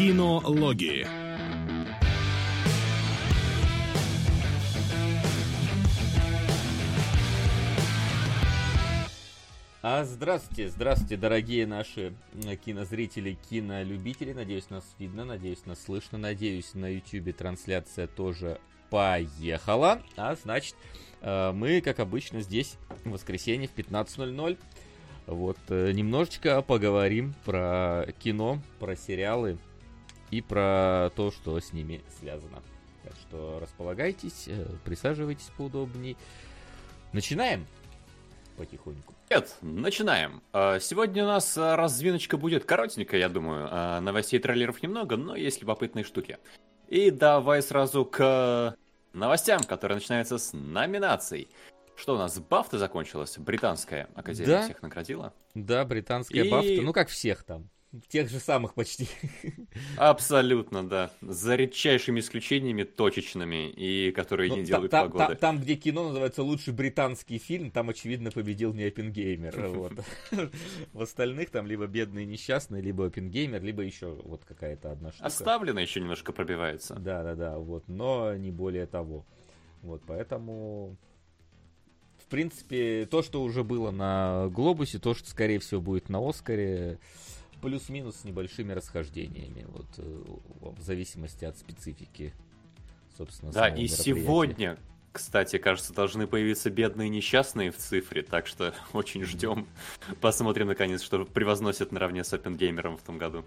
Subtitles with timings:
[0.00, 1.06] Кинологии.
[9.82, 12.14] А здравствуйте, здравствуйте, дорогие наши
[12.64, 14.32] кинозрители, кинолюбители.
[14.32, 16.16] Надеюсь, нас видно, надеюсь, нас слышно.
[16.16, 18.58] Надеюсь, на YouTube трансляция тоже
[18.88, 20.00] поехала.
[20.16, 20.76] А значит,
[21.20, 24.56] э, мы, как обычно, здесь в воскресенье в 15.00.
[25.26, 29.58] Вот, э, немножечко поговорим про кино, про сериалы
[30.30, 32.62] и про то, что с ними связано.
[33.02, 36.16] Так что располагайтесь, э, присаживайтесь поудобней.
[37.12, 37.66] Начинаем
[38.56, 39.14] потихоньку.
[39.28, 40.42] Привет, начинаем.
[40.52, 43.68] А, сегодня у нас а, развиночка будет коротенькая, я думаю.
[43.70, 46.38] А, новостей трейлеров немного, но есть любопытные штуки.
[46.88, 48.76] И давай сразу к
[49.12, 51.48] новостям, которые начинаются с номинаций.
[51.96, 53.36] Что у нас, Бафта закончилась?
[53.38, 54.62] Британская Академия Да.
[54.64, 55.32] всех наградила?
[55.54, 57.68] Да, британская И- бафта, ну как всех там.
[58.08, 59.08] Тех же самых почти.
[59.96, 61.10] Абсолютно, да.
[61.22, 65.26] За редчайшими исключениями точечными, и которые Ну, не та- делают та- погоды.
[65.26, 69.54] та- Там, где кино называется лучший британский фильм, там, очевидно, победил не Оппенгеймер.
[69.74, 69.92] вот.
[70.92, 75.26] В остальных там либо бедный несчастный, либо Оппенгеймер, либо еще вот какая-то одна штука.
[75.26, 76.94] Оставлено еще немножко пробивается.
[76.94, 79.26] Да, да, да, вот, но не более того.
[79.82, 80.96] Вот, поэтому,
[82.18, 86.98] в принципе, то, что уже было на Глобусе, то, что, скорее всего, будет на Оскаре,
[87.60, 90.22] плюс-минус с небольшими расхождениями, вот, э,
[90.60, 92.32] в зависимости от специфики,
[93.16, 94.78] собственно, Да, и сегодня,
[95.12, 99.66] кстати, кажется, должны появиться бедные несчастные в цифре, так что очень ждем.
[100.20, 103.44] Посмотрим, наконец, что превозносят наравне с Оппенгеймером в том году.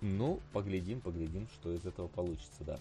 [0.00, 2.78] Ну, поглядим, поглядим, что из этого получится, да.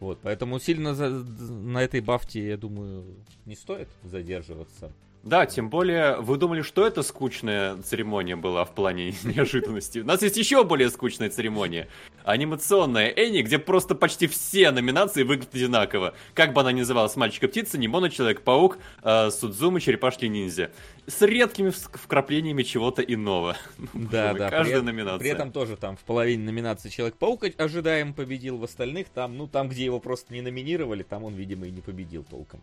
[0.00, 3.04] Вот, поэтому сильно за- на этой бафте, я думаю,
[3.46, 4.90] не стоит задерживаться.
[5.22, 9.98] Да, тем более, вы думали, что это скучная церемония была в плане неожиданности?
[9.98, 11.88] У нас есть еще более скучная церемония.
[12.24, 16.14] Анимационная Энни, где просто почти все номинации выглядят одинаково.
[16.32, 20.70] Как бы она ни называлась, Мальчик и птица, Нимона, Человек-паук, э, Судзума, Черепашки-ниндзя.
[21.06, 23.56] С редкими вкраплениями чего-то иного.
[23.92, 24.50] Ну, Да, да.
[24.50, 25.18] Каждая при, номинация.
[25.18, 29.68] При этом тоже там в половине номинации Человек-паук ожидаем победил, в остальных там, ну там,
[29.68, 32.60] где его просто не номинировали, там он, видимо, и не победил толком.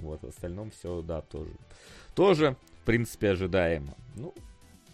[0.00, 1.50] Вот, в остальном все, да, тоже.
[2.14, 3.94] Тоже, в принципе, ожидаемо.
[4.16, 4.34] Ну,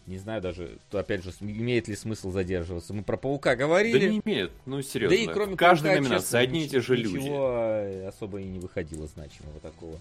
[0.06, 2.92] не знаю даже, то, опять же, имеет ли смысл задерживаться.
[2.94, 4.08] Мы про Паука Да говорили.
[4.08, 5.14] не имеет, ну Да серьезно.
[5.14, 7.16] и кроме каждой Паука, номинации честно, одни и те же люди.
[7.16, 9.98] Ничего особо и не выходило значимого такого.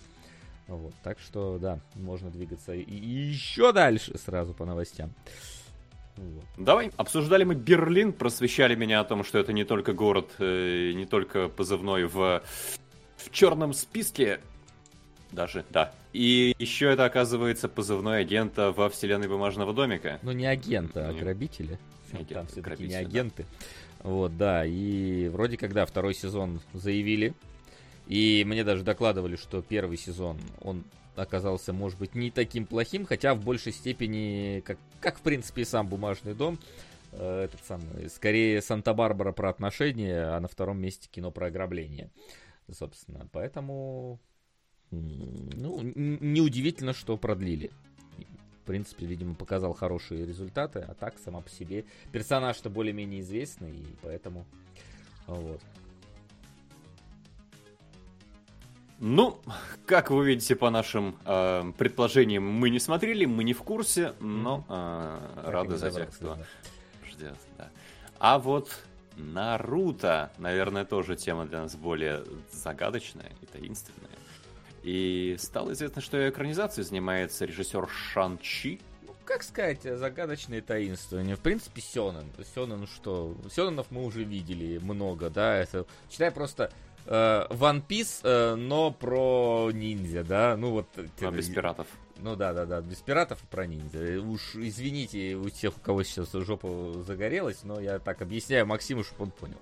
[0.68, 5.14] Вот, так что, да, можно двигаться и, и еще дальше сразу по новостям.
[6.18, 6.44] Вот.
[6.58, 11.06] Давай, обсуждали мы Берлин, просвещали меня о том, что это не только город, э, не
[11.06, 12.42] только позывной в,
[13.18, 14.40] в черном списке,
[15.36, 15.94] даже, да.
[16.14, 20.20] И еще это, оказывается, позывной агента во вселенной бумажного домика.
[20.24, 21.22] Ну, не агента, а Не-.
[22.12, 23.00] Не агента, Там все-таки не да.
[23.00, 23.46] агенты.
[24.02, 24.66] Вот, да.
[24.66, 27.34] И вроде когда второй сезон заявили.
[28.08, 30.84] И мне даже докладывали, что первый сезон, он
[31.16, 35.66] оказался, может быть, не таким плохим, хотя в большей степени, как, как в принципе, и
[35.66, 36.60] сам «Бумажный дом»,
[37.14, 42.12] э, этот самый, скорее Санта-Барбара про отношения, а на втором месте кино про ограбление,
[42.72, 43.28] собственно.
[43.32, 44.20] Поэтому,
[44.92, 47.72] ну, неудивительно, что продлили.
[48.64, 53.96] В принципе, видимо, показал хорошие результаты, а так, сама по себе, персонаж-то более-менее известный, и
[54.02, 54.46] поэтому,
[55.28, 55.62] вот.
[59.00, 59.40] Ну,
[59.86, 64.66] как вы видите по нашим э, предположениям, мы не смотрели, мы не в курсе, но
[64.68, 66.46] э, Так рады за тех, кто да.
[67.06, 67.38] ждет.
[67.58, 67.70] Да.
[68.18, 68.72] А вот
[69.18, 74.05] Наруто, наверное, тоже тема для нас более загадочная и таинственная.
[74.86, 78.80] И стало известно, что экранизацией занимается режиссер Шан Чи.
[79.02, 81.36] Ну, как сказать, загадочное таинствование.
[81.36, 82.32] В принципе, Сёнэн.
[82.54, 85.88] Сёнэн, ну что, Сёнэнов мы уже видели много, да, это...
[86.08, 86.72] Читай просто
[87.06, 90.88] э, One Piece, э, но про ниндзя, да, ну вот...
[90.98, 91.88] а, это- без пиратов.
[92.18, 94.22] Ну да, да, да, без пиратов и про ниндзя.
[94.22, 99.24] Уж извините у тех, у кого сейчас жопа загорелась, но я так объясняю Максиму, чтобы
[99.26, 99.58] он понял.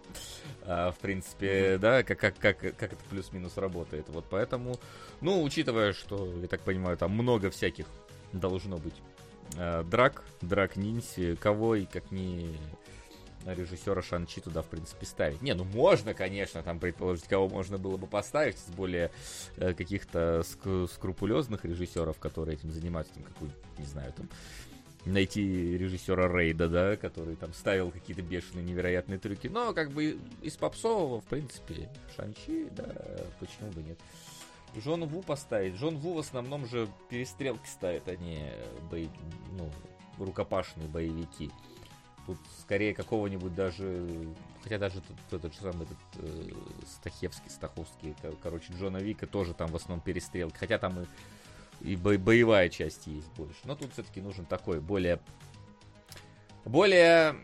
[0.62, 4.08] А, в принципе, да, как, как, как, как это плюс-минус работает.
[4.10, 4.80] Вот поэтому,
[5.20, 7.88] ну, учитывая, что, я так понимаю, там много всяких
[8.34, 9.02] должно быть
[9.58, 12.56] а, драк, драк ниндзя, кого и как не
[13.46, 15.42] режиссера Шанчи туда, в принципе, ставить.
[15.42, 19.12] Не, ну можно, конечно, там предположить, кого можно было бы поставить из более
[19.58, 24.30] э, каких-то ск- скрупулезных режиссеров, которые этим занимаются, там какой, не знаю, там
[25.06, 29.48] найти режиссера Рейда, да, который там ставил какие-то бешеные невероятные трюки.
[29.48, 32.86] Но как бы из попсового, в принципе, Шанчи, да,
[33.40, 34.00] почему бы нет.
[34.78, 35.76] Джон Ву поставить.
[35.76, 38.52] Джон Ву в основном же перестрелки ставит, а не
[38.90, 39.08] бои,
[39.52, 39.70] ну,
[40.18, 41.52] рукопашные боевики.
[42.26, 44.08] Тут скорее какого-нибудь даже,
[44.62, 46.52] хотя даже тут, этот же самый этот, э,
[46.88, 51.06] Стахевский, Стаховский, это, короче, Джона Вика тоже там в основном перестрелки, хотя там и,
[51.92, 53.60] и бо- боевая часть есть больше.
[53.66, 55.20] Но тут все-таки нужен такой более,
[56.64, 57.36] более,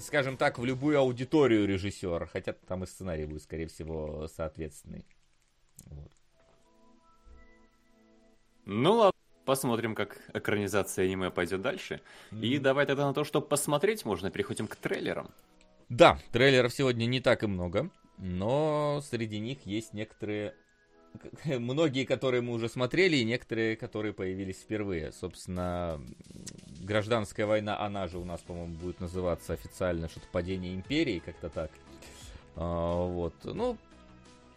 [0.00, 5.04] скажем так, в любую аудиторию режиссер, хотя там и сценарий будет, скорее всего, соответственный.
[5.86, 6.12] Вот.
[8.66, 9.17] Ну ладно,
[9.48, 12.02] посмотрим, как экранизация аниме пойдет дальше.
[12.42, 15.30] И давай тогда на то, что посмотреть можно, переходим к трейлерам.
[15.88, 20.54] Да, трейлеров сегодня не так и много, но среди них есть некоторые...
[21.46, 25.12] Многие, которые мы уже смотрели, и некоторые, которые появились впервые.
[25.12, 25.98] Собственно,
[26.82, 31.70] гражданская война, она же у нас, по-моему, будет называться официально что-то падение империи, как-то так.
[32.54, 33.32] А, вот.
[33.44, 33.78] Ну,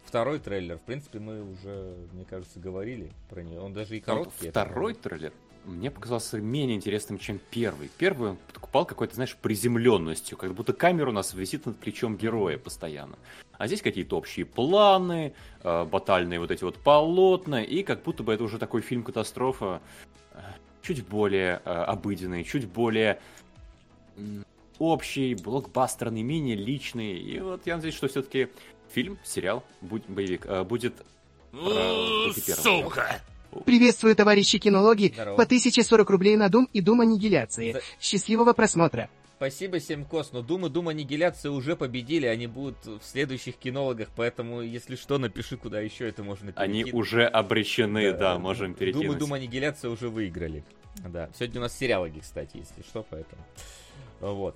[0.04, 0.78] второй трейлер.
[0.78, 3.60] В принципе, мы уже, мне кажется, говорили про нее.
[3.60, 4.50] Он даже и А короткий.
[4.50, 5.32] Второй трейлер
[5.64, 7.90] мне показался менее интересным, чем первый.
[7.98, 12.58] Первый он подкупал какой-то, знаешь, приземленностью, как будто камера у нас висит над плечом героя
[12.58, 13.16] постоянно.
[13.52, 18.32] А здесь какие-то общие планы, э, батальные вот эти вот полотна, и как будто бы
[18.32, 19.80] это уже такой фильм-катастрофа,
[20.32, 20.38] э,
[20.82, 23.20] чуть более э, обыденный, чуть более
[24.78, 27.12] общий, блокбастерный, менее личный.
[27.12, 28.48] И вот я надеюсь, что все-таки
[28.92, 30.94] фильм, сериал, будь- боевик, э, будет...
[31.50, 32.92] про Пути Первого.
[33.66, 35.10] Приветствую, товарищи кинологи.
[35.14, 35.36] Здорово.
[35.36, 37.72] По 1040 рублей на Дум и Дум аннигиляции.
[37.72, 39.10] За- Счастливого просмотра.
[39.36, 44.62] Спасибо, Семкос, но Дум и Дум Аннигиляции уже победили, они будут в следующих кинологах, поэтому,
[44.62, 46.94] если что, напиши, куда еще это можно Они перекинуть.
[47.08, 49.18] уже обречены, да, можем Дум и перекинуть.
[49.18, 50.62] Дум Аннигиляция уже выиграли.
[51.08, 53.42] Да, сегодня у нас сериалоги, кстати, если что, поэтому.
[54.20, 54.54] Вот.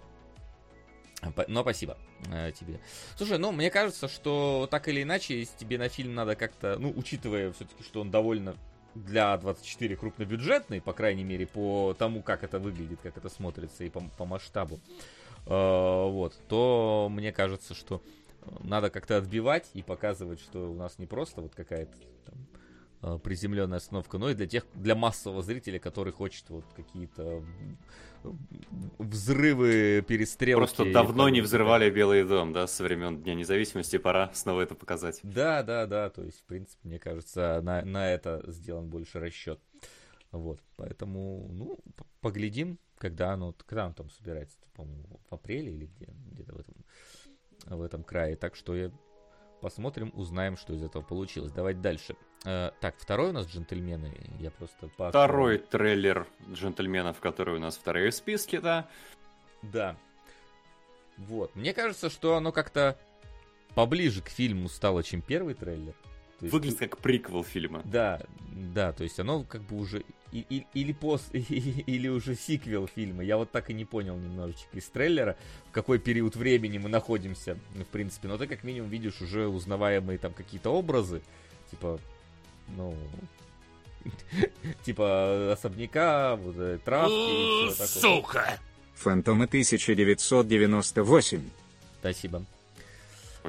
[1.49, 1.97] Но спасибо
[2.31, 2.81] э, тебе.
[3.17, 6.93] Слушай, ну, мне кажется, что так или иначе, если тебе на фильм надо как-то, ну,
[6.95, 8.57] учитывая все-таки, что он довольно
[8.95, 13.91] для 24 крупнобюджетный, по крайней мере, по тому, как это выглядит, как это смотрится и
[13.91, 14.81] по, по масштабу,
[15.47, 18.03] э, вот, то мне кажется, что
[18.61, 21.97] надо как-то отбивать и показывать, что у нас не просто вот какая-то
[23.01, 27.45] там, приземленная остановка, но и для тех, для массового зрителя, который хочет вот какие-то
[28.99, 30.59] взрывы, перестрелки.
[30.59, 35.21] Просто давно не взрывали Белый дом, да, со времен Дня независимости, пора снова это показать.
[35.23, 39.61] Да, да, да, то есть, в принципе, мне кажется, на, на это сделан больше расчет.
[40.33, 41.79] Вот, поэтому, ну,
[42.21, 46.75] поглядим, когда оно, когда оно там собирается, по-моему, в апреле или где, где-то в этом,
[47.67, 48.37] в этом крае.
[48.37, 48.91] Так что я
[49.61, 51.53] посмотрим, узнаем, что из этого получилось.
[51.53, 52.17] Давайте дальше.
[52.45, 54.15] Э, так, второй у нас джентльмены.
[54.39, 58.89] Я просто по Второй трейлер джентльменов, который у нас вторые в списке, да.
[59.63, 59.97] Да.
[61.17, 61.55] Вот.
[61.55, 62.99] Мне кажется, что оно как-то
[63.75, 65.95] поближе к фильму стало, чем первый трейлер.
[66.39, 67.81] То есть Выглядит как приквел фильма.
[67.85, 68.21] Да,
[68.75, 70.03] да, то есть оно как бы уже
[70.33, 73.23] и- и- или пост, или уже сиквел фильма.
[73.25, 75.37] Я вот так и не понял немножечко из трейлера,
[75.69, 78.29] в какой период времени мы находимся, ну, в принципе.
[78.29, 81.23] Но ты как минимум видишь уже узнаваемые там какие-то образы,
[81.71, 81.99] типа,
[82.77, 82.95] ну,
[84.85, 87.87] типа особняка, вот, э, травки и всё такое.
[88.03, 88.59] Сука!
[88.95, 91.41] Фантомы 1998.
[92.01, 92.45] Спасибо.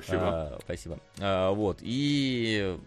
[0.02, 0.24] Спасибо.
[0.24, 1.00] А, спасибо.
[1.20, 2.78] А, вот, и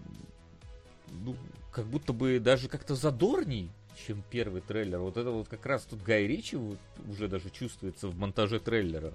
[1.25, 1.37] ну,
[1.73, 3.71] как будто бы даже как-то задорней,
[4.07, 4.99] чем первый трейлер.
[4.99, 6.79] Вот это вот как раз тут Гай Ричи вот
[7.09, 9.13] уже даже чувствуется в монтаже трейлера.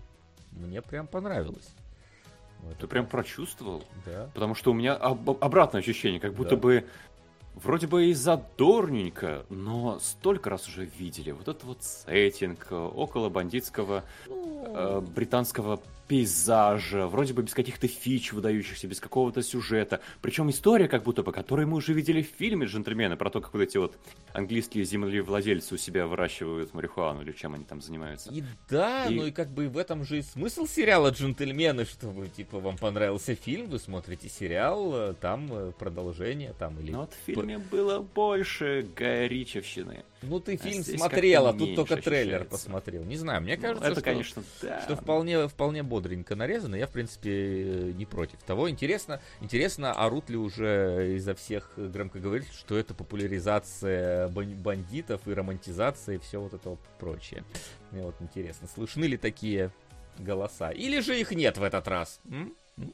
[0.51, 1.69] Мне прям понравилось.
[2.61, 2.77] Вот.
[2.77, 3.83] Ты прям прочувствовал?
[4.05, 4.29] Да.
[4.33, 6.55] Потому что у меня об- обратное ощущение, как будто Да.
[6.57, 6.85] бы
[7.55, 11.31] вроде бы и задорненько, но столько раз уже видели.
[11.31, 18.33] Вот этот вот сеттинг э, около бандитского э, британского пейзажа, вроде бы без каких-то фич
[18.33, 20.01] выдающихся, без какого-то сюжета.
[20.21, 23.53] Причем история как будто бы, которую мы уже видели в фильме «Джентльмены», про то, как
[23.53, 23.97] вот эти вот
[24.33, 28.31] английские землевладельцы у себя выращивают марихуану, или чем они там занимаются.
[28.31, 32.27] И да, И- ну и как бы в этом же и смысл сериала «Джентльмены», чтобы,
[32.27, 36.91] типа, вам понравился фильм, вы смотрите сериал, э, там э, продолжение, там, или...
[36.91, 40.03] Но вот в фильме было больше Гая Ричевщины.
[40.27, 42.49] Ну, ты фильм смотрел, а как-то тут только трейлер ощущается.
[42.49, 43.03] посмотрел.
[43.03, 44.03] Не знаю, мне Ну, кажется, это, что...
[44.03, 44.81] конечно, да.
[44.81, 48.69] Что вполне, вполне бодренько нарезано, я, в принципе, не против того.
[48.69, 56.15] Интересно, интересно, орут ли уже изо всех громкоговорителей, что это популяризация бан- бандитов и романтизация
[56.15, 57.43] и все вот это вот прочее.
[57.91, 59.71] Мне вот интересно, слышны ли такие
[60.17, 60.71] голоса?
[60.71, 62.19] Или же их нет в этот раз?
[62.29, 62.55] М?
[62.77, 62.93] М?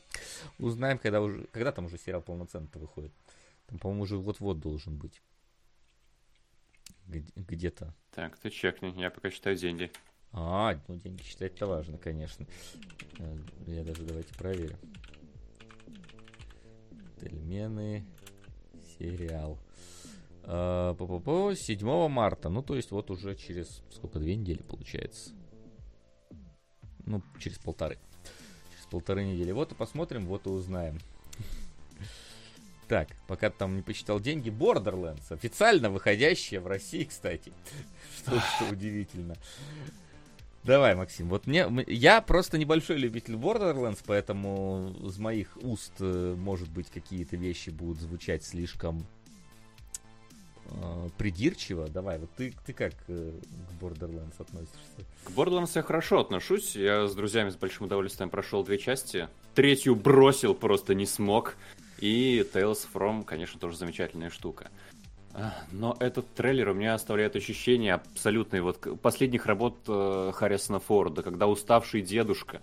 [0.59, 3.11] Узнаем, когда уже, когда там уже сериал полноценно выходит.
[3.67, 5.21] Там, по-моему, уже вот-вот должен быть.
[7.12, 7.94] Где- Где-то.
[8.15, 9.91] Так, ты чекни, я пока считаю деньги.
[10.32, 12.46] А, ну деньги считать-то важно, конечно.
[13.20, 13.38] Э,
[13.68, 14.77] Я даже давайте проверим.
[17.20, 18.06] Тельмены
[18.98, 19.58] сериал.
[20.44, 22.50] А, по-по-по, 7 марта.
[22.50, 25.32] Ну, то есть вот уже через сколько, две недели получается.
[27.06, 27.98] Ну, через полторы.
[28.72, 29.51] Через полторы недели.
[29.51, 30.98] Вот и посмотрим, вот и узнаем.
[32.91, 37.53] Так, пока ты там не посчитал деньги, Borderlands, официально выходящая в России, кстати.
[38.17, 39.36] Что, что удивительно.
[40.65, 46.67] Давай, Максим, вот мне, я просто небольшой любитель Borderlands, поэтому из моих уст, э, может
[46.67, 49.07] быть, какие-то вещи будут звучать слишком
[50.65, 51.88] э, придирчиво.
[51.88, 53.31] Давай, вот ты, ты как э,
[53.69, 55.05] к Borderlands относишься?
[55.24, 56.75] К Borderlands я хорошо отношусь.
[56.75, 59.29] Я с друзьями с большим удовольствием прошел две части.
[59.55, 61.55] Третью бросил, просто не смог.
[62.01, 64.70] И Tales From, конечно, тоже замечательная штука.
[65.34, 71.24] А, Но этот трейлер у меня оставляет ощущение абсолютной вот последних работ э, Харрисона Форда,
[71.24, 72.62] когда уставший дедушка,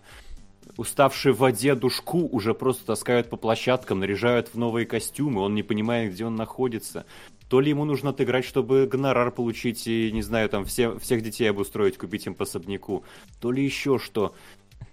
[0.77, 5.63] уставший в воде душку уже просто таскают по площадкам, наряжают в новые костюмы, он не
[5.63, 7.07] понимает, где он находится.
[7.49, 11.47] То ли ему нужно отыграть, чтобы гонорар получить и, не знаю, там все, всех детей
[11.47, 13.05] обустроить, купить им по особняку,
[13.41, 14.35] то ли еще что.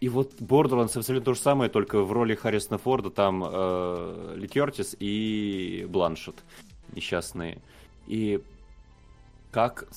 [0.02, 4.48] И вот Borderlands абсолютно то же самое, только в роли Харрисона Форда там э, Ли
[5.00, 6.36] и Бланшет
[6.94, 7.60] несчастные.
[8.08, 8.42] И
[9.52, 9.88] как...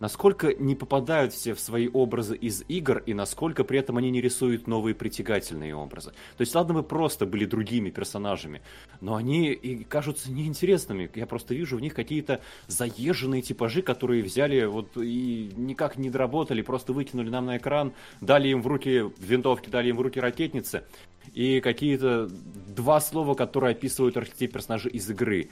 [0.00, 4.20] Насколько не попадают все в свои образы из игр, и насколько при этом они не
[4.20, 6.10] рисуют новые притягательные образы.
[6.36, 8.62] То есть, ладно, бы просто были другими персонажами,
[9.00, 11.10] но они и кажутся неинтересными.
[11.14, 16.62] Я просто вижу в них какие-то заезженные типажи, которые взяли вот и никак не доработали,
[16.62, 20.84] просто выкинули нам на экран, дали им в руки винтовки, дали им в руки ракетницы,
[21.32, 25.50] и какие-то два слова, которые описывают архетип персонажа из игры.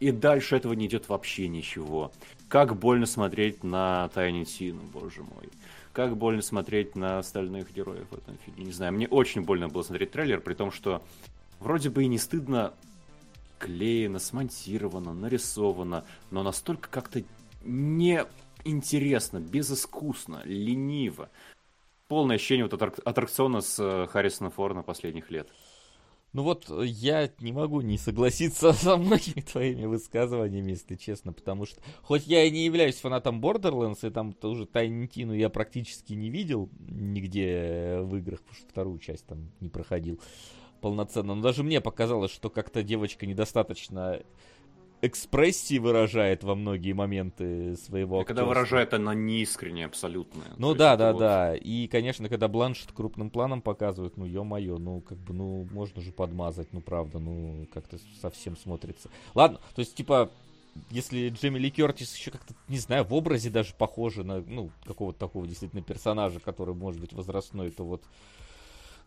[0.00, 2.12] И дальше этого не идет вообще ничего.
[2.48, 5.50] Как больно смотреть на Тайни Тину, боже мой.
[5.92, 8.64] Как больно смотреть на остальных героев в этом фильме.
[8.64, 11.02] Не знаю, мне очень больно было смотреть трейлер, при том, что
[11.60, 12.72] вроде бы и не стыдно
[13.58, 17.22] клеено, смонтировано, нарисовано, но настолько как-то
[17.64, 21.28] неинтересно, безыскусно, лениво.
[22.06, 25.48] Полное ощущение вот аттрак- аттракциона с э, Харрисоном Фордом последних лет.
[26.32, 31.66] Ну вот э, я не могу не согласиться со многими твоими высказываниями, если честно, потому
[31.66, 36.12] что хоть я и не являюсь фанатом Borderlands, и там тоже Тайни Тину я практически
[36.12, 40.20] не видел нигде э, в играх, потому что вторую часть там не проходил
[40.80, 44.20] полноценно, но даже мне показалось, что как-то девочка недостаточно
[45.00, 48.48] экспрессии выражает во многие моменты своего И когда актерства.
[48.48, 50.42] выражает она неискренне абсолютно.
[50.56, 51.54] Ну То да, да, вот- да.
[51.56, 56.10] И, конечно, когда Бланшет крупным планом показывают, ну, ё-моё, ну, как бы, ну, можно же
[56.12, 59.08] подмазать, ну, правда, ну, как-то совсем смотрится.
[59.34, 60.30] Ладно, то есть, типа,
[60.90, 65.18] если Джемми Ли Кертис еще как-то, не знаю, в образе даже похожа на, ну, какого-то
[65.18, 68.02] такого действительно персонажа, который может быть возрастной, то вот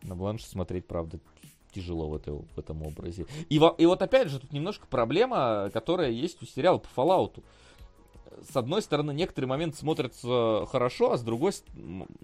[0.03, 1.19] на Бланш смотреть, правда,
[1.73, 3.25] тяжело в, этой, в этом образе.
[3.49, 7.43] И, во- и вот опять же, тут немножко проблема, которая есть у сериала по Fallout.
[8.49, 11.51] С одной стороны, некоторые моменты смотрятся хорошо, а с другой,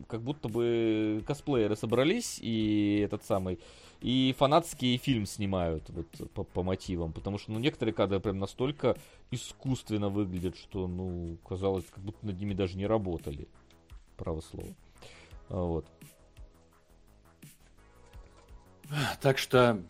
[0.07, 3.59] как будто бы косплееры собрались и этот самый,
[4.01, 8.95] и фанатский фильм снимают вот по, по мотивам, потому что ну, некоторые кадры прям настолько
[9.31, 13.47] искусственно выглядят, что, ну, казалось, как будто над ними даже не работали.
[14.15, 14.73] Право слово.
[15.49, 15.85] Вот.
[19.21, 19.81] Так что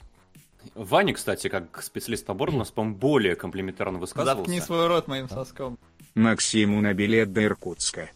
[0.76, 4.40] Ваня, кстати, как специалист по Бордманс, по-моему, более комплиментарно высказывался.
[4.40, 5.78] Заткни свой рот моим соском.
[6.16, 8.10] Максиму на билет до Иркутска.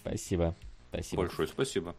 [0.00, 0.54] Спасибо.
[0.90, 1.22] Спасибо.
[1.22, 1.94] Большое спасибо.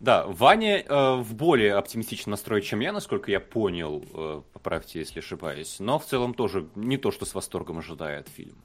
[0.00, 5.20] Да, Ваня э, в более оптимистичном настрое, чем я, насколько я понял, э, поправьте, если
[5.20, 5.76] ошибаюсь.
[5.78, 8.56] Но в целом тоже не то, что с восторгом ожидает фильм.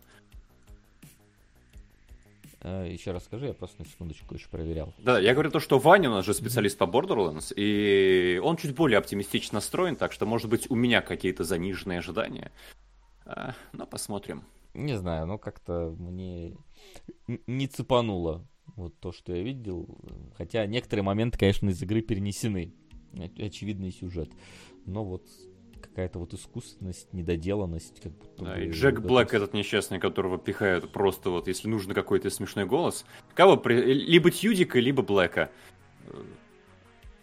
[2.69, 4.93] А, еще раз скажи, я просто на секундочку еще проверял.
[4.97, 8.75] Да, я говорю то, что Ваня у нас же специалист по Borderlands, и он чуть
[8.75, 12.51] более оптимистично настроен, так что, может быть, у меня какие-то заниженные ожидания.
[13.25, 14.43] А, но посмотрим.
[14.73, 16.55] Не знаю, ну как-то мне
[17.27, 18.45] не цепануло
[18.75, 19.97] вот то, что я видел.
[20.37, 22.73] Хотя некоторые моменты, конечно, из игры перенесены.
[23.13, 24.29] Оч- Очевидный сюжет.
[24.85, 25.23] Но вот
[25.97, 30.37] какая-то вот искусственность, недоделанность, как будто Да, бы и Джек в Блэк, этот несчастный, которого
[30.37, 33.03] пихают просто вот, если нужно какой-то смешной голос.
[33.33, 33.57] Кого?
[33.57, 35.49] при- Либо Тьюдика, либо Блэка.
[36.05, 36.23] Э,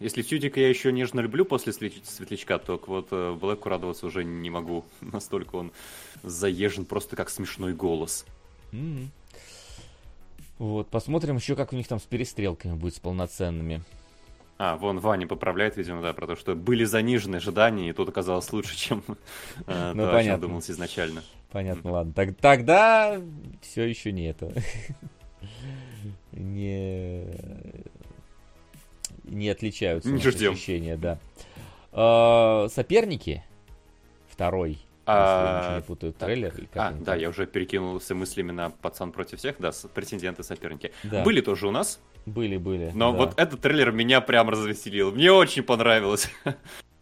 [0.01, 4.51] Если Тьюдика я еще нежно люблю после Светлячка, то вот э, Блэку радоваться уже не
[4.51, 4.85] могу.
[5.01, 5.71] Настолько он
[6.25, 8.27] заезжен просто как смешной голос.
[8.73, 9.13] М.
[10.59, 13.85] Вот, посмотрим еще, как у них там с перестрелками будет, с полноценными.
[14.57, 18.53] А, вон Ваня поправляет, видимо, да, про то, что были занижены ожидания, и тут оказалось
[18.53, 19.03] лучше, чем
[19.67, 21.23] э, Ну, то, о чем думалось изначально.
[21.51, 22.13] Понятно, ладно.
[22.13, 23.21] Так, тогда
[23.61, 24.53] все еще не это.
[26.33, 27.25] не...
[29.25, 31.19] Не отличаются Не ощущения, да.
[31.93, 33.43] А, соперники.
[34.29, 34.79] Второй.
[35.07, 36.55] А, если путаю, трейлер.
[36.75, 40.93] А, да, я уже перекинулся мыслями на пацан против всех, да, претенденты соперники.
[41.03, 41.23] Да.
[41.23, 42.01] Были тоже у нас.
[42.27, 42.91] Были, были.
[42.95, 43.19] Но да.
[43.19, 45.13] вот этот трейлер меня прям развеселил.
[45.13, 46.31] Мне очень понравилось.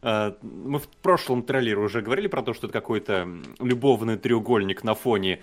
[0.02, 3.28] А, Мы в прошлом трейлере уже говорили про то, что это какой-то
[3.60, 5.40] любовный треугольник на фоне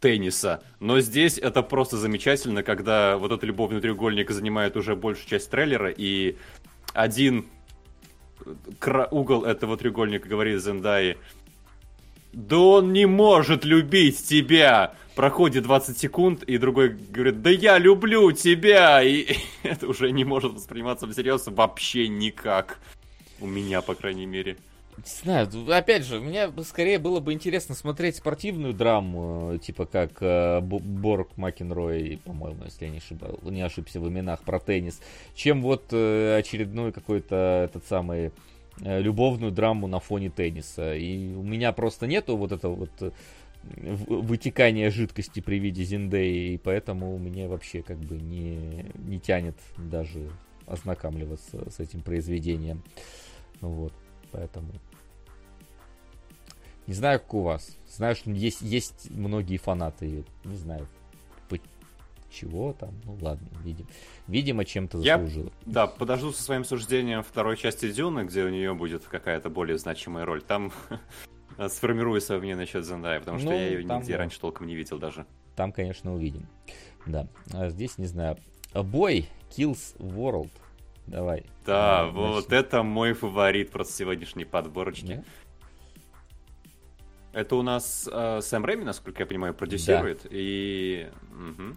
[0.00, 0.62] тенниса.
[0.80, 5.90] Но здесь это просто замечательно, когда вот этот любовный треугольник занимает уже большую часть трейлера,
[5.90, 6.36] и
[6.92, 7.46] один
[8.78, 11.16] кра- угол этого треугольника говорит Зендай,
[12.34, 14.94] да он не может любить тебя.
[15.14, 19.02] Проходит 20 секунд, и другой говорит, да я люблю тебя.
[19.02, 22.78] И это уже не может восприниматься всерьез вообще никак.
[23.40, 24.56] У меня, по крайней мере.
[24.96, 29.86] Не знаю, д- опять же, мне скорее было бы интересно смотреть спортивную драму, э, типа
[29.86, 34.60] как э, Бо- Борг Макенрой, по-моему, если я не, ошибал, не ошибся в именах, про
[34.60, 35.00] теннис,
[35.34, 38.30] чем вот э, очередной какой-то этот самый
[38.80, 40.94] любовную драму на фоне тенниса.
[40.94, 43.10] И у меня просто нету вот этого вот э,
[43.62, 50.30] вытекания жидкости при виде Зиндеи, и поэтому мне вообще как бы не, не тянет даже
[50.66, 52.82] ознакомливаться с этим произведением.
[53.60, 53.92] Вот,
[54.32, 54.68] поэтому...
[56.86, 57.78] Не знаю, как у вас.
[57.88, 60.24] Знаю, что есть, есть многие фанаты.
[60.44, 60.86] Не знаю,
[62.34, 63.00] чего там.
[63.04, 63.86] Ну ладно, видим.
[64.26, 65.52] Видимо, чем-то Я- заслужил.
[65.64, 70.24] Да, подожду со своим суждением второй части Дюны, где у нее будет какая-то более значимая
[70.24, 70.42] роль.
[70.42, 70.72] Там
[71.68, 74.18] сформирую свое мнение насчет Зендая, потому что Ну, я ее там нигде да.
[74.18, 75.24] раньше толком не видел даже.
[75.56, 76.46] Там, конечно, увидим.
[77.06, 77.28] Да.
[77.52, 78.36] А здесь, не знаю.
[78.74, 80.50] Бой Kills World.
[81.06, 81.44] Давай.
[81.66, 82.58] Да, Э, вот начнем.
[82.58, 85.06] это мой фаворит просто сегодняшней подборочки.
[85.06, 85.24] Да?
[87.40, 90.24] Это у нас э, Сэм Рэйми, насколько я понимаю, продюсирует.
[90.30, 91.08] И...
[91.32, 91.76] мгм.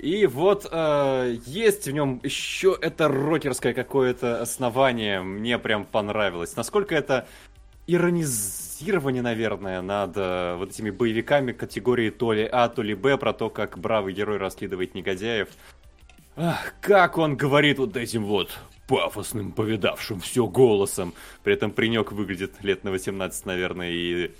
[0.00, 5.20] И вот э, есть в нем еще это рокерское какое-то основание.
[5.20, 6.56] Мне прям понравилось.
[6.56, 7.28] Насколько это
[7.86, 13.34] иронизирование, наверное, над э, вот этими боевиками категории то ли А, то ли Б, про
[13.34, 15.48] то, как бравый герой расследует негодяев.
[16.34, 21.12] Ах, как он говорит вот этим вот пафосным, повидавшим все голосом.
[21.44, 24.30] При этом паренек выглядит лет на 18, наверное, и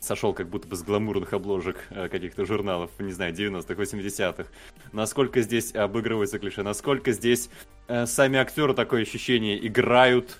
[0.00, 4.46] сошел как будто бы с гламурных обложек э, каких-то журналов, не знаю, 90-х, 80-х.
[4.92, 7.50] Насколько здесь обыгрывается клише, насколько здесь
[7.86, 10.38] э, сами актеры такое ощущение играют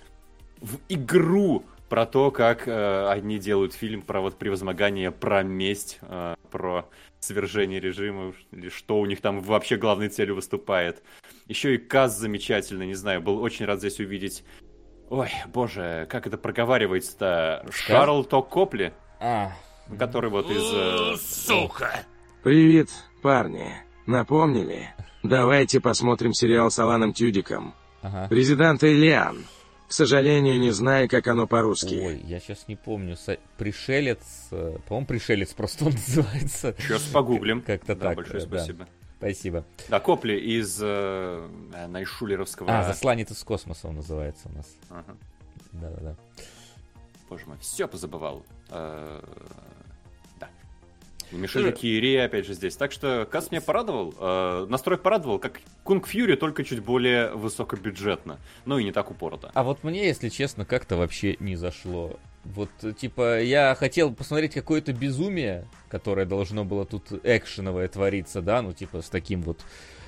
[0.60, 6.36] в игру про то, как э, они делают фильм про вот превозмогание, про месть, э,
[6.50, 8.32] про свержение режима,
[8.68, 11.02] что у них там вообще главной целью выступает.
[11.48, 14.44] Еще и Каз замечательный, не знаю, был очень рад здесь увидеть.
[15.10, 17.66] Ой, боже, как это проговаривается-то?
[17.72, 19.52] Шарл Ток Копли, А,
[19.98, 20.62] который вот из...
[20.72, 21.16] э,
[22.42, 22.88] Привет,
[23.22, 23.70] парни.
[24.06, 24.88] Напомнили?
[25.22, 27.74] Давайте посмотрим сериал с Аланом Тюдиком.
[28.02, 28.26] ага.
[28.28, 29.44] Президент Ильян.
[29.88, 31.94] К сожалению, не знаю, как оно по-русски.
[32.00, 33.14] Ой, я сейчас не помню.
[33.14, 36.74] Са- Пришелец, э, по-моему, пришелец просто он называется.
[36.78, 37.60] Сейчас погуглим.
[37.60, 38.58] Как-то Да, так, большое э, да.
[38.58, 38.88] спасибо.
[39.18, 39.64] Спасибо.
[39.88, 41.48] Да, Копли из э,
[41.88, 42.70] Найшулеровского...
[42.70, 44.66] А, засланец из космоса он называется у нас.
[44.88, 45.16] Ага.
[45.72, 46.16] Да-да-да.
[47.28, 48.46] Боже мой, все позабывал.
[48.70, 49.20] Э,
[50.40, 50.48] Да.
[51.32, 52.76] И Мишель Кири, опять же, здесь.
[52.76, 54.14] Так что Кас меня порадовал.
[54.18, 58.38] э, Настрой порадовал, как Кунг Фьюри, только чуть более высокобюджетно.
[58.64, 59.50] Ну и не так упорото.
[59.54, 62.18] А вот мне, если честно, как-то вообще не зашло.
[62.44, 68.72] Вот, типа, я хотел посмотреть какое-то безумие, которое должно было тут экшеновое твориться, да, ну,
[68.72, 69.60] типа, с таким вот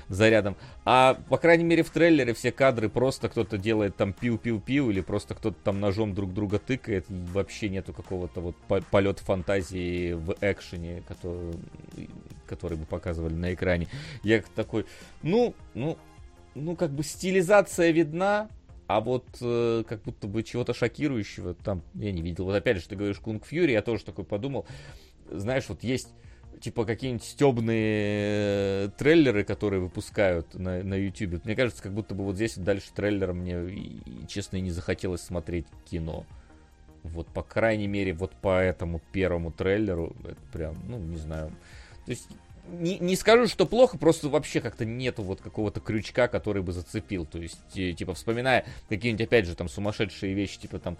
[0.09, 0.55] зарядом.
[0.85, 5.35] А, по крайней мере, в трейлере все кадры просто кто-то делает там пиу-пиу-пиу, или просто
[5.35, 8.55] кто-то там ножом друг друга тыкает, вообще нету какого-то вот
[8.91, 11.53] полет фантазии в экшене, который,
[12.47, 13.87] который бы показывали на экране.
[14.23, 14.85] Я такой,
[15.21, 15.97] ну, ну,
[16.55, 18.49] ну, как бы стилизация видна,
[18.87, 22.45] а вот э, как будто бы чего-то шокирующего там я не видел.
[22.45, 24.65] Вот опять же, ты говоришь Кунг Фьюри, я тоже такой подумал.
[25.31, 26.09] Знаешь, вот есть
[26.61, 31.43] типа какие-нибудь стебные э, трейлеры, которые выпускают на, на YouTube.
[31.45, 36.25] Мне кажется, как будто бы вот здесь дальше трейлера мне, честно, не захотелось смотреть кино.
[37.03, 41.49] Вот, по крайней мере, вот по этому первому трейлеру, это прям, ну, не знаю.
[42.05, 42.29] То есть,
[42.69, 47.25] не, не скажу, что плохо, просто вообще как-то нету вот какого-то крючка, который бы зацепил.
[47.25, 50.97] То есть, э, типа, вспоминая какие-нибудь, опять же, там, сумасшедшие вещи, типа, там,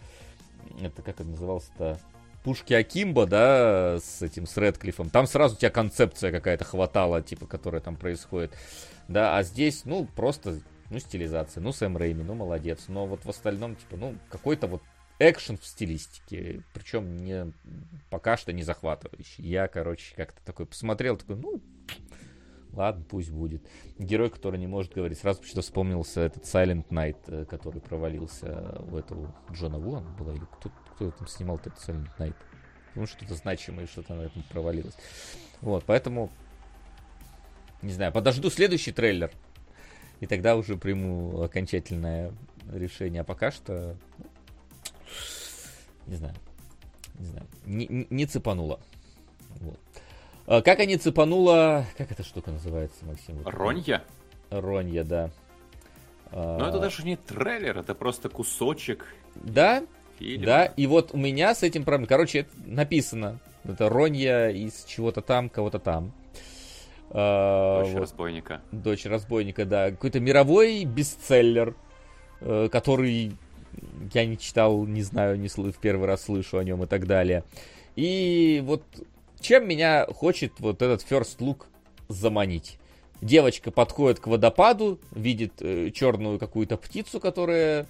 [0.81, 1.99] это как это называлось-то?
[2.43, 7.47] Пушки Акимба, да, с этим, с Редклиффом, там сразу у тебя концепция какая-то хватала, типа,
[7.47, 8.53] которая там происходит,
[9.07, 13.29] да, а здесь, ну, просто, ну, стилизация, ну, Сэм Рэйми, ну, молодец, но вот в
[13.29, 14.81] остальном, типа, ну, какой-то вот
[15.19, 17.53] экшен в стилистике, причем не,
[18.09, 19.43] пока что не захватывающий.
[19.43, 21.61] Я, короче, как-то такой посмотрел, такой, ну,
[22.73, 23.63] ладно, пусть будет.
[23.97, 25.19] Герой, который не может говорить.
[25.19, 30.45] Сразу почему-то вспомнился этот Silent Night, э, который провалился у этого Джона Вуана было, или
[30.57, 32.35] кто, кто там снимал этот Silent Night?
[32.95, 34.95] Ну, что-то значимое, что-то на этом провалилось.
[35.61, 36.31] Вот, поэтому
[37.83, 39.31] не знаю, подожду следующий трейлер.
[40.19, 42.31] И тогда уже приму окончательное
[42.71, 43.21] решение.
[43.21, 44.25] А пока что, ну,
[46.07, 46.33] не знаю,
[47.19, 48.79] не знаю, не, не- не цепануло.
[49.59, 49.79] Вот.
[50.45, 51.85] А Как они цепануло...
[51.97, 53.45] Как эта штука называется, Максим?
[53.45, 54.03] Ронья?
[54.49, 55.31] Ронья, да.
[56.31, 59.83] А, Но это даже не трейлер, это просто кусочек Да,
[60.19, 60.45] фильма.
[60.45, 62.07] да, и вот у меня с этим проблема.
[62.07, 63.39] Короче, это написано.
[63.63, 66.11] Это Ронья из чего-то там, кого-то там.
[67.09, 67.99] А, Дочь вот.
[67.99, 68.61] разбойника.
[68.71, 69.91] Дочь разбойника, да.
[69.91, 71.75] Какой-то мировой бестселлер,
[72.41, 73.33] э, который
[74.13, 77.05] я не читал, не знаю, не слы- в первый раз слышу о нем и так
[77.07, 77.43] далее.
[77.95, 78.83] И вот
[79.39, 81.63] чем меня хочет вот этот first look
[82.07, 82.79] заманить?
[83.21, 85.53] Девочка подходит к водопаду, видит
[85.93, 87.85] черную какую-то птицу, которая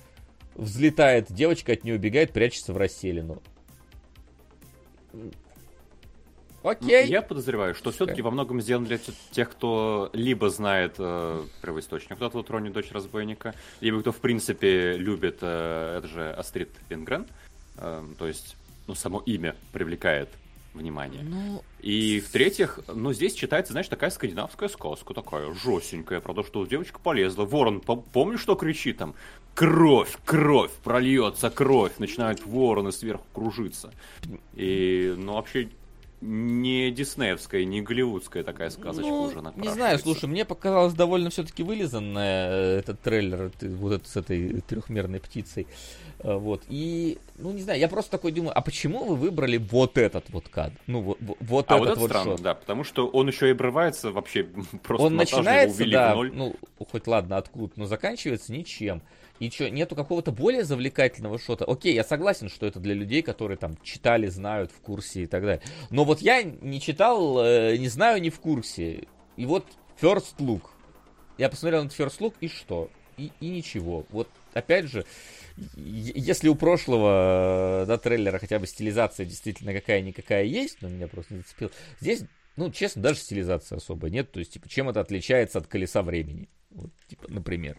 [0.55, 1.31] взлетает.
[1.31, 3.41] Девочка от нее убегает, прячется в расселину.
[5.13, 5.31] Ну,
[6.63, 7.07] Окей.
[7.07, 12.21] Я подозреваю, что все-таки во многом сделано для те- тех, кто либо знает э, первоисточник,
[12.21, 17.27] эту вот Ронни, дочь разбойника, либо кто, в принципе, любит, э, это же Астрид Лингрен,
[17.77, 18.55] э, то есть,
[18.87, 20.29] ну, само имя привлекает
[20.73, 21.21] внимание.
[21.23, 26.65] Ну, И в-третьих, ну, здесь читается, знаешь, такая скандинавская сказка, такая жестенькая, про то, что
[26.65, 27.45] девочка полезла.
[27.45, 29.15] Ворон, по- помнишь, что кричит там?
[29.53, 31.93] Кровь, кровь, прольется кровь.
[31.99, 33.91] Начинают вороны сверху кружиться.
[34.55, 35.69] И, ну, вообще,
[36.23, 41.63] не диснеевская, не голливудская такая сказочка Ну, уже не знаю, слушай, мне показалось довольно все-таки
[41.63, 45.67] вылизанная э, этот трейлер, ты- вот этот с этой трехмерной птицей.
[46.19, 46.63] Э, Вот.
[46.69, 50.47] И, ну, не знаю, я просто такой думаю, а почему вы выбрали вот этот вот
[50.47, 50.75] кадр?
[50.87, 52.41] Ну, вот, вот- А этот вот это вот странно, шот.
[52.41, 54.43] да, потому что он еще и обрывается вообще
[54.83, 56.55] просто Он начинается, да, ну,
[56.89, 59.01] хоть ладно, откуда, но заканчивается ничем.
[59.39, 61.65] И что, нету какого-то более завлекательного шота?
[61.65, 65.41] Окей, я согласен, что это для людей, которые там читали, знают, в курсе и так
[65.41, 65.61] далее.
[65.89, 69.07] Но вот я не читал, э, не знаю, не в курсе.
[69.35, 69.65] И вот
[69.99, 70.63] First Look.
[71.37, 72.89] Я посмотрел на First Look, и что?
[73.17, 74.05] И, и ничего.
[74.09, 75.05] Вот, опять же,
[75.75, 81.33] если у прошлого э, да, трейлера хотя бы стилизация действительно какая-никакая есть, но меня просто
[81.35, 81.71] не зацепил.
[81.99, 82.23] Здесь,
[82.55, 84.31] ну, честно, даже стилизации особо нет.
[84.31, 86.49] То есть, типа, чем это отличается от колеса времени?
[86.71, 87.77] Вот, типа, например.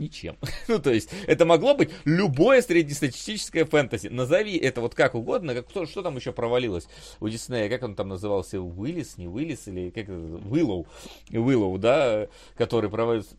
[0.00, 0.38] Ничем.
[0.68, 4.08] ну, то есть, это могло быть любое среднестатистическое фэнтези.
[4.08, 5.54] Назови это вот как угодно.
[5.54, 6.88] Как, кто, что там еще провалилось
[7.20, 7.68] у Диснея?
[7.68, 8.60] Как он там назывался?
[8.60, 9.68] Уиллис, не Уиллис?
[9.68, 10.40] Или как это?
[10.48, 10.86] Уиллоу.
[11.30, 12.28] Уиллоу, да?
[12.56, 13.36] Который провалился.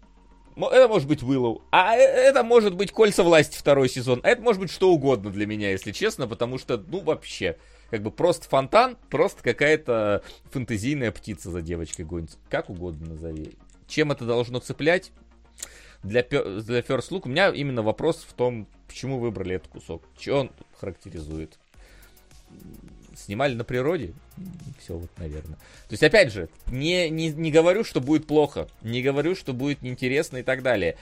[0.55, 1.63] Это может быть Уиллоу.
[1.71, 4.19] А э- это может быть Кольца власти второй сезон.
[4.23, 7.57] А это может быть что угодно для меня, если честно, потому что, ну, вообще,
[7.89, 10.21] как бы просто фонтан, просто какая-то
[10.51, 12.37] фэнтезийная птица за девочкой гонится.
[12.49, 13.53] Как угодно назови.
[13.87, 15.11] Чем это должно цеплять?
[16.03, 20.03] Для, для First Look у меня именно вопрос в том, почему выбрали этот кусок.
[20.19, 21.57] Что он характеризует?
[23.15, 24.13] Снимали на природе?
[24.79, 25.55] Все вот, наверное.
[25.55, 29.81] То есть, опять же, не, не, не говорю, что будет плохо, не говорю, что будет
[29.81, 30.97] неинтересно и так далее.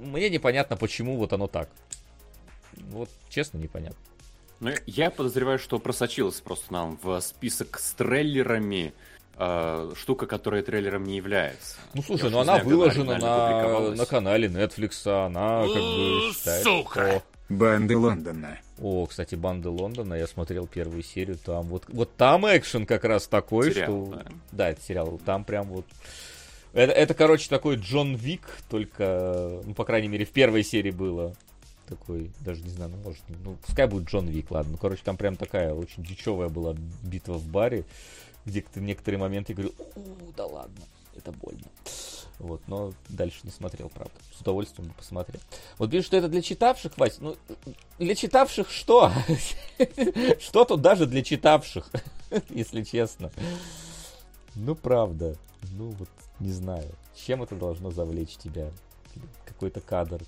[0.00, 1.70] Мне непонятно, почему вот оно так.
[2.90, 3.98] Вот, честно, непонятно.
[4.60, 8.92] Ну, я подозреваю, что просочилась просто нам в список с трейлерами
[9.38, 11.76] э, штука, которая трейлером не является.
[11.94, 16.62] Ну, слушай, Я ну она знаю, выложена на, на канале Netflix, она как бы считает,
[16.62, 17.22] что...
[17.48, 18.58] Банды Лондона.
[18.80, 23.26] О, кстати, Банды Лондона, я смотрел первую серию, там вот, вот там экшен как раз
[23.26, 24.14] такой, Сериал, что...
[24.14, 24.26] да.
[24.52, 25.86] Да, это сериал, там прям вот...
[26.74, 31.34] Это, это, короче, такой Джон Вик, только, ну, по крайней мере, в первой серии было
[31.88, 34.72] такой, даже не знаю, ну, может, ну, пускай будет Джон Вик, ладно.
[34.72, 37.84] Ну, короче, там прям такая очень дичевая была битва в баре,
[38.48, 40.84] где ты некоторые моменты говорил, у, да ладно,
[41.14, 41.66] это больно.
[42.38, 44.12] Вот, но дальше не смотрел, правда.
[44.36, 45.40] С удовольствием бы посмотрел.
[45.76, 47.36] Вот видишь, что это для читавших, Вась, ну,
[47.98, 49.12] для читавших что?
[50.40, 51.90] Что тут даже для читавших,
[52.48, 53.32] если честно.
[54.54, 55.36] Ну, правда.
[55.72, 56.08] Ну, вот,
[56.38, 56.88] не знаю.
[57.16, 58.70] Чем это должно завлечь тебя?
[59.44, 60.22] Какой-то кадр.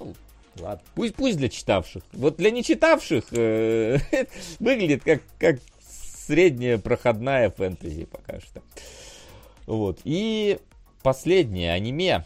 [0.00, 0.14] Ну,
[0.58, 0.82] ладно.
[0.96, 2.02] Пусть, пусть для читавших.
[2.12, 3.98] Вот для нечитавших э,
[4.58, 5.60] выглядит как, как
[6.30, 8.62] средняя проходная фэнтези пока что.
[9.66, 9.98] Вот.
[10.04, 10.60] И
[11.02, 12.24] последнее аниме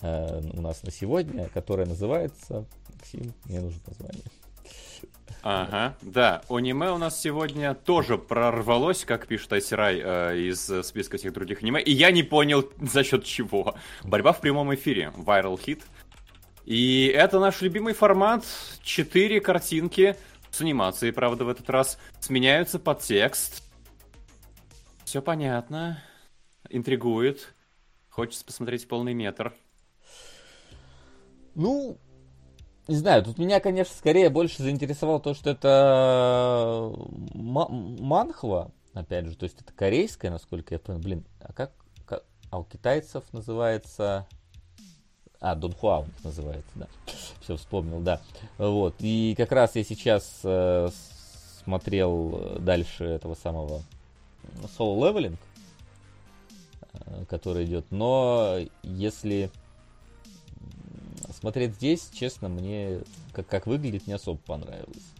[0.00, 2.64] э, у нас на сегодня, которое называется...
[2.94, 4.24] Максим, мне нужно название.
[5.42, 6.40] Ага, да.
[6.48, 11.82] Аниме у нас сегодня тоже прорвалось, как пишет Айсерай, э, из списка всех других аниме.
[11.82, 13.74] И я не понял, за счет чего.
[14.04, 15.12] Борьба в прямом эфире.
[15.18, 15.82] Viral hit.
[16.64, 18.42] И это наш любимый формат.
[18.82, 20.16] Четыре картинки
[20.54, 21.98] с анимацией, правда, в этот раз.
[22.20, 23.62] Сменяются под текст.
[25.04, 26.02] Все понятно.
[26.70, 27.54] Интригует.
[28.08, 29.52] Хочется посмотреть полный метр.
[31.54, 31.98] Ну,
[32.88, 36.92] не знаю, тут меня, конечно, скорее больше заинтересовало то, что это
[37.34, 41.00] ма- манхва, Опять же, то есть это корейская, насколько я понял.
[41.00, 41.72] Блин, а как,
[42.06, 44.28] как- а у китайцев называется...
[45.44, 46.86] А, Донхуа у них называется, да.
[47.42, 48.18] Все, вспомнил, да.
[48.56, 48.94] Вот.
[49.00, 50.88] И как раз я сейчас э,
[51.62, 53.82] смотрел э, дальше этого самого
[54.78, 55.36] Soul Leveling,
[56.94, 57.84] э, который идет.
[57.90, 59.50] Но если
[61.38, 63.00] смотреть здесь, честно, мне
[63.34, 65.12] как, как выглядит, не особо понравилось.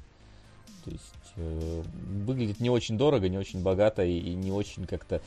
[0.87, 1.83] То есть э,
[2.25, 5.21] выглядит не очень дорого, не очень богато и, и не очень как-то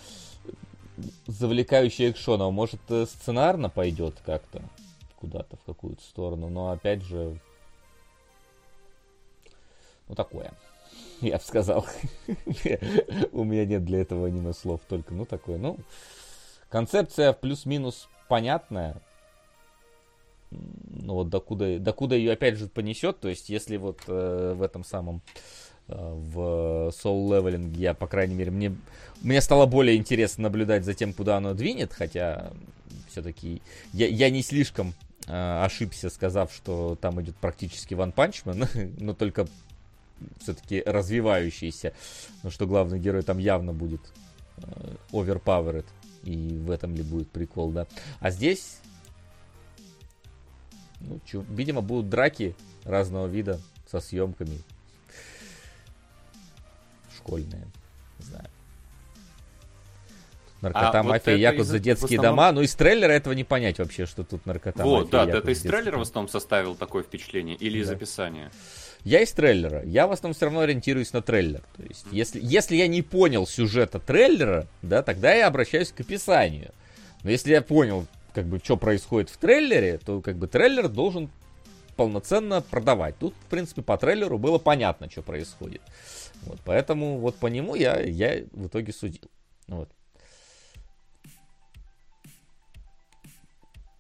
[1.28, 2.52] завлекающе экшоном.
[2.52, 4.64] Может, э, сценарно пойдет как-то
[5.20, 7.40] куда-то в какую-то сторону, но опять же,
[10.08, 10.54] ну такое.
[11.22, 11.86] Я бы сказал.
[13.32, 15.58] У меня нет для этого аниме слов, только ну такое.
[15.58, 15.78] Ну,
[16.70, 19.02] концепция плюс-минус понятная.
[20.50, 24.86] Ну вот докуда, докуда ее опять же понесет, то есть если вот э, в этом
[24.86, 25.22] самом
[25.90, 28.74] э, в Soul Leveling я, по крайней мере, мне,
[29.22, 32.52] мне стало более интересно наблюдать за тем, куда оно двинет, хотя
[33.10, 34.94] все-таки я, я не слишком
[35.28, 39.48] э, ошибся, сказав, что там идет практически Punch Man, но только
[40.40, 41.94] все-таки развивающийся,
[42.44, 44.02] но что главный герой там явно будет
[44.58, 45.86] э, overpowered,
[46.24, 47.88] и в этом ли будет прикол, да.
[48.20, 48.80] А здесь,
[51.00, 53.60] ну, чё, видимо, будут драки разного вида
[53.90, 54.60] со съемками.
[57.16, 57.68] Школьные.
[60.74, 62.52] Наркота, А вот мафия, это якудза, из- в детские основном- дома.
[62.52, 65.62] Ну, из трейлера этого не понять вообще, что тут наркота, Вот, мафия, да, ты из
[65.62, 67.94] трейлера в основном составил такое впечатление или из Да.
[67.96, 68.52] описания?
[69.04, 69.84] Я из трейлера.
[69.86, 71.62] Я в основном все равно ориентируюсь на трейлер.
[71.78, 76.72] То есть, если, если я не понял сюжета трейлера, да, тогда я обращаюсь к описанию.
[77.24, 81.30] Но если я понял, как бы, что происходит в трейлере, то, как бы, трейлер должен
[81.96, 83.16] полноценно продавать.
[83.18, 85.82] Тут, в принципе, по трейлеру было понятно, что происходит.
[86.44, 89.30] Вот, поэтому вот по нему я, я в итоге судил.
[89.68, 89.90] Вот.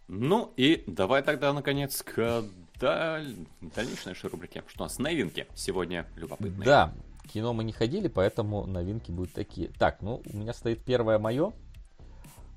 [0.07, 2.43] Ну и давай тогда, наконец, к
[2.79, 4.63] даль- дальнейшей нашей рубрике.
[4.67, 4.99] Что у нас?
[4.99, 6.65] Новинки сегодня любопытные.
[6.65, 6.93] Да,
[7.33, 9.69] кино мы не ходили, поэтому новинки будут такие.
[9.77, 11.51] Так, ну, у меня стоит первое мое.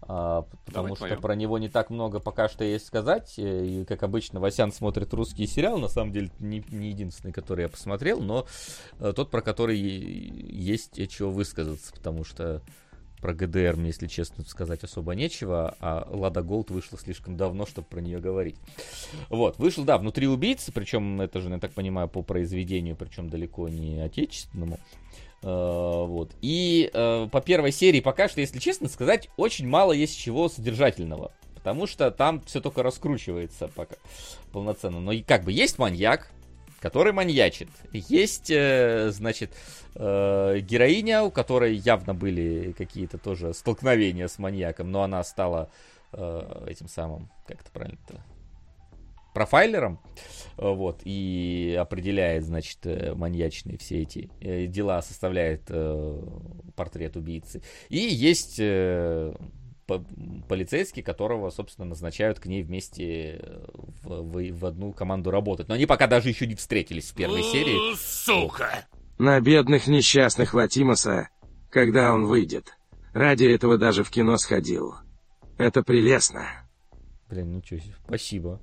[0.03, 1.21] а, потому Давай что твоё.
[1.21, 3.35] про него не так много пока что есть сказать.
[3.39, 5.79] э, И, как обычно, Васян смотрит русский сериал.
[5.79, 8.47] На самом деле, не, не единственный, который я посмотрел, но
[8.99, 12.61] э, тот, про который есть чего высказаться, потому что
[13.21, 17.87] про ГДР мне, если честно сказать, особо нечего, а Лада Голд вышла слишком давно, чтобы
[17.89, 18.57] про нее говорить.
[19.29, 23.69] Вот, вышел, да, «Внутри убийцы», причем это же, я так понимаю, по произведению, причем далеко
[23.69, 24.79] не отечественному.
[25.43, 26.33] Э, Вот.
[26.43, 31.33] И э, по первой серии пока что, если честно сказать, очень мало есть чего содержательного.
[31.55, 33.97] Потому что там все только раскручивается пока
[34.51, 34.99] полноценно.
[34.99, 36.31] Но и как бы есть маньяк,
[36.81, 37.69] который маньячит.
[37.93, 39.53] Есть, э, значит,
[39.95, 45.71] э, героиня, у которой явно были какие-то тоже столкновения с маньяком, но она стала
[46.13, 48.21] э, этим самым, как это правильно-то,
[49.35, 50.01] профайлером,
[50.59, 56.23] э, вот, и определяет, значит, э, маньячные все эти э, дела, составляет э,
[56.75, 57.63] портрет убийцы.
[57.89, 59.33] И есть э,
[59.87, 60.05] по-
[60.49, 63.41] полицейский, которого, собственно, назначают к ней вместе
[64.03, 65.69] в, в- в одну команду работать.
[65.69, 67.95] Но они пока даже еще не встретились в первой серии.
[67.97, 68.87] Сука!
[69.21, 71.29] На бедных несчастных Латимоса,
[71.69, 72.79] когда он выйдет.
[73.13, 74.95] Ради этого даже в кино сходил.
[75.59, 76.47] Это прелестно.
[77.29, 77.95] Блин, ничего себе.
[78.07, 78.63] Спасибо.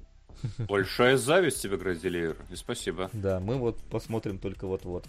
[0.68, 2.38] Большая зависть тебе, Гразделиер.
[2.50, 3.12] И спасибо.
[3.14, 5.06] Да, мы вот посмотрим только вот-вот.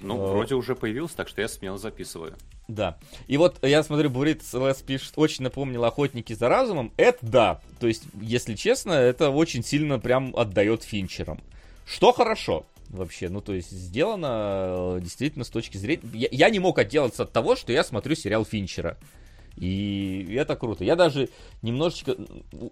[0.00, 2.36] Ну, Э, вроде уже появился, так что я смело записываю.
[2.68, 2.96] Да.
[3.26, 6.92] И вот я смотрю, Бурит ЛС пишет, очень напомнил охотники за разумом.
[6.96, 7.60] Это да.
[7.80, 11.40] То есть, если честно, это очень сильно прям отдает Финчерам.
[11.86, 13.28] Что хорошо вообще.
[13.28, 16.02] Ну, то есть, сделано э, действительно с точки зрения...
[16.12, 18.96] Я, я не мог отделаться от того, что я смотрю сериал Финчера.
[19.56, 20.84] И это круто.
[20.84, 21.28] Я даже
[21.62, 22.16] немножечко...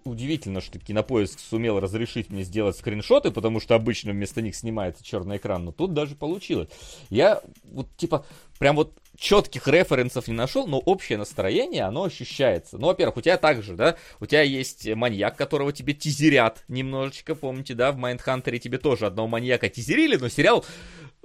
[0.03, 5.37] Удивительно, что Кинопоиск сумел разрешить мне сделать скриншоты, потому что обычно вместо них снимается черный
[5.37, 6.69] экран, но тут даже получилось.
[7.09, 8.25] Я вот типа
[8.59, 12.77] прям вот четких референсов не нашел, но общее настроение, оно ощущается.
[12.77, 17.73] Ну, во-первых, у тебя также, да, у тебя есть маньяк, которого тебе тизерят немножечко, помните,
[17.73, 20.65] да, в Майндхантере тебе тоже одного маньяка тизерили, но сериал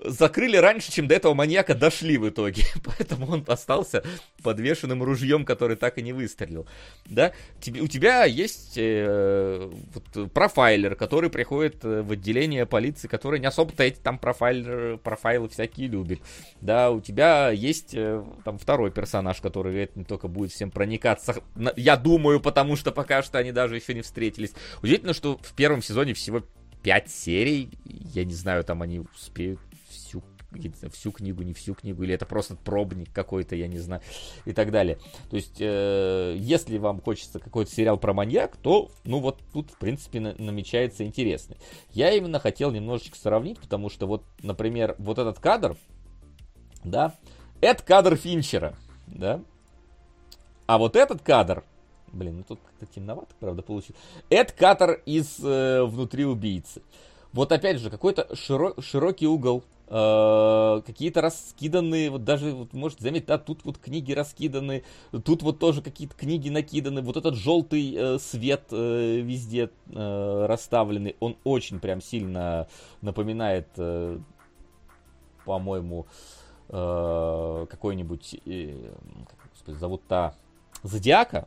[0.05, 2.63] закрыли раньше, чем до этого маньяка дошли в итоге.
[2.85, 4.05] Поэтому он остался
[4.43, 6.67] подвешенным ружьем, который так и не выстрелил.
[7.07, 7.33] Да?
[7.61, 13.47] Тебе, у тебя есть э, вот, профайлер, который приходит э, в отделение полиции, который не
[13.47, 16.21] особо-то эти там профайлер, профайлы всякие любит.
[16.61, 21.43] Да, у тебя есть э, там второй персонаж, который этим только будет всем проникаться.
[21.77, 24.53] Я думаю, потому что пока что они даже еще не встретились.
[24.83, 26.43] Удивительно, что в первом сезоне всего
[26.83, 27.71] 5 серий.
[27.85, 29.61] Я не знаю, там они успеют
[30.93, 34.03] всю книгу, не всю книгу, или это просто пробник какой-то, я не знаю,
[34.45, 34.99] и так далее.
[35.31, 39.79] То есть, э, если вам хочется какой-то сериал про маньяк, то, ну вот тут, в
[39.79, 41.57] принципе, на- намечается интересный.
[41.93, 45.77] Я именно хотел немножечко сравнить, потому что вот, например, вот этот кадр,
[46.85, 47.15] да,
[47.61, 48.75] это кадр Финчера,
[49.07, 49.43] да,
[50.67, 51.65] а вот этот кадр,
[52.13, 54.01] блин, ну тут как-то темновато, правда, получилось.
[54.29, 56.83] Это кадр из э, «Внутри убийцы».
[57.39, 63.27] Вот опять же, какой-то широ- широкий угол, э, какие-то раскиданные, вот даже, вот, можете заметить,
[63.27, 64.83] да, тут вот книги раскиданы,
[65.25, 71.15] тут вот тоже какие-то книги накиданы, вот этот желтый э, свет э, везде э, расставленный,
[71.21, 72.67] он очень прям сильно
[73.03, 74.19] напоминает, э,
[75.45, 76.07] по-моему,
[76.71, 78.95] э, какой-нибудь, э,
[79.29, 80.35] как господи, зовут та
[80.83, 81.47] Зодиака,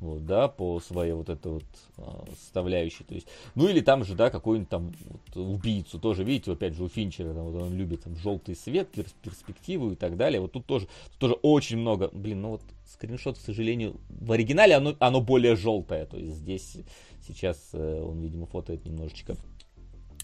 [0.00, 1.64] вот, да, по своей вот этой вот
[1.98, 2.02] э,
[2.40, 6.74] составляющей, то есть, ну или там же, да, какой-нибудь там вот, убийцу тоже, видите, опять
[6.74, 10.40] же у Финчера, там, вот он любит там желтый свет, перс- перспективу и так далее,
[10.40, 14.74] вот тут тоже, тут тоже очень много, блин, ну вот скриншот, к сожалению, в оригинале
[14.74, 16.78] оно, оно более желтое, то есть здесь
[17.26, 19.36] сейчас э, он, видимо, фотоет немножечко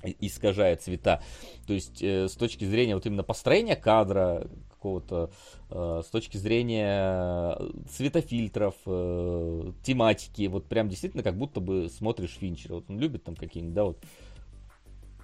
[0.04, 1.22] и- искажает цвета.
[1.66, 5.30] То есть э, с точки зрения вот именно построения кадра какого-то,
[5.70, 7.56] э, с точки зрения
[7.90, 12.74] цветофильтров, э, тематики, вот прям действительно как будто бы смотришь Финчера.
[12.74, 13.98] Вот он любит там какие-нибудь, да, вот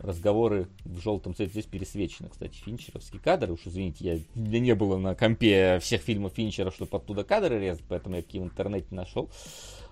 [0.00, 1.52] разговоры в желтом цвете.
[1.52, 3.50] Здесь пересвечено, кстати, финчеровский кадр.
[3.50, 7.84] Уж извините, я, меня не было на компе всех фильмов Финчера, чтобы оттуда кадры резать,
[7.88, 9.30] поэтому я такие в интернете нашел.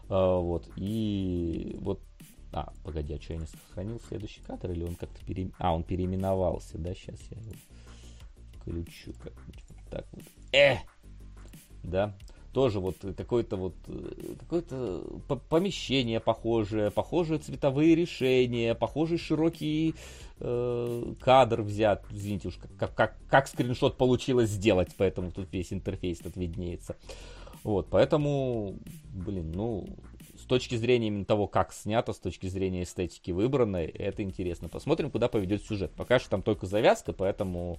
[0.08, 0.68] А, вот.
[0.76, 2.00] И вот
[2.56, 5.50] а, погоди, а что я не сохранил следующий кадр, или он как-то пере...
[5.58, 7.52] А, он переименовался, да, сейчас я его
[8.54, 10.24] включу как-нибудь вот так вот.
[10.52, 10.76] Э!
[11.82, 12.16] Да,
[12.54, 19.94] тоже вот какое-то вот э, какое-то по- помещение похожее, похожие цветовые решения, похожий широкий
[20.40, 22.06] э, кадр взят.
[22.10, 26.96] Извините уж, как, как, как скриншот получилось сделать, поэтому тут весь интерфейс тут виднеется.
[27.64, 28.78] Вот, поэтому,
[29.12, 29.86] блин, ну,
[30.46, 34.68] точки зрения именно того, как снято, с точки зрения эстетики выбранной, это интересно.
[34.68, 35.92] Посмотрим, куда поведет сюжет.
[35.96, 37.78] Пока что там только завязка, поэтому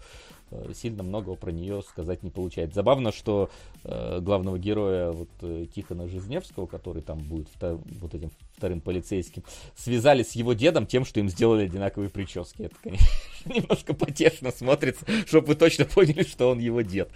[0.51, 2.75] э, сильно многого про нее сказать не получается.
[2.75, 3.49] Забавно, что
[3.83, 9.43] э, главного героя вот э, Тихона Жизневского, который там будет вот этим вторым полицейским,
[9.75, 12.63] связали с его дедом тем, что им сделали одинаковые прически.
[12.63, 13.07] Это, конечно,
[13.45, 17.09] немножко потешно смотрится, чтобы вы точно поняли, что он его дед.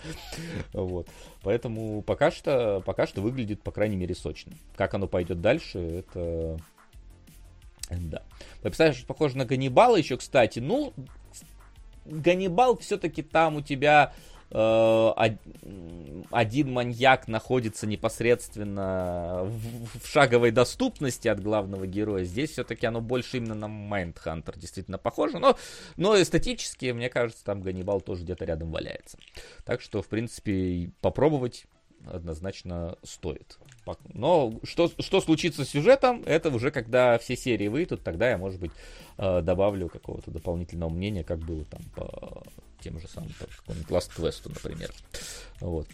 [0.71, 1.07] Вот.
[1.41, 4.53] Поэтому пока что, пока что выглядит, по крайней мере, сочно.
[4.75, 6.59] Как оно пойдет дальше, это...
[7.89, 8.21] Да.
[8.61, 10.59] Представляешь, похоже на Ганнибала еще, кстати.
[10.59, 10.93] Ну,
[12.05, 14.13] Ганнибал все-таки там у тебя
[14.53, 22.25] один маньяк находится непосредственно в, в шаговой доступности от главного героя.
[22.25, 25.39] Здесь все-таки оно больше именно на Майндхантер действительно похоже.
[25.39, 25.57] Но,
[25.95, 29.17] но эстетически, мне кажется, там Ганнибал тоже где-то рядом валяется.
[29.63, 31.65] Так что, в принципе, попробовать
[32.05, 33.57] однозначно стоит.
[34.13, 38.59] Но что, что случится с сюжетом, это уже когда все серии выйдут, тогда я, может
[38.59, 38.71] быть,
[39.17, 42.43] э, добавлю какого-то дополнительного мнения, как было там по
[42.81, 44.91] тем же самым, по какому-нибудь Last Quest, например.
[45.59, 45.87] Вот.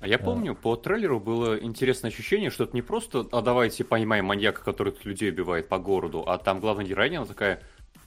[0.00, 4.24] А я помню, по трейлеру было интересное ощущение, что это не просто «а давайте поймаем
[4.24, 7.62] маньяка, который тут людей убивает по городу», а там главная героиня, она такая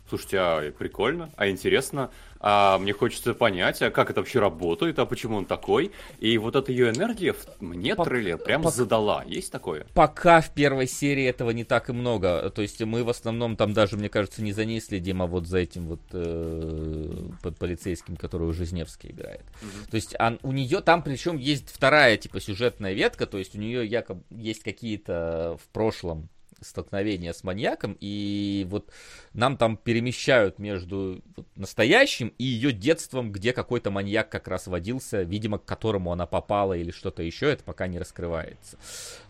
[0.09, 2.11] Слушайте, а прикольно, а интересно,
[2.45, 5.91] а мне хочется понять, а как это вообще работает, а почему он такой.
[6.19, 9.23] И вот эта ее энергия мне Пок- трейлер прям пок- задала.
[9.25, 9.87] Есть такое?
[9.93, 12.49] Пока в первой серии этого не так и много.
[12.49, 15.47] То есть мы в основном там даже, мне кажется, не за ней следим, а вот
[15.47, 19.43] за этим вот э, по- полицейским, который у Жизневский играет.
[19.89, 23.59] То есть он- у нее там причем есть вторая типа сюжетная ветка, то есть у
[23.59, 26.27] нее якобы есть какие-то в прошлом
[26.63, 28.91] столкновения с маньяком, и вот
[29.33, 31.21] нам там перемещают между
[31.55, 36.73] настоящим и ее детством, где какой-то маньяк как раз водился, видимо, к которому она попала
[36.73, 38.77] или что-то еще, это пока не раскрывается.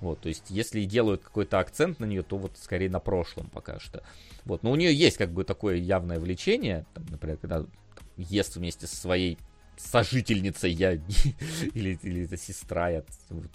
[0.02, 3.80] Вот, то есть, если делают какой-то акцент на нее, то вот скорее на прошлом пока
[3.80, 4.04] что.
[4.46, 7.66] Вот, но у нее есть как бы такое явное влечение, там, например, когда
[8.18, 9.38] ест вместе со своей
[9.78, 10.94] сожительницей я
[11.74, 13.04] или, или это сестра, я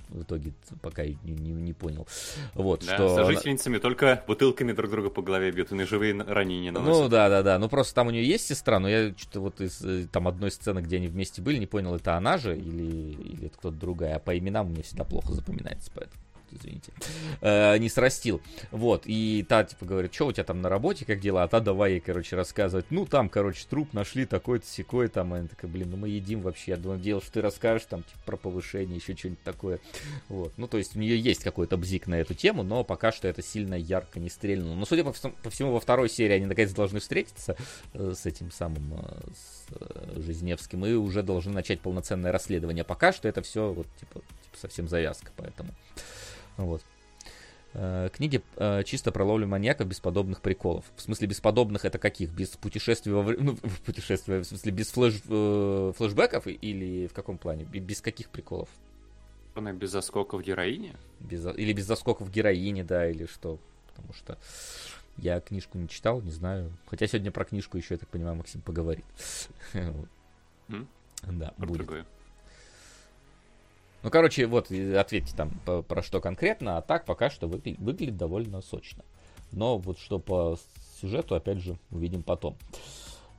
[0.08, 0.52] в итоге
[0.82, 2.06] пока не, не, не понял.
[2.54, 3.14] Вот, Да, что...
[3.14, 7.10] она- сожительницами только бутылками друг друга по голове бьют и ножевые ранения Ну наносят.
[7.10, 7.58] да, да, да.
[7.58, 10.50] Ну просто там у нее есть сестра, но я что-то вот из э, там одной
[10.50, 14.16] сцены, где они вместе были, не понял, это она же или, или это кто-то другая.
[14.16, 16.22] А по именам меня всегда плохо запоминается, поэтому.
[16.52, 16.92] Извините,
[17.40, 18.40] э, не срастил.
[18.70, 21.44] Вот, и та, типа, говорит, что у тебя там на работе, как дела?
[21.44, 22.86] А та давай ей, короче, рассказывать.
[22.90, 26.72] Ну, там, короче, труп нашли такой-то, секой, там, она такая, блин, ну мы едим вообще.
[26.72, 29.80] Я думаю, дело, что ты расскажешь, там, типа, про повышение, еще что-нибудь такое.
[30.28, 33.28] Вот, ну, то есть у нее есть какой-то бзик на эту тему, но пока что
[33.28, 34.74] это сильно ярко не стрельнуло.
[34.74, 37.56] Но, судя по, по всему, во второй серии они, наконец, должны встретиться
[37.94, 42.84] э, с этим самым, э, с э, Жизневским, и уже должны начать полноценное расследование.
[42.84, 45.70] Пока что это все, вот, типа, типа совсем завязка, поэтому.
[46.58, 46.82] Вот.
[47.74, 50.84] Э, Книги э, чисто про ловлю маньяков без подобных приколов.
[50.96, 52.30] В смысле, без подобных это каких?
[52.30, 53.56] Без путешествия во вре- Ну,
[53.86, 55.20] путешествия, в смысле, без флеш...
[55.28, 57.64] э, флешбеков и- или в каком плане?
[57.64, 58.68] Без каких приколов?
[59.54, 60.94] Без заскоков героине?
[61.20, 61.44] Без...
[61.46, 63.58] Или без заскоков героини, да, или что?
[63.88, 64.38] Потому что
[65.16, 66.70] я книжку не читал, не знаю.
[66.86, 69.04] Хотя сегодня про книжку еще, я так понимаю, Максим поговорит.
[71.22, 71.78] Да, будет.
[74.02, 78.16] Ну, короче, вот, ответьте там по- про что конкретно, а так пока что выгля- выглядит
[78.16, 79.04] довольно сочно.
[79.52, 80.56] Но вот что по
[81.00, 82.56] сюжету, опять же, увидим потом.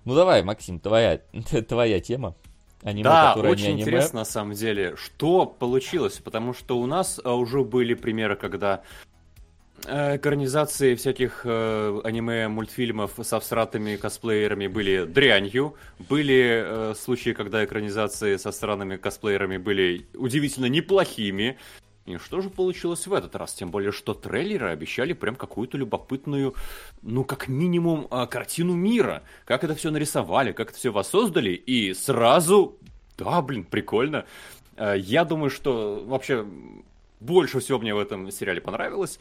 [0.05, 1.19] Ну, давай, Максим, твоя,
[1.67, 2.35] твоя тема.
[2.81, 3.81] Аниме, да, не очень аниме.
[3.81, 8.83] интересно на самом деле, что получилось, потому что у нас а, уже были примеры, когда
[9.85, 18.37] экранизации всяких э, аниме, мультфильмов со всратыми косплеерами были дрянью, были э, случаи, когда экранизации
[18.37, 21.57] со странными косплеерами были удивительно неплохими.
[22.05, 23.53] И что же получилось в этот раз?
[23.53, 26.55] Тем более, что трейлеры обещали прям какую-то любопытную,
[27.03, 29.21] ну, как минимум, а, картину мира.
[29.45, 31.51] Как это все нарисовали, как это все воссоздали.
[31.51, 32.77] И сразу,
[33.17, 34.25] да, блин, прикольно.
[34.75, 36.47] А, Я думаю, что вообще
[37.19, 39.19] больше всего мне в этом сериале понравилось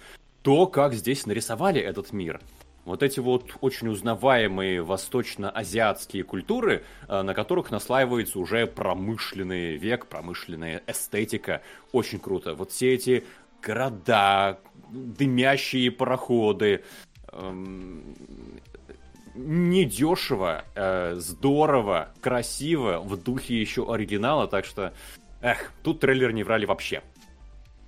[0.48, 2.40] то, как здесь нарисовали этот мир.
[2.86, 10.82] Вот эти вот очень узнаваемые восточно-азиатские культуры, э, на которых наслаивается уже промышленный век, промышленная
[10.86, 11.60] эстетика.
[11.92, 12.54] Очень круто.
[12.54, 13.24] Вот все эти
[13.60, 14.58] города,
[14.90, 16.82] дымящие пароходы,
[17.30, 18.16] эм,
[19.34, 24.94] недешево, э, здорово, красиво, в духе еще оригинала, так что,
[25.42, 27.02] эх, тут трейлер не врали вообще.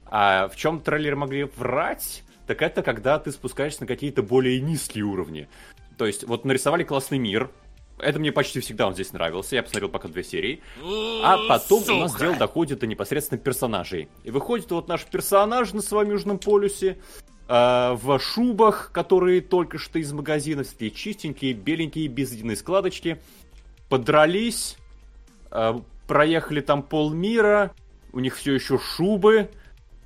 [0.04, 2.22] А в чем трейлеры могли врать?
[2.50, 5.48] Так это когда ты спускаешься на какие-то более низкие уровни.
[5.96, 7.48] То есть, вот нарисовали классный мир.
[8.00, 9.54] Это мне почти всегда он здесь нравился.
[9.54, 10.60] Я посмотрел пока две серии.
[11.22, 14.08] А потом у нас дело доходит до непосредственно персонажей.
[14.24, 16.98] И выходит вот наш персонаж на своем Южном полюсе.
[17.46, 23.20] э, в шубах, которые только что из магазина, все такие чистенькие, беленькие, без единой складочки.
[23.88, 24.76] Подрались,
[25.52, 27.72] э, проехали там полмира,
[28.12, 29.50] у них все еще шубы,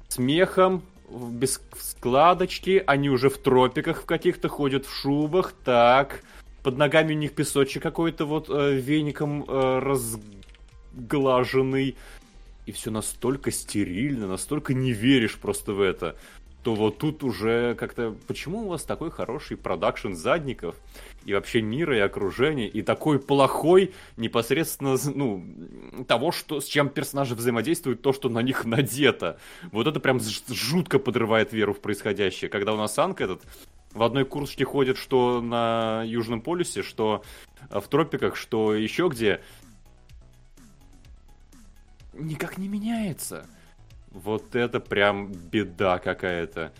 [0.08, 1.60] смехом, без
[2.04, 6.20] складочки, они уже в тропиках в каких-то ходят в шубах, так,
[6.62, 9.96] под ногами у них песочек какой-то вот э, веником э,
[10.92, 11.96] разглаженный,
[12.66, 16.14] и все настолько стерильно, настолько не веришь просто в это,
[16.64, 20.74] то вот тут уже как-то, почему у вас такой хороший продакшн задников,
[21.26, 25.44] и вообще мира, и окружения, и такой плохой непосредственно, ну,
[26.08, 29.38] того, что, с чем персонажи взаимодействуют, то, что на них надето.
[29.72, 32.48] Вот это прям жутко подрывает веру в происходящее.
[32.48, 33.42] Когда у нас Анка этот
[33.92, 37.22] в одной курточке ходит, что на Южном полюсе, что
[37.70, 39.42] э, в тропиках, что еще где,
[42.14, 43.46] никак не меняется.
[44.14, 46.72] Вот это прям беда какая-то.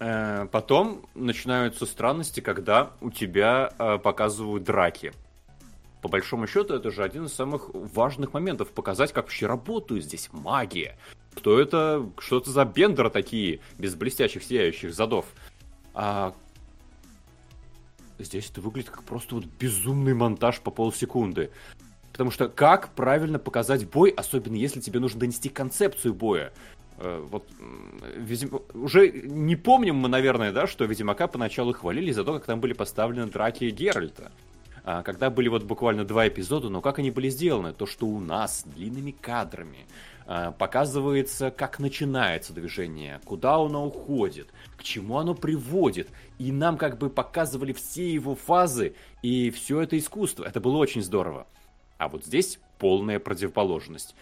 [0.00, 5.12] Э, Потом начинаются странности, когда у тебя э, показывают драки.
[6.00, 8.70] По большому счету, это же один из самых важных моментов.
[8.70, 10.98] Показать, как вообще работает здесь магия.
[11.36, 15.26] Что это, что это за бендеры такие, без блестящих сияющих задов.
[15.92, 16.34] А
[18.18, 21.50] здесь это выглядит как просто вот безумный монтаж по полсекунды.
[22.14, 26.52] Потому что как правильно показать бой, особенно если тебе нужно донести концепцию боя?
[26.98, 27.44] Э, Вот
[28.72, 32.72] уже не помним мы, наверное, да, что Ведьмака поначалу хвалили за то, как там были
[32.72, 34.30] поставлены драки Геральта.
[34.84, 37.72] А, когда были вот буквально два эпизода, но как они были сделаны?
[37.72, 39.86] То, что у нас длинными кадрами
[40.24, 46.10] а, показывается, как начинается движение, куда оно уходит, к чему оно приводит.
[46.38, 50.44] И нам как бы показывали все его фазы и все это искусство.
[50.44, 51.48] Это было очень здорово.
[51.98, 54.14] А вот здесь полная противоположность.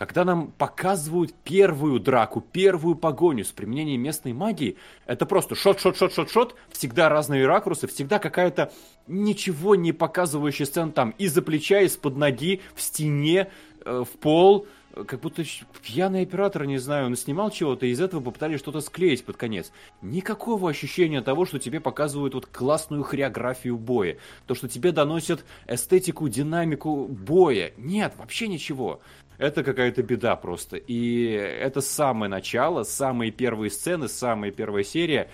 [0.00, 5.98] Когда нам показывают первую драку, первую погоню с применением местной магии, это просто шот, шот,
[5.98, 8.72] шот, шот, шот, всегда разные ракурсы, всегда какая-то
[9.06, 13.50] ничего не показывающая сцена там из-за плеча, из-под ноги, в стене,
[13.84, 15.44] э, в пол, как будто
[15.82, 19.72] пьяный оператор, не знаю, он снимал чего-то, и из этого попытались что-то склеить под конец.
[20.02, 26.28] Никакого ощущения того, что тебе показывают вот классную хореографию боя, то, что тебе доносят эстетику,
[26.28, 27.72] динамику боя.
[27.76, 29.00] Нет, вообще ничего.
[29.38, 30.76] это какая-то беда просто.
[30.76, 35.30] И это самое начало, самые первые сцены, самая первая серия.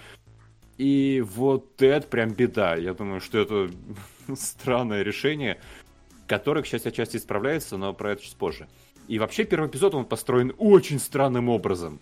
[0.77, 2.77] И вот это прям беда.
[2.77, 3.71] Я думаю, что это
[4.37, 5.59] странное решение,
[6.27, 8.69] которое, к счастью, отчасти исправляется, но про это чуть позже.
[9.09, 12.01] И вообще первый эпизод, он построен очень странным образом.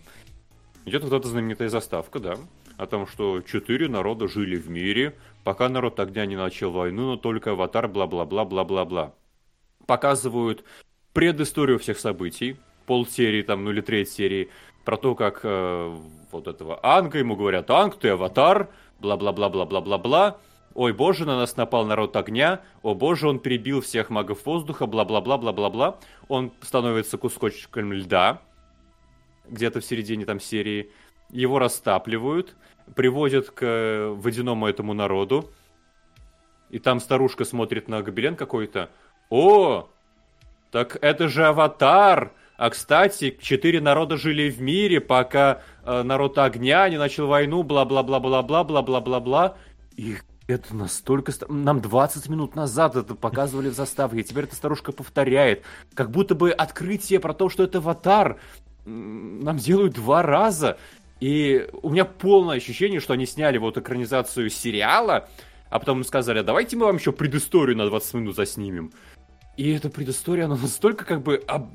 [0.87, 2.37] Идет вот эта знаменитая заставка, да,
[2.77, 7.17] о том, что четыре народа жили в мире, пока народ огня не начал войну, но
[7.17, 9.15] только аватар, бла-бла-бла-бла-бла-бла.
[9.87, 10.65] Показывают
[11.13, 14.51] предысторию всех событий, полсерии там, ну или треть серии,
[14.85, 15.97] про то, как э,
[16.33, 18.69] вот этого Анга, ему говорят, Анг, ты аватар,
[19.01, 20.39] бла-бла-бла-бла-бла-бла-бла,
[20.75, 25.99] ой боже, на нас напал народ огня, о боже, он перебил всех магов воздуха, бла-бла-бла-бла-бла-бла,
[26.29, 28.43] он становится кусочком льда,
[29.49, 30.91] где-то в середине там серии,
[31.31, 32.55] его растапливают,
[32.95, 35.51] приводят к э, водяному этому народу,
[36.71, 38.91] и там старушка смотрит на гобелен какой-то,
[39.31, 39.89] о,
[40.71, 46.89] так это же аватар, а, кстати, четыре народа жили в мире, пока э, народ огня
[46.89, 49.57] не начал войну, бла-бла-бла-бла-бла-бла-бла-бла-бла.
[49.97, 50.17] И
[50.47, 51.33] это настолько...
[51.33, 55.63] ст- Нам 20 минут назад это показывали в заставке, и теперь эта старушка повторяет.
[55.95, 58.39] Как будто бы открытие про то, что это аватар,
[58.85, 60.79] нам делают два раза.
[61.21, 65.29] И у меня полное ощущение, что они сняли вот экранизацию сериала,
[65.71, 68.93] а потом сказали, «А давайте мы вам еще предысторию на 20 минут заснимем.
[69.57, 71.71] И эта предыстория, она настолько как бы об-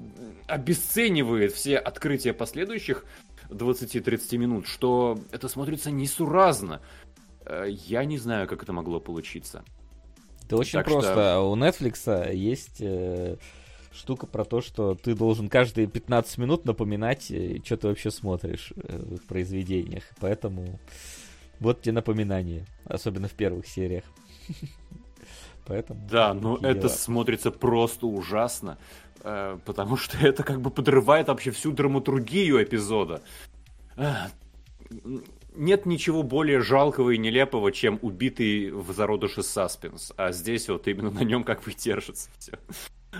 [0.48, 3.06] обесценивает все открытия последующих
[3.50, 6.82] 20-30 минут, что это смотрится несуразно.
[7.50, 9.64] Э, Я не знаю, как это могло получиться.
[10.48, 11.40] Да очень Так что- просто.
[11.42, 13.38] У Netflix есть э,
[13.92, 18.72] штука про то, что ты должен каждые 15 минут напоминать, э, что ты вообще смотришь
[18.76, 20.04] э, в их произведениях.
[20.20, 20.80] Поэтому
[21.60, 22.66] вот тебе напоминание.
[22.86, 24.04] Особенно в первых сериях.
[25.66, 26.00] Поэтому...
[26.10, 26.90] Да, но такие это дела.
[26.90, 28.78] смотрится просто ужасно,
[29.24, 33.22] э, потому что это как бы подрывает вообще всю драматургию эпизода.
[35.60, 41.12] Нет ничего более жалкого и нелепого, чем убитый в зародыше саспенс, а здесь вот именно
[41.12, 42.54] на нем как бы держится все.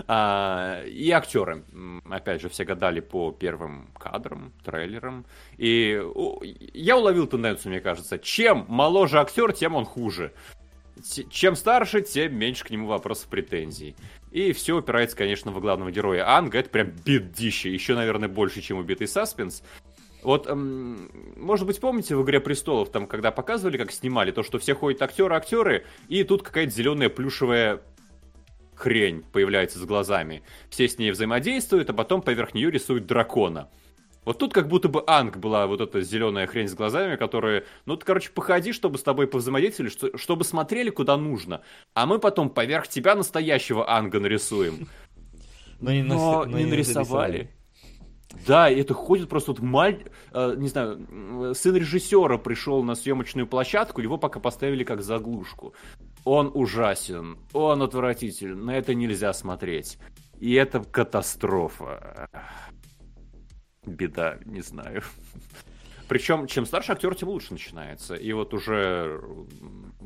[0.08, 1.64] А, и актеры,
[2.08, 5.26] опять же, все гадали по первым кадрам, трейлерам.
[5.58, 6.00] И
[6.72, 8.18] я уловил тенденцию, мне кажется.
[8.18, 10.32] Чем моложе актер, тем он хуже.
[11.28, 13.94] Чем старше, тем меньше к нему вопросов претензий.
[14.30, 16.58] И все упирается, конечно, в главного героя Анга.
[16.58, 17.70] Это прям бедище.
[17.70, 19.62] Еще, наверное, больше, чем убитый саспенс.
[20.22, 24.58] Вот, эм, может быть, помните в «Игре престолов», там, когда показывали, как снимали, то, что
[24.58, 27.80] все ходят актеры-актеры, и тут какая-то зеленая плюшевая
[28.74, 30.42] хрень появляется с глазами.
[30.70, 33.68] Все с ней взаимодействуют, а потом поверх нее рисуют дракона.
[34.24, 37.96] Вот тут как будто бы Анг была вот эта зеленая хрень с глазами, которая, ну
[37.96, 41.62] ты, короче, походи, чтобы с тобой повзаимодействовали, что- чтобы смотрели куда нужно.
[41.94, 44.88] А мы потом поверх тебя настоящего Анга нарисуем.
[45.80, 45.92] Но
[46.44, 47.50] не, но не нарисовали.
[48.46, 50.04] Да, это ходит просто вот маль...
[50.32, 55.74] э, не знаю, сын режиссера пришел на съемочную площадку, его пока поставили как заглушку.
[56.24, 59.98] Он ужасен, он отвратителен, на это нельзя смотреть.
[60.38, 62.28] И это катастрофа.
[63.84, 65.02] Беда, не знаю.
[66.10, 68.16] Причем, чем старше актер, тем лучше начинается.
[68.16, 69.20] И вот уже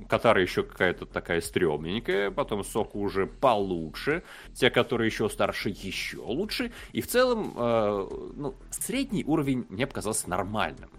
[0.06, 6.72] Катара еще какая-то такая стрёмненькая, потом Соку уже получше, те, которые еще старше, еще лучше.
[6.92, 10.90] И в целом, э, ну, средний уровень мне показался нормальным.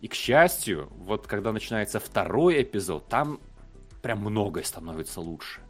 [0.00, 3.38] И, к счастью, вот когда начинается второй эпизод, там
[4.00, 5.60] прям многое становится лучше.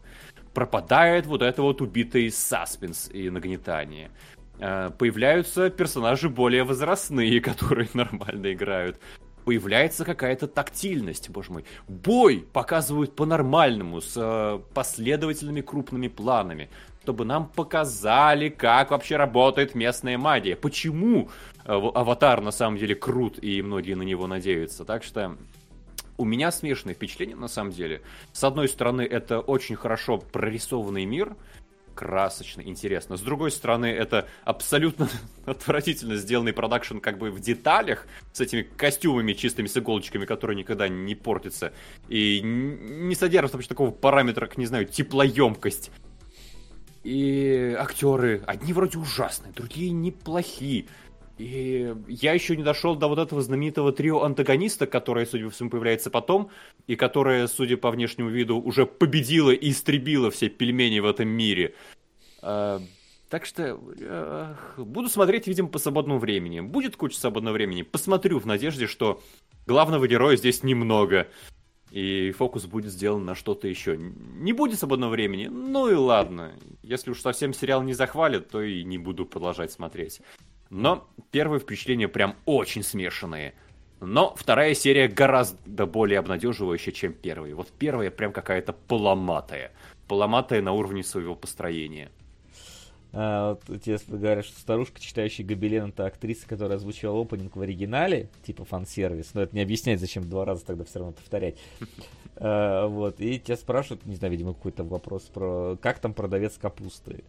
[0.52, 4.12] Пропадает вот это вот убитый саспенс и нагнетание.
[4.58, 8.98] Э, Появляются персонажи более возрастные, которые нормально играют.
[9.44, 11.64] Появляется какая-то тактильность, боже мой.
[11.86, 16.70] Бой показывают по-нормальному, с э, последовательными крупными планами,
[17.02, 20.56] чтобы нам показали, как вообще работает местная магия.
[20.56, 21.28] Почему
[21.64, 24.86] э, аватар на самом деле крут, и многие на него надеются.
[24.86, 25.36] Так что
[26.16, 28.02] у меня смешанные впечатления, на самом деле.
[28.32, 31.36] С одной стороны, это очень хорошо прорисованный мир,
[31.94, 33.16] красочно, интересно.
[33.16, 35.08] С другой стороны, это абсолютно
[35.46, 40.88] отвратительно сделанный продакшн как бы в деталях, с этими костюмами чистыми с иголочками, которые никогда
[40.88, 41.72] не портятся,
[42.08, 45.90] и не содержат вообще такого параметра, как, не знаю, теплоемкость.
[47.04, 50.86] И актеры, одни вроде ужасные, другие неплохие.
[51.38, 55.70] И я еще не дошел до вот этого знаменитого трио антагониста, которое, судя по всему,
[55.70, 56.50] появляется потом,
[56.86, 61.74] и которое, судя по внешнему виду, уже победило и истребило все пельмени в этом мире.
[62.40, 62.80] А,
[63.28, 66.60] так что э, буду смотреть, видимо, по свободному времени.
[66.60, 67.82] Будет куча свободного времени.
[67.82, 69.20] Посмотрю в надежде, что
[69.66, 71.26] главного героя здесь немного.
[71.90, 73.96] и фокус будет сделан на что-то еще.
[73.96, 76.52] Не будет свободного времени, ну и ладно.
[76.82, 80.20] Если уж совсем сериал не захвалит, то и не буду продолжать смотреть.
[80.70, 83.54] Но первые впечатления прям очень смешанные.
[84.00, 87.54] Но вторая серия гораздо более обнадеживающая, чем первая.
[87.54, 89.72] Вот первая прям какая-то поломатая.
[90.08, 92.10] Поломатая на уровне своего построения.
[93.16, 98.28] А, вот тебе говорят, что старушка, читающая Гобелен, это актриса, которая озвучивала опенинг в оригинале,
[98.44, 101.56] типа фан-сервис, но это не объясняет, зачем два раза тогда все равно повторять.
[102.36, 107.22] А, вот, и тебя спрашивают, не знаю, видимо, какой-то вопрос про, как там продавец капусты.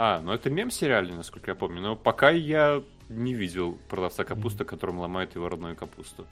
[0.00, 4.64] А, ну это мем сериальный, насколько я помню, но пока я не видел продавца капусты,
[4.64, 6.24] которым ломает его родную капусту.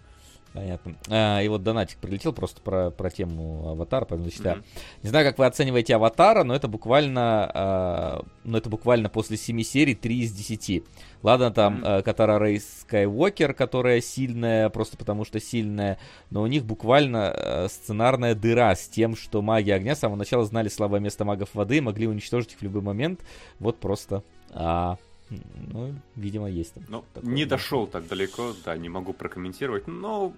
[0.57, 0.95] Понятно.
[1.11, 4.57] А, и вот донатик прилетел просто про, про тему аватара, поэтому зачитаю.
[4.57, 4.65] Мгм.
[5.03, 9.63] Не знаю, как вы оцениваете аватара, но это буквально, а, но это буквально после 7
[9.63, 10.83] серий 3 из 10.
[11.23, 15.99] Ладно, там а, Катара Рейс Скайуокер, которая сильная, просто потому что сильная,
[16.31, 20.47] но у них буквально а, сценарная дыра с тем, что маги огня с самого начала
[20.47, 23.21] знали слабое место магов воды, могли уничтожить их в любой момент.
[23.59, 24.23] Вот просто.
[24.53, 24.97] А,
[25.29, 26.85] ну, видимо, есть там.
[26.89, 29.87] Ну, такое, не дошел так далеко, да, не могу прокомментировать.
[29.89, 30.33] Но,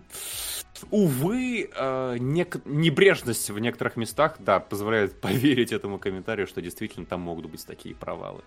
[0.90, 7.20] увы, э, нек- небрежность в некоторых местах, да, позволяет поверить этому комментарию, что действительно там
[7.20, 8.42] могут быть такие провалы.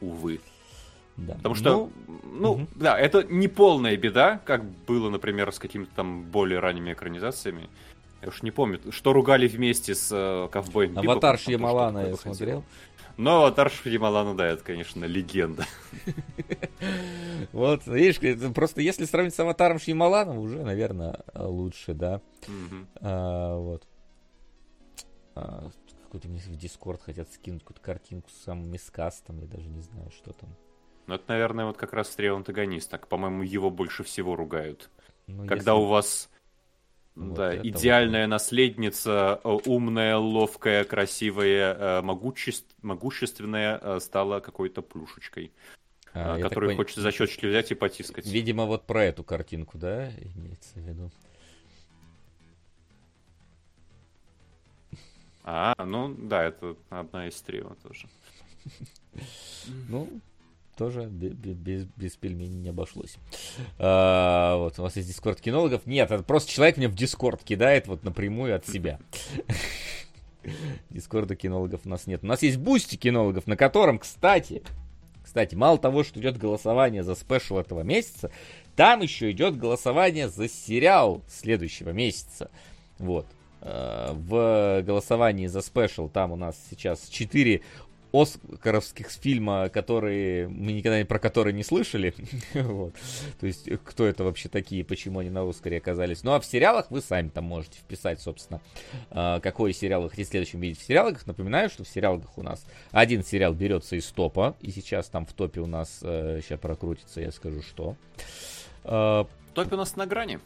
[0.00, 0.40] Увы.
[1.16, 1.34] Да.
[1.34, 1.92] Потому что, Ну,
[2.24, 2.68] ну, мгм.
[2.74, 7.68] да, это не полная беда, как было, например, с какими-то там более ранними экранизациями.
[8.22, 10.96] Я уж не помню, что ругали вместе с э, ковбоем.
[10.96, 12.64] Аватар Шьямалана я смотрел.
[13.16, 15.64] Но Аватар Шьямалана, да, это, конечно, легенда.
[17.52, 18.18] Вот, видишь,
[18.54, 22.20] просто если сравнить с аватаром Шьямаланом, уже, наверное, лучше, да.
[23.00, 23.86] А, вот.
[25.34, 25.68] А,
[26.04, 29.80] какой-то мне в Дискорд хотят скинуть какую-то картинку с самым miscast ом, я даже не
[29.80, 30.50] знаю, что там.
[31.06, 32.88] Ну, это, наверное, вот как раз стрел антагонист.
[32.90, 34.88] Так, по-моему, его больше всего ругают.
[35.26, 36.30] Ну, Когда если- у вас
[37.14, 45.52] Вот да, идеальная наследница, э, умная, ловкая, красивая, э, могучес- могущественная, э, стала какой-то плюшечкой,
[46.14, 48.26] А, которую пон- хочется за щечки взять и потискать.
[48.26, 51.10] Видимо, вот про эту картинку, да, имеется в виду.
[55.44, 58.06] А, ну да, это одна из трио тоже.
[59.90, 60.08] Ну,
[60.76, 63.16] тоже бе- бе- без, без пельменей не обошлось.
[63.78, 65.86] А, вот, у вас есть дискорд кинологов?
[65.86, 68.98] Нет, это просто человек мне в дискорд кидает вот напрямую от себя.
[70.90, 72.24] Дискорда кинологов у нас нет.
[72.24, 74.62] У нас есть бусти кинологов, на котором, кстати,
[75.22, 78.30] кстати, мало того, что идет голосование за special этого месяца,
[78.74, 82.50] там еще идет голосование за сериал следующего месяца.
[82.98, 83.26] Вот.
[83.60, 87.62] Э, В голосовании за special там у нас сейчас 4
[88.12, 92.14] оскаровских фильма, которые мы никогда про которые не слышали.
[92.54, 92.94] вот.
[93.40, 96.22] То есть, э, кто это вообще такие, почему они на Оскаре оказались.
[96.22, 98.60] Ну, а в сериалах вы сами там можете вписать, собственно,
[99.10, 101.26] э, какой сериал вы хотите следующим видеть в сериалах.
[101.26, 105.32] Напоминаю, что в сериалах у нас один сериал берется из топа, и сейчас там в
[105.32, 107.96] топе у нас, сейчас прокрутится, я скажу, что.
[108.84, 110.40] Э, Топи у нас на грани.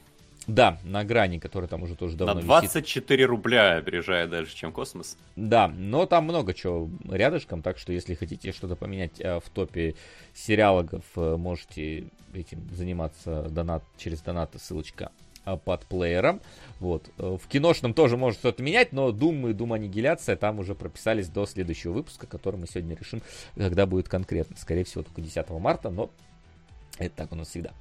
[0.47, 2.49] Да, на грани, который там уже тоже давно на висит.
[2.49, 5.17] 24 рубля опережая дальше, чем космос.
[5.35, 9.97] Да, но там много чего рядышком, так что если хотите что-то поменять э, в топе
[10.35, 15.11] сериалогов, э, можете этим заниматься донат, через донат, ссылочка
[15.45, 16.41] э, под плеером.
[16.79, 17.11] Вот.
[17.17, 21.47] В киношном тоже может что-то менять, но Doom и Doom Аннигиляция там уже прописались до
[21.47, 23.21] следующего выпуска, который мы сегодня решим,
[23.57, 24.57] когда будет конкретно.
[24.57, 26.11] Скорее всего, только 10 марта, но
[26.99, 27.73] это так у нас всегда.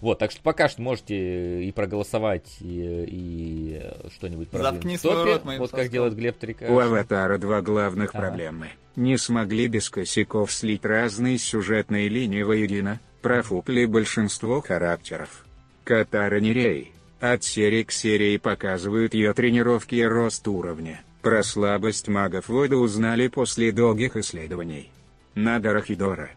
[0.00, 5.24] Вот, так что пока что можете и проголосовать, и, и э, что-нибудь продвинуть Заткни свой
[5.24, 6.64] рот моим Вот как делает Глеб Трика.
[6.64, 8.26] У «Аватара» два главных Ага.
[8.26, 8.68] проблемы.
[8.96, 15.44] Не смогли без косяков слить разные сюжетные линии воедино, профукли большинство характеров.
[15.84, 16.92] Катара Нерей.
[17.20, 21.02] От серии к серии показывают ее тренировки и рост уровня.
[21.22, 24.90] Про слабость магов воды узнали после долгих исследований.
[25.36, 26.30] Надо Рахидора.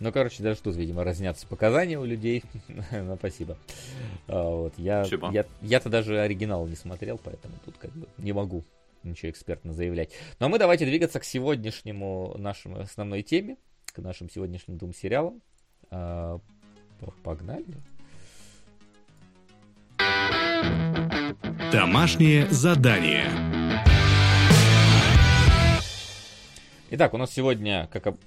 [0.00, 2.42] Ну, короче, даже тут, видимо, разнятся показания у людей.
[2.90, 3.58] ну, спасибо.
[4.26, 5.30] А, вот, я, Спасибо.
[5.30, 8.64] я, я-то даже оригинал не смотрел, поэтому тут как бы не могу
[9.02, 10.10] ничего экспертно заявлять.
[10.38, 13.56] Ну, а мы давайте двигаться к сегодняшнему нашему основной теме,
[13.92, 15.42] к нашим сегодняшним двум сериалам.
[15.90, 16.40] А,
[17.22, 17.76] погнали.
[21.72, 23.30] Домашнее задание.
[26.92, 28.18] Итак, у нас сегодня, как, об-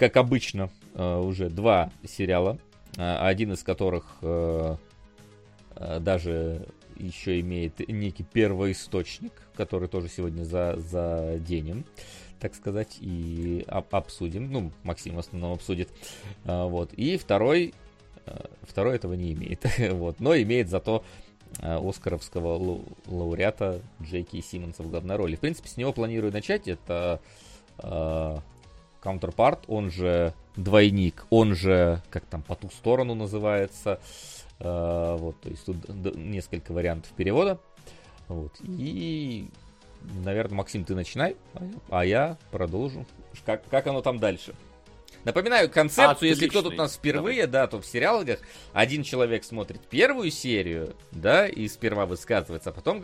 [0.00, 2.58] как обычно, э, уже два сериала,
[2.96, 4.76] э, один из которых э,
[6.00, 11.84] даже еще имеет некий первоисточник, который тоже сегодня за, заденем,
[12.38, 14.50] так сказать, и об- обсудим.
[14.50, 15.90] Ну, Максим в основном обсудит.
[16.44, 16.94] Вот.
[16.94, 17.74] И второй,
[18.62, 19.64] второй этого не имеет.
[19.92, 20.18] вот.
[20.18, 21.04] Но имеет зато
[21.60, 25.36] оскаровского лау- лауреата Джейки Симмонса в главной роли.
[25.36, 26.68] В принципе, с него планирую начать.
[26.68, 27.20] Это
[29.02, 34.00] Counterpart, он же двойник, он же, как там, по ту сторону называется.
[34.58, 37.58] Э, вот, то есть тут несколько вариантов перевода.
[38.28, 38.52] Вот.
[38.62, 39.48] И,
[40.24, 41.36] наверное, Максим, ты начинай,
[41.88, 43.06] а я- продолжу.
[43.46, 44.54] Как, как оно там дальше?
[45.24, 47.10] Напоминаю концепцию, если кто тут у нас Отличный.
[47.10, 48.38] впервые, да, то в сериалах
[48.72, 53.02] один человек смотрит первую серию, да, и сперва высказывается, а потом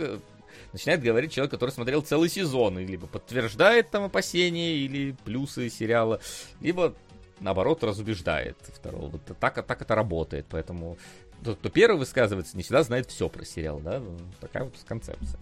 [0.76, 6.20] начинает говорить человек, который смотрел целый сезон, и либо подтверждает там опасения или плюсы сериала,
[6.60, 6.94] либо
[7.40, 9.08] наоборот разубеждает второго.
[9.08, 10.98] Вот так, так это работает, поэтому
[11.42, 15.40] тот, кто первый высказывается, не всегда знает все про сериал, да, Ну, такая вот концепция.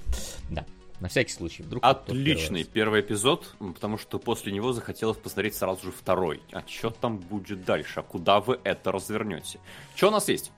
[0.50, 0.64] Да,
[1.00, 1.64] на всякий случай.
[1.64, 6.42] Вдруг Отличный первый эпизод, потому что после него захотелось посмотреть сразу же второй.
[6.52, 8.00] А что там будет дальше?
[8.00, 9.58] А куда вы это развернете?
[9.96, 10.52] Что у нас есть?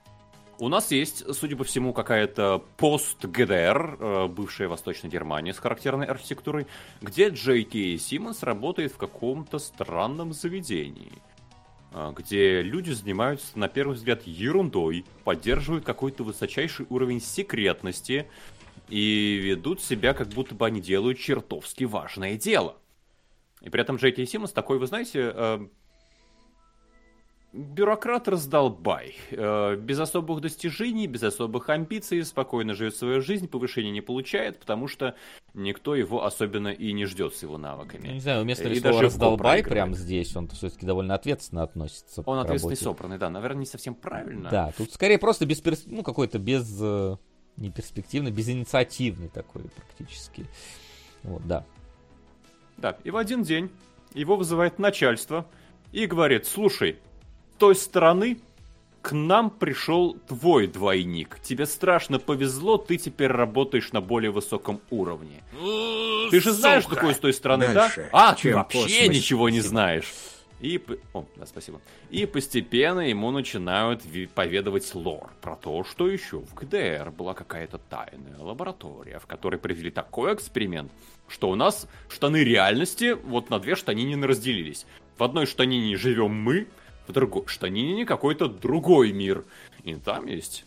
[0.59, 6.65] У нас есть, судя по всему, какая-то пост-ГДР, э, бывшая Восточная Германия с характерной архитектурой,
[6.99, 11.11] где Джей Кей Симмонс работает в каком-то странном заведении
[11.93, 18.27] а, где люди занимаются, на первый взгляд, ерундой, поддерживают какой-то высочайший уровень секретности
[18.89, 22.77] и ведут себя, как будто бы они делают чертовски важное дело.
[23.61, 25.67] И при этом Джей Кей Симмонс такой, вы знаете, э,
[27.57, 29.15] бюрократ раздолбай.
[29.31, 34.87] Э, без особых достижений, без особых амбиций, спокойно живет свою жизнь, повышения не получает, потому
[34.87, 35.15] что
[35.53, 38.07] никто его особенно и не ждет с его навыками.
[38.09, 39.97] Не знаю, вместо И слова даже в раздолбай Го прям проигрывает.
[39.97, 42.83] здесь, он все-таки довольно ответственно относится Он ответственный, работе.
[42.83, 44.49] собранный, да, наверное, не совсем правильно.
[44.49, 47.17] Да, тут скорее просто без ну какой-то без э,
[47.57, 50.45] не перспективный, безинициативный такой практически.
[51.23, 51.65] Вот, да.
[52.77, 53.71] Да, и в один день
[54.13, 55.47] его вызывает начальство
[55.91, 56.99] и говорит, слушай,
[57.57, 58.39] той стороны
[59.01, 61.39] к нам пришел твой двойник.
[61.41, 65.43] Тебе страшно повезло, ты теперь работаешь на более высоком уровне.
[66.29, 68.29] Ты же знаешь, что такое с той стороны, Дальше, да?
[68.29, 69.15] А, ты вообще космос.
[69.15, 70.13] ничего не знаешь.
[70.59, 70.81] И,
[71.13, 71.79] о, да, спасибо.
[72.09, 74.01] И постепенно ему начинают
[74.33, 79.91] поведывать лор про то, что еще в ГДР была какая-то тайная лаборатория, в которой провели
[79.91, 80.91] такой эксперимент,
[81.27, 84.85] что у нас штаны реальности вот на две штанины разделились.
[85.17, 86.67] В одной штанине живем мы,
[87.07, 89.45] в другой штанине какой-то другой мир.
[89.83, 90.65] И там есть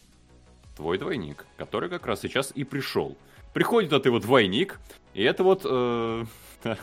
[0.76, 3.16] твой двойник, который как раз сейчас и пришел.
[3.53, 4.80] Приходит этот его двойник,
[5.14, 5.62] и это вот...
[5.64, 6.24] э,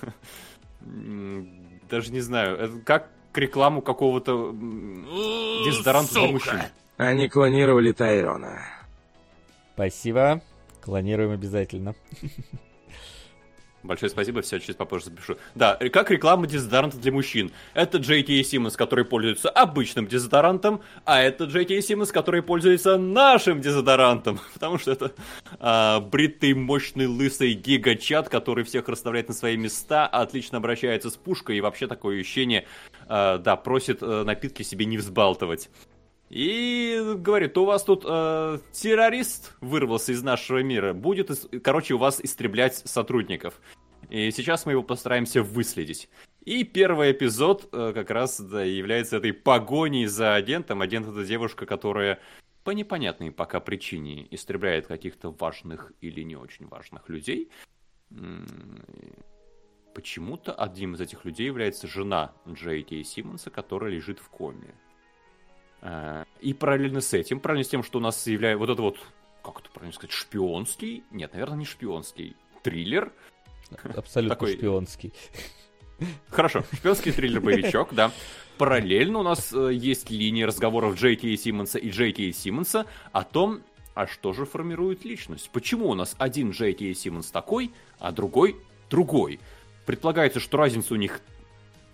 [1.90, 4.52] даже не знаю, это как к рекламу какого-то
[5.66, 6.62] дезодоранта для мужчин.
[6.98, 8.62] Они клонировали Тайрона.
[9.76, 10.42] Спасибо.
[10.82, 11.96] Клонируем обязательно.
[13.88, 15.38] Большое спасибо, все, чуть попозже запишу.
[15.56, 17.52] Да, как реклама дезодоранта для мужчин.
[17.74, 24.40] Это Кей Симмонс, который пользуется обычным дезодорантом, а это Кей Симмонс, который пользуется нашим дезодорантом.
[24.54, 25.14] Потому что это
[25.60, 31.58] а, бритый, мощный, лысый гигачат, который всех расставляет на свои места, отлично обращается с пушкой
[31.58, 32.68] и вообще такое ощущение,
[33.08, 35.70] а, да, просит э, напитки себе не взбалтывать.
[36.30, 41.32] И говорит, у вас тут э, террорист вырвался из нашего мира, будет,
[41.64, 43.62] короче, у вас истреблять сотрудников.
[44.10, 46.10] И сейчас мы его постараемся выследить.
[46.46, 50.82] И первый эпизод э, как раз да, является этой погоней за агентом.
[50.82, 52.20] Агент это девушка, которая
[52.64, 57.50] по непонятной пока причине истребляет каких-то важных или не очень важных людей.
[59.94, 64.76] Почему-то одним из этих людей является жена Джей Кей Симмонса, которая лежит в коме.
[65.82, 69.00] А, И параллельно с этим, параллельно с тем, что у нас является вот это вот,
[69.44, 73.12] как это правильно сказать, шпионский, нет, наверное, не шпионский, триллер.
[73.96, 75.14] Абсолютно Такой- шпионский.
[76.30, 78.12] Хорошо, шпионский триллер-боевичок, да.
[78.58, 83.24] Параллельно у нас э, есть линии разговоров Джей Кей Симмонса и Джей Кей Симмонса о
[83.24, 83.62] том,
[83.94, 85.50] а что же формирует личность.
[85.52, 88.58] Почему у нас один Джей Кей Симмонс такой, а другой
[88.90, 89.40] другой.
[89.86, 91.22] Предполагается, что разница у них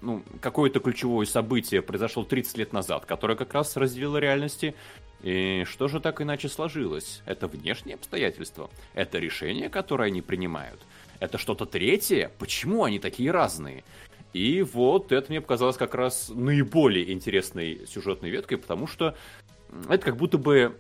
[0.01, 4.76] ну, какое-то ключевое событие произошло 30 лет назад, которое как раз разделило реальности.
[5.22, 7.22] И что же так иначе сложилось?
[7.26, 8.70] Это внешние обстоятельства?
[8.93, 10.82] Это решение, которое они принимают?
[11.24, 12.34] Это что-то третье?
[12.38, 13.86] Почему они такие разные?
[14.34, 19.15] И вот это мне показалось как раз наиболее интересной сюжетной веткой, потому что
[19.88, 20.76] это как будто бы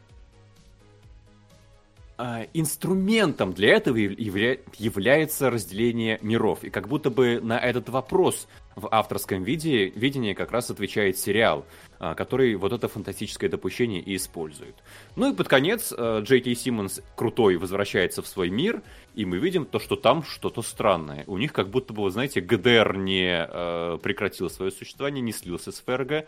[2.17, 6.65] а, инструментом для этого явля- является разделение миров.
[6.65, 11.65] И как будто бы на этот вопрос в авторском виде, видении как раз отвечает сериал,
[11.99, 14.75] а, который вот это фантастическое допущение и использует.
[15.15, 18.83] Ну и под конец а, Джей Кей Симмонс крутой возвращается в свой мир,
[19.13, 21.23] и мы видим то, что там что-то странное.
[21.27, 25.71] У них как будто бы, вы знаете, ГДР не а, прекратил свое существование, не слился
[25.71, 26.27] с ФРГ,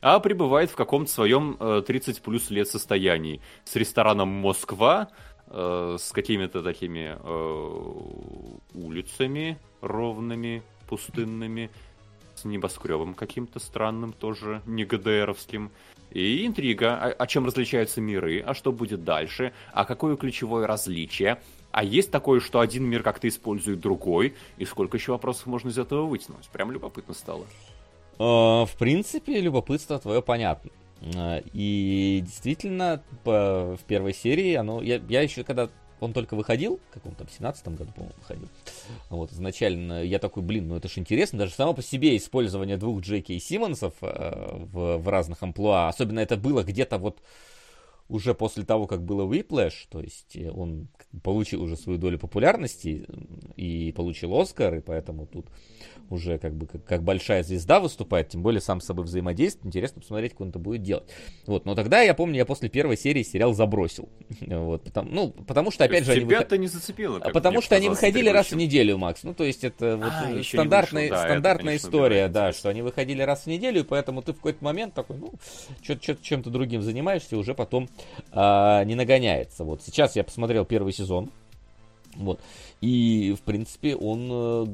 [0.00, 3.40] а пребывает в каком-то своем э, 30 плюс лет состоянии.
[3.64, 5.08] С рестораном «Москва»,
[5.46, 11.70] э, с какими-то такими э, улицами ровными, пустынными,
[12.34, 15.70] с небоскребом каким-то странным, тоже не ГДРовским.
[16.10, 21.40] И интрига, о, о чем различаются миры, а что будет дальше, а какое ключевое различие,
[21.74, 25.78] а есть такое, что один мир как-то использует другой, и сколько еще вопросов можно из
[25.78, 26.48] этого вытянуть.
[26.48, 27.44] Прям любопытно стало.
[28.18, 30.70] Э, В принципе, любопытство твое понятно.
[31.00, 34.82] Э, И действительно, в первой серии оно.
[34.82, 35.68] Я, я еще когда
[36.00, 38.48] он только выходил, в каком-то 17 году, по-моему, выходил.
[39.10, 43.00] Вот, изначально я такой, блин, ну это ж интересно, даже само по себе использование двух
[43.00, 47.18] Джеки и Симмонсов э, в, в разных амплуа, особенно это было где-то вот
[48.08, 50.88] уже после того, как было Whiplash, то есть э, он
[51.22, 53.06] получил уже свою долю популярности
[53.56, 55.46] и получил Оскар, и поэтому тут
[56.10, 60.02] уже как бы как, как большая звезда выступает, тем более сам с собой взаимодействует, интересно
[60.02, 61.04] посмотреть, как он это будет делать.
[61.46, 64.08] Вот, но тогда я помню, я после первой серии сериал забросил.
[64.64, 67.18] Вот, потому, ну, потому что, опять же, они выход- Тебя-то не зацепило.
[67.18, 69.22] как потому что они выходили раз в неделю, Макс.
[69.22, 72.28] Ну, то есть это вот А, еще не стандартная, вышло, да, это, стандартная конечно, история,
[72.28, 75.32] да, что они выходили раз в неделю, и поэтому ты в какой-то момент такой, ну,
[75.82, 77.88] что-то чем-то другим занимаешься, и уже потом
[78.32, 79.64] а, не нагоняется.
[79.64, 81.30] Вот сейчас я посмотрел первый сезон,
[82.16, 82.40] вот,
[82.80, 84.66] и, в принципе, он э,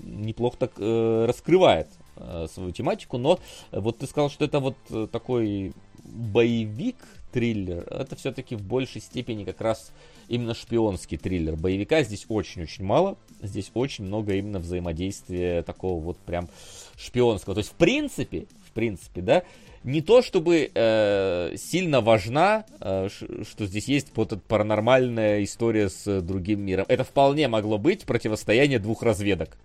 [0.00, 3.38] неплохо так э, раскрывает э, свою тематику, но
[3.72, 4.76] вот ты сказал, что это вот
[5.10, 5.72] такой
[6.04, 6.96] боевик,
[7.32, 9.92] триллер, это все-таки в большей степени как раз
[10.28, 11.56] именно шпионский триллер.
[11.56, 16.48] Боевика здесь очень-очень мало, здесь очень много именно взаимодействия такого вот прям
[16.96, 17.54] шпионского.
[17.54, 19.42] То есть, в принципе, в принципе, да,
[19.84, 26.06] не то чтобы э, сильно важна, э, что здесь есть вот эта паранормальная история с
[26.06, 26.84] э, другим миром.
[26.88, 29.56] Это вполне могло быть противостояние двух разведок.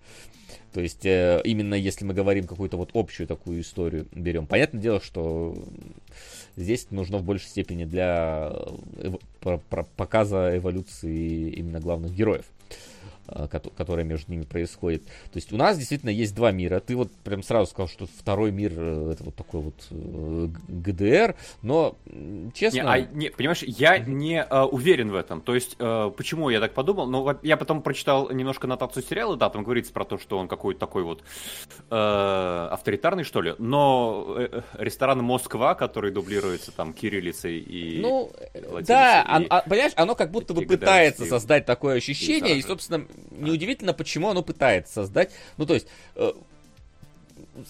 [0.72, 4.46] То есть, э, именно если мы говорим какую-то вот общую такую историю берем.
[4.46, 5.56] Понятное дело, что
[6.56, 12.44] здесь нужно в большей степени для э, эво- про- про- показа эволюции именно главных героев
[12.46, 12.74] э,
[13.26, 15.04] которая между ними происходит.
[15.04, 16.80] То есть у нас действительно есть два мира.
[16.80, 21.34] Ты вот прям сразу сказал, что второй мир э, это вот такой вот э, ГДР,
[21.62, 21.96] но
[22.54, 22.76] честно...
[22.76, 25.40] Не, а, не, понимаешь, я не э, уверен в этом.
[25.40, 27.06] То есть, э, почему я так подумал?
[27.06, 30.80] Ну, я потом прочитал немножко нотацию сериала, да, там говорится про то, что он какой-то
[30.80, 31.22] такой вот
[31.90, 33.54] э, авторитарный, что ли.
[33.58, 38.00] Но э, э, ресторан Москва, который дублируется там кириллицей и...
[38.00, 38.30] Ну,
[38.86, 42.68] да, и- он- а, понимаешь, оно как будто бы пытается создать такое ощущение, и, пейзажи.
[42.68, 45.32] собственно, неудивительно, почему оно пытается создать.
[45.56, 45.86] Ну, то есть,
[46.16, 46.32] э,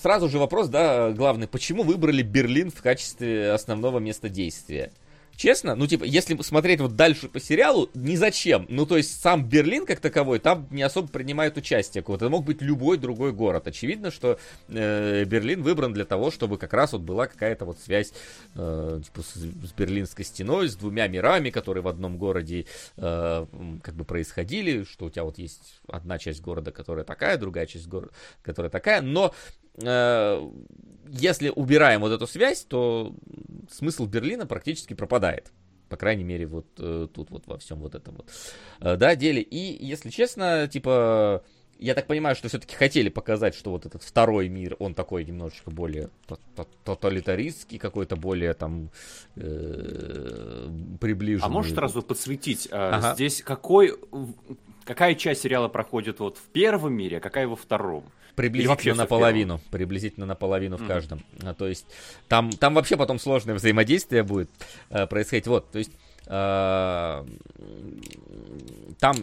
[0.01, 4.93] сразу же вопрос, да, главный, почему выбрали Берлин в качестве основного места действия?
[5.37, 8.67] Честно, ну, типа, если смотреть вот дальше по сериалу, ни зачем.
[8.69, 12.05] Ну, то есть, сам Берлин как таковой там не особо принимает участие.
[12.07, 13.67] Вот это мог быть любой другой город.
[13.67, 18.13] Очевидно, что э, Берлин выбран для того, чтобы как раз вот была какая-то вот связь
[18.55, 22.67] э, типа, с, с Берлинской стеной, с двумя мирами, которые в одном городе
[22.97, 23.47] э,
[23.83, 27.89] как бы происходили, что у тебя вот есть одна часть города, которая такая, другая часть
[27.89, 28.13] города,
[28.43, 29.35] которая такая, но
[29.83, 30.51] э,
[31.09, 33.15] если убираем вот эту связь, то
[33.71, 35.53] смысл Берлина практически пропадает.
[35.89, 38.31] По крайней мере, вот э, тут вот во всем вот этом вот,
[38.81, 39.43] э, да, деле.
[39.43, 41.45] И, если честно, типа,
[41.79, 45.71] я так понимаю, что все-таки хотели показать, что вот этот второй мир, он такой немножечко
[45.71, 48.91] более то- то- тоталитаристский, какой-то более там
[49.37, 50.69] э,
[51.01, 51.47] приближенный.
[51.47, 53.15] А можешь сразу подсветить, э, Ага.
[53.15, 53.95] здесь какой...
[54.11, 54.35] в-
[54.85, 58.05] Какая часть сериала проходит вот в первом мире, а какая во втором?
[58.37, 59.59] Приблизительно в наполовину.
[59.71, 60.89] Приблизительно наполовину в Мгм.
[60.89, 61.25] каждом.
[61.43, 61.87] А, то есть
[62.29, 64.51] там, там вообще потом сложное взаимодействие будет
[64.91, 65.47] э, происходить.
[65.47, 65.91] Вот, то есть
[66.27, 67.27] там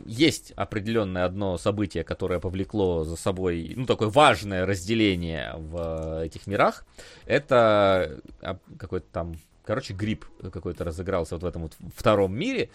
[0.06, 6.86] есть определенное одно событие, которое повлекло за собой, ну, такое важное разделение в этих мирах.
[7.26, 12.70] Это а, какой-то там Короче, грипп какой-то разыгрался вот в этом вот втором мире,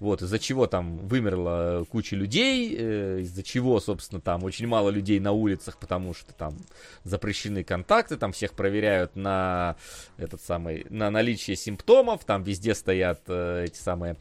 [0.00, 5.20] вот, из-за чего там вымерла куча людей, э, из-за чего, собственно, там очень мало людей
[5.20, 6.56] на улицах, потому что там
[7.04, 9.76] запрещены контакты, там всех проверяют на
[10.16, 14.16] этот самый, на наличие симптомов, там везде стоят э, эти самые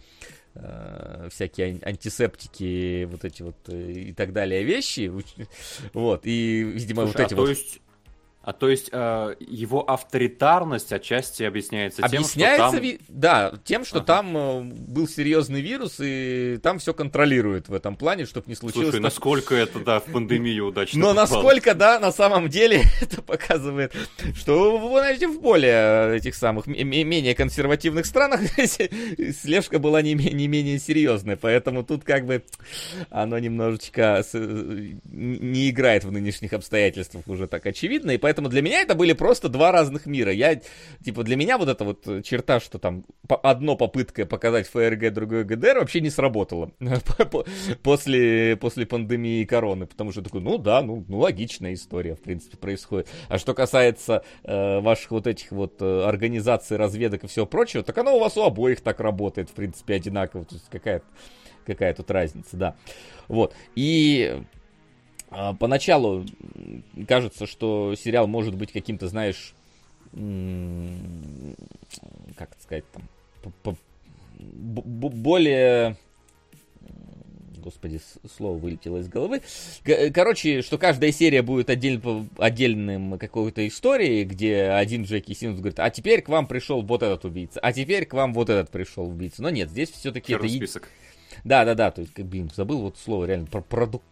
[0.54, 5.12] э, всякие ан- антисептики, вот эти вот и так далее вещи,
[5.94, 7.50] вот, и, видимо, Слушай, вот эти а то вот...
[7.50, 7.82] есть...
[8.44, 12.82] А то есть э, его авторитарность отчасти объясняется тем, Объясняется, что там...
[12.82, 14.06] ви- да, тем, что Ага.
[14.08, 18.86] там э, был серьезный вирус, и там все контролирует в этом плане, чтобы не случилось.
[18.88, 21.22] Слушай, так- насколько это, да, в пандемию удачно Но попало.
[21.22, 23.94] насколько, да, на самом деле это показывает,
[24.36, 28.42] что, вы знаете, в более этих самых, менее консервативных странах
[29.40, 32.44] слежка была не, не менее серьезная, поэтому тут как бы
[33.12, 38.62] оно немножечко с- не играет в нынешних обстоятельствах уже так очевидно, и поэтому поэтому для
[38.62, 40.32] меня это были просто два разных мира.
[40.32, 40.62] Я,
[41.04, 45.80] типа, для меня вот эта вот черта, что там одно попытка показать ФРГ, другое ГДР
[45.80, 46.72] вообще не сработала
[47.84, 52.56] после, после пандемии короны, потому что такой, ну да, ну, ну логичная история, в принципе,
[52.56, 53.10] происходит.
[53.28, 57.98] А что касается э, ваших вот этих вот э, организаций, разведок и всего прочего, так
[57.98, 60.46] оно у вас у обоих так работает, в принципе, одинаково.
[60.46, 61.02] То есть какая,
[61.66, 62.76] какая тут разница, да.
[63.28, 63.54] Вот.
[63.76, 64.42] И
[65.60, 66.26] поначалу
[67.08, 69.54] кажется, что сериал может быть каким-то, знаешь,
[72.36, 72.84] как сказать,
[73.64, 73.78] там,
[74.40, 75.98] более
[77.62, 78.02] господи,
[78.36, 79.42] слово вылетело из головы.
[80.14, 82.02] Короче, что каждая серия будет отдель,
[82.38, 87.24] отдельным какой-то историей, где один Джеки Симмонс говорит, а теперь к вам пришел вот этот
[87.26, 89.44] убийца, а теперь к вам вот этот пришел убийца.
[89.44, 90.50] Но нет, здесь все-таки это...
[90.50, 90.90] список.
[91.44, 94.06] Да, да, да, то есть, блин, забыл вот слово реально про продукт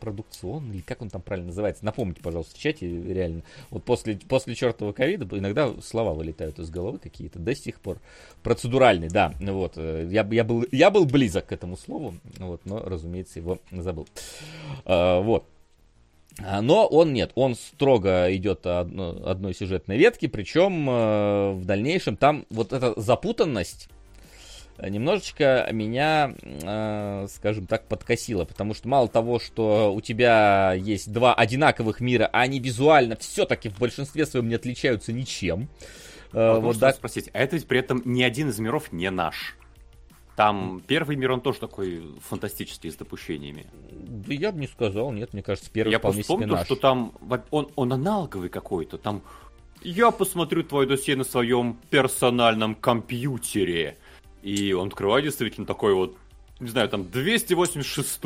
[0.00, 3.42] продукционный, или как он там правильно называется, напомните, пожалуйста, в чате, реально.
[3.70, 7.98] Вот после, после чертового ковида иногда слова вылетают из головы какие-то, до сих пор.
[8.42, 9.74] Процедуральный, да, вот.
[9.76, 14.08] Э, я, я, был, я был близок к этому слову, вот, но, разумеется, его забыл.
[14.84, 15.44] А, вот.
[16.42, 22.16] А, но он нет, он строго идет одно, одной сюжетной ветки, причем э, в дальнейшем
[22.16, 23.88] там вот эта запутанность
[24.88, 28.44] немножечко меня, э, скажем так, подкосило.
[28.44, 33.68] Потому что мало того, что у тебя есть два одинаковых мира, а они визуально все-таки
[33.68, 35.68] в большинстве своем не отличаются ничем.
[36.32, 36.92] Э, вот, вот да.
[36.92, 39.56] спросить, а это ведь при этом ни один из миров не наш.
[40.36, 43.66] Там первый мир, он тоже такой фантастический, с допущениями.
[43.90, 46.64] Да я бы не сказал, нет, мне кажется, первый я вполне себе наш.
[46.64, 47.12] что там,
[47.50, 49.22] он, он аналоговый какой-то, там
[49.82, 53.98] я посмотрю твое досье на своем персональном компьютере.
[54.42, 56.16] И он открывает действительно такой вот,
[56.60, 58.20] не знаю, там 286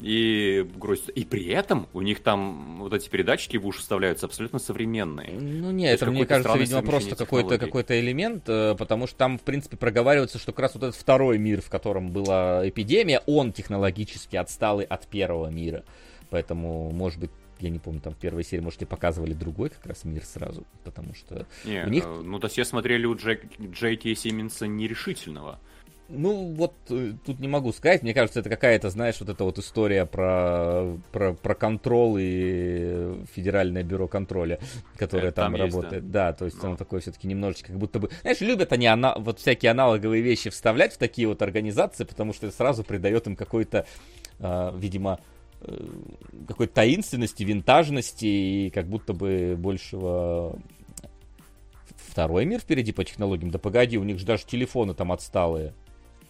[0.00, 1.10] и грусть.
[1.14, 5.32] И при этом у них там вот эти передатчики в уши вставляются абсолютно современные.
[5.32, 9.42] Ну нет, это мне кажется, видимо, просто какой-то какой элемент, э, потому что там, в
[9.42, 14.36] принципе, проговаривается, что как раз вот этот второй мир, в котором была эпидемия, он технологически
[14.36, 15.84] отсталый от первого мира.
[16.30, 17.30] Поэтому, может быть,
[17.64, 20.64] я не помню, там в первой серии, может, и показывали другой как раз мир сразу,
[20.84, 22.04] потому что не, у них...
[22.04, 25.58] Э, ну, то все смотрели у Джек, Джей Ти Симмонса нерешительного.
[26.08, 28.02] Ну, вот э, тут не могу сказать.
[28.02, 33.82] Мне кажется, это какая-то, знаешь, вот эта вот история про, про, про контроль и Федеральное
[33.82, 34.58] бюро контроля,
[34.98, 36.10] которое это там, там есть, работает.
[36.10, 36.26] Да.
[36.26, 36.68] да, то есть Но.
[36.68, 38.10] оно такое все-таки немножечко как будто бы...
[38.20, 39.14] Знаешь, любят они ана...
[39.16, 43.34] вот всякие аналоговые вещи вставлять в такие вот организации, потому что это сразу придает им
[43.34, 43.86] какой-то,
[44.40, 45.20] э, видимо,
[46.46, 50.58] какой-то таинственности, винтажности и как будто бы большего
[51.96, 53.50] второй мир впереди по технологиям.
[53.50, 55.74] Да погоди, у них же даже телефоны там отсталые.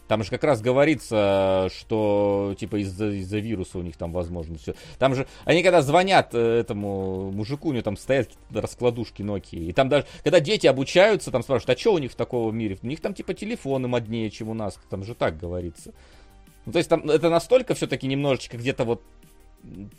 [0.09, 4.75] Там же как раз говорится, что типа из-за из вируса у них там возможно все.
[4.99, 9.65] Там же они когда звонят э, этому мужику, у него там стоят раскладушки Nokia.
[9.65, 12.79] И там даже, когда дети обучаются, там спрашивают, а что у них в такого мире?
[12.83, 14.79] У них там типа телефоны моднее, чем у нас.
[14.91, 15.95] Там же так говорится.
[16.67, 19.03] Ну, то есть там это настолько все-таки немножечко где-то вот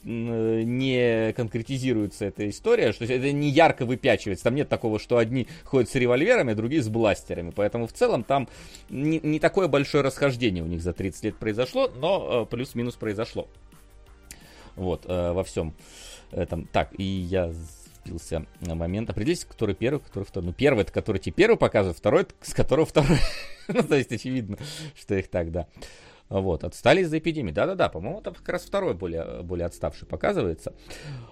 [0.03, 4.45] не конкретизируется эта история, что это не ярко выпячивается.
[4.45, 7.51] Там нет такого, что одни ходят с револьверами, а другие с бластерами.
[7.55, 8.47] Поэтому в целом там
[8.89, 13.47] не, не такое большое расхождение у них за 30 лет произошло, но э, плюс-минус произошло.
[14.75, 15.73] Вот, э, во всем
[16.31, 16.67] этом.
[16.71, 17.51] Так, и я
[18.05, 19.09] сбился на момент.
[19.09, 20.47] Определись, который первый, который второй.
[20.47, 23.19] Ну, первый, это который тебе первый показывает, второй, с которого второй.
[23.67, 24.57] ну, то есть, очевидно,
[24.95, 25.67] что их так, да.
[26.29, 27.51] Вот, отстали из-за эпидемии.
[27.51, 30.73] Да-да-да, по-моему, это как раз второй более, более отставший показывается.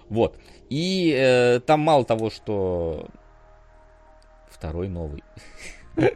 [0.08, 0.38] Вот.
[0.70, 3.08] И э, там мало того, что
[4.48, 5.24] второй новый.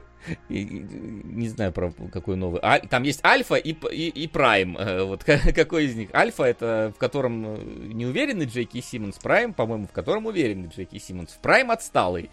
[0.48, 2.60] Не знаю, про какой новый.
[2.62, 4.76] А, там есть Альфа и, и, и Прайм.
[4.76, 5.24] Э, вот
[5.54, 6.10] какой из них?
[6.14, 7.58] Альфа это в котором э,
[7.92, 9.18] не уверенный Джеки Симмонс.
[9.18, 11.38] Прайм, по-моему, в котором уверенный Джеки Симмонс.
[11.42, 12.30] Прайм отсталый,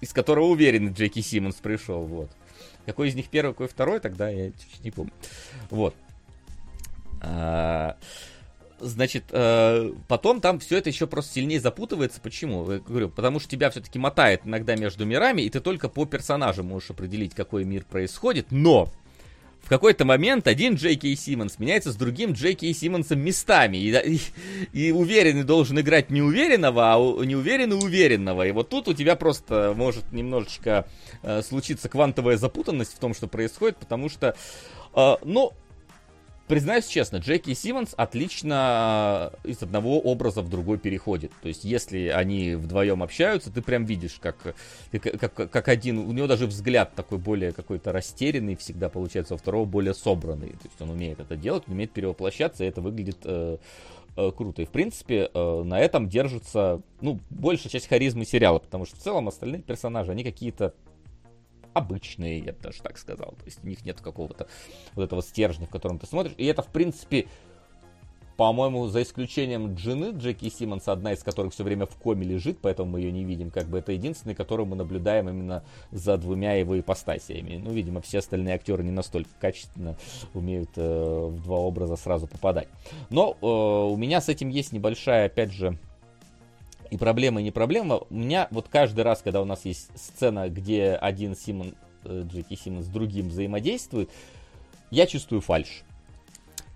[0.00, 2.02] из которого уверенный Джеки Симмонс пришел.
[2.04, 2.30] Вот.
[2.86, 5.12] Какой из них первый, какой второй, тогда я не помню.
[5.70, 5.94] Вот.
[7.20, 7.96] А,
[8.78, 12.20] значит, э, потом там все это еще просто сильнее запутывается.
[12.20, 12.70] Почему?
[12.70, 16.66] Я говорю, потому что тебя все-таки мотает иногда между мирами, и ты только по персонажам
[16.66, 18.50] можешь определить, какой мир происходит.
[18.50, 18.88] Но
[19.66, 23.76] в какой-то момент один Джей Кей Симмонс меняется с другим Джей Кей Симмонсом местами.
[23.76, 24.20] И, и,
[24.72, 28.46] и уверенный должен играть неуверенного, а неуверенный уверенного.
[28.46, 30.86] И вот тут у тебя просто может немножечко
[31.24, 34.36] э, случиться квантовая запутанность в том, что происходит, потому что,
[34.94, 35.52] э, ну,
[36.48, 41.32] Признаюсь честно, Джеки Симмонс отлично э, из одного образа в другой переходит.
[41.42, 44.54] То есть, если они вдвоем общаются, ты прям видишь, как,
[44.92, 49.64] как, как один, у него даже взгляд такой более какой-то растерянный всегда получается, у второго
[49.64, 50.50] более собранный.
[50.50, 53.56] То есть, он умеет это делать, умеет перевоплощаться, и это выглядит э,
[54.16, 54.62] э, круто.
[54.62, 59.00] И, в принципе, э, на этом держится, ну, большая часть харизмы сериала, потому что в
[59.00, 60.74] целом остальные персонажи, они какие-то
[61.76, 63.32] обычные, я бы даже так сказал.
[63.32, 64.48] То есть у них нет какого-то
[64.94, 66.34] вот этого стержня, в котором ты смотришь.
[66.38, 67.26] И это, в принципе,
[68.36, 72.92] по-моему, за исключением Джины Джеки Симмонса, одна из которых все время в коме лежит, поэтому
[72.92, 73.50] мы ее не видим.
[73.50, 77.60] Как бы это единственный, которого мы наблюдаем именно за двумя его ипостасиями.
[77.62, 79.96] Ну, видимо, все остальные актеры не настолько качественно
[80.34, 82.68] умеют э, в два образа сразу попадать.
[83.08, 85.78] Но э, у меня с этим есть небольшая, опять же,
[86.90, 88.00] и проблема, и не проблема.
[88.10, 91.74] У меня вот каждый раз, когда у нас есть сцена, где один Симон,
[92.04, 94.10] э, Джеки Симмон с другим взаимодействует,
[94.90, 95.84] я чувствую фальш.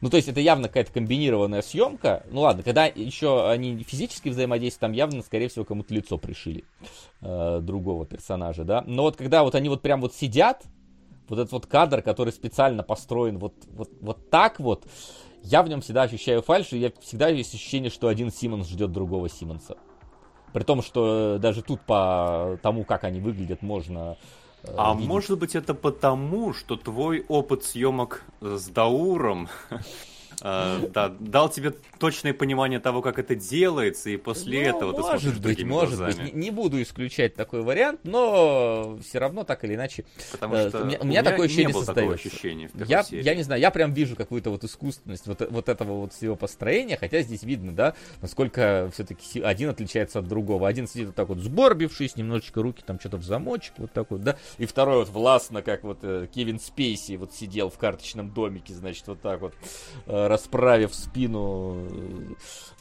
[0.00, 2.24] Ну, то есть это явно какая-то комбинированная съемка.
[2.30, 6.64] Ну ладно, когда еще они физически взаимодействуют, там явно, скорее всего, кому-то лицо пришили
[7.20, 8.82] э, другого персонажа, да.
[8.86, 10.64] Но вот когда вот они вот прям вот сидят,
[11.28, 14.86] вот этот вот кадр, который специально построен вот, вот, вот так вот,
[15.42, 18.92] я в нем всегда ощущаю фальш, и я всегда есть ощущение, что один Симмонс ждет
[18.92, 19.76] другого Симмонса.
[20.52, 24.16] При том, что даже тут по тому, как они выглядят, можно
[24.62, 25.08] э, А видеть.
[25.08, 29.48] может быть это потому, что твой опыт съемок с Дауром
[30.42, 35.00] э, да, дал тебе точное понимание того, как это делается, и после Ну, этого ты
[35.00, 36.24] может смотришь быть, другими может глазами.
[36.24, 36.34] быть.
[36.34, 40.04] Не, не буду исключать такой вариант, но все равно так или иначе.
[40.32, 43.24] Потому э, что у меня, у меня такое не ощущение было такого ощущения Я, серии.
[43.24, 46.96] я не знаю, я прям вижу какую-то вот искусственность вот, вот этого вот всего построения,
[46.96, 50.68] хотя здесь видно, да, насколько все-таки один отличается от другого.
[50.68, 54.22] Один сидит вот так вот сгорбившись, немножечко руки там что-то в замочек, вот так вот,
[54.22, 58.74] да, и второй вот властно, как вот э, Кевин Спейси вот сидел в карточном домике,
[58.74, 59.54] значит, вот так вот,
[60.06, 61.76] э, расправив спину,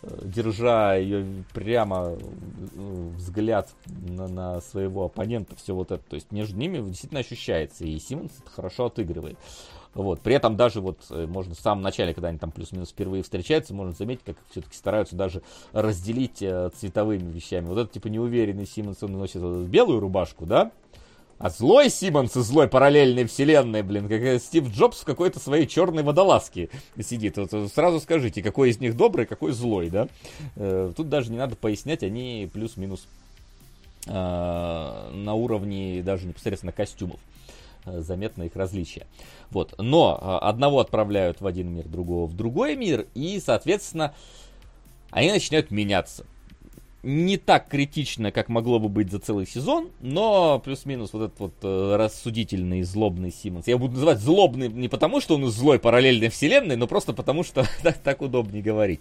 [0.02, 6.04] э, держа ее прямо э, взгляд на, на своего оппонента, все вот это.
[6.08, 9.38] То есть между ними действительно ощущается, и Симмонс это хорошо отыгрывает.
[9.96, 10.22] Вот.
[10.22, 13.74] При этом даже вот э, можно в самом начале, когда они там плюс-минус впервые встречаются,
[13.74, 15.42] можно заметить, как все-таки стараются даже
[15.72, 17.66] разделить цветовыми вещами.
[17.66, 20.72] Вот этот типа неуверенный Симмонс, он носит белую рубашку, да?
[21.40, 25.66] А злой Симмонс из злой параллельной вселенной, блин, как э, Стив Джобс в какой-то своей
[25.68, 26.70] черной водолазке
[27.02, 27.38] сидит.
[27.38, 30.10] Вот э, сразу скажите, какой из них добрый, какой злой, да?
[30.58, 33.08] Э, Тут даже не надо пояснять, они плюс-минус
[34.06, 37.20] на уровне даже непосредственно костюмов.
[37.86, 39.06] Заметно их различия.
[39.52, 39.76] Вот.
[39.78, 44.16] Но одного отправляют в один мир, другого в другой мир, и, соответственно,
[45.12, 46.26] они начинают меняться
[47.04, 51.54] не так критично, как могло бы быть за целый сезон, но плюс-минус вот этот вот
[51.64, 53.68] э, рассудительный, злобный Симмонс.
[53.68, 57.66] Я буду называть злобный не потому, что он злой параллельной вселенной, но просто потому, что
[57.84, 59.00] так, так удобнее говорить.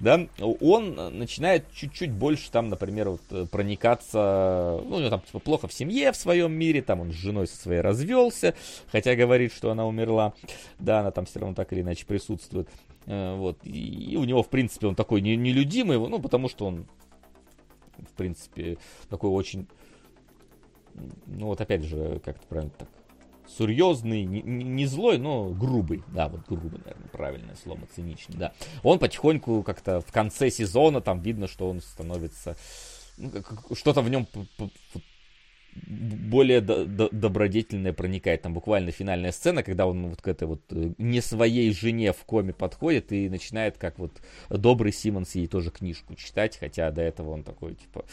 [0.00, 5.38] Да, он начинает чуть-чуть больше там, например, вот, э, проникаться, ну, у него там типа,
[5.38, 8.54] плохо в семье в своем мире, там он с женой со своей развелся,
[8.90, 10.32] хотя говорит, что она умерла,
[10.78, 12.68] да, она там все равно так или иначе присутствует,
[13.06, 16.66] Э, вот, и, и у него, в принципе, он такой не- нелюдимый, ну, потому что
[16.66, 16.86] он
[17.98, 18.78] в принципе,
[19.08, 19.66] такой очень,
[21.26, 22.88] ну вот опять же, как это правильно так,
[23.48, 28.52] серьезный, не, не- злой, но грубый, да, вот грубый, наверное, правильное слово, циничный, да.
[28.82, 32.56] Он потихоньку как-то в конце сезона, там видно, что он становится,
[33.16, 33.30] ну,
[33.74, 34.26] что-то в нем
[35.86, 38.42] более до- до- добродетельное проникает.
[38.42, 42.24] Там буквально финальная сцена, когда он вот к этой вот э, не своей жене в
[42.24, 44.12] коме подходит и начинает как вот
[44.50, 48.04] добрый Симмонс ей тоже книжку читать, хотя до этого он такой, типа,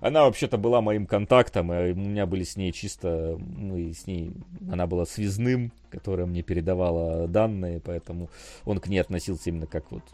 [0.00, 4.32] она вообще-то была моим контактом, и у меня были с ней чисто, мы с ней,
[4.70, 8.30] она была связным, которая мне передавала данные, поэтому
[8.64, 10.04] он к ней относился именно как вот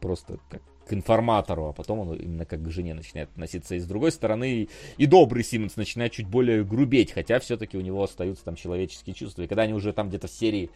[0.00, 3.74] просто как к информатору, а потом он именно как к жене начинает относиться.
[3.74, 8.02] И с другой стороны, и добрый Симмонс начинает чуть более грубеть, хотя все-таки у него
[8.02, 9.42] остаются там человеческие чувства.
[9.42, 10.70] И когда они уже там где-то в серии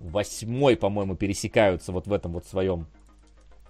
[0.00, 2.86] восьмой, по-моему, пересекаются вот в этом вот своем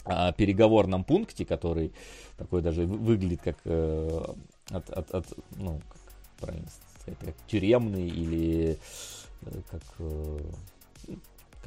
[0.04, 1.92] а, переговорном пункте, который
[2.36, 4.24] такой даже вы- выглядит как э,
[4.70, 5.26] от, от- от,
[5.56, 6.00] ну, как
[6.40, 6.68] правильно
[7.00, 8.78] сказать, как тюремный или
[9.42, 10.38] э, как э,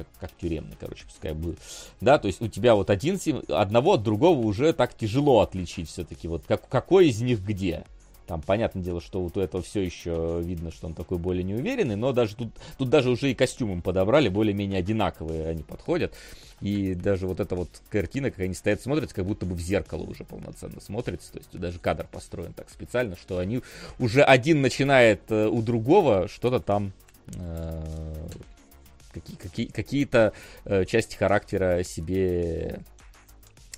[0.03, 1.59] как, как тюремный, короче, пускай будет.
[1.99, 3.19] Да, то есть у тебя вот один
[3.49, 6.27] одного от другого уже так тяжело отличить все-таки.
[6.27, 7.85] Вот как, какой из них где.
[8.27, 11.97] Там, понятное дело, что вот у этого все еще видно, что он такой более неуверенный,
[11.97, 16.13] но даже тут, тут даже уже и костюмы подобрали, более-менее одинаковые они подходят.
[16.61, 20.03] И даже вот эта вот картина, как они стоят, смотрятся, как будто бы в зеркало
[20.03, 21.33] уже полноценно смотрится.
[21.33, 23.63] То есть даже кадр построен так специально, что они
[23.99, 26.93] уже один начинает э, у другого что-то там
[27.35, 27.83] э,
[29.11, 30.33] какие, какие, какие-то
[30.65, 32.79] э, части характера себе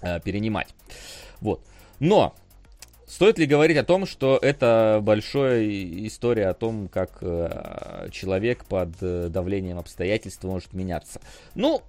[0.02, 0.74] э, перенимать.
[1.42, 1.62] Вот.
[2.00, 2.36] Но
[3.08, 5.68] стоит ли говорить о том, что это большая
[6.08, 11.22] история о том, как э, человек под э, давлением обстоятельств может меняться?
[11.56, 11.82] Ну,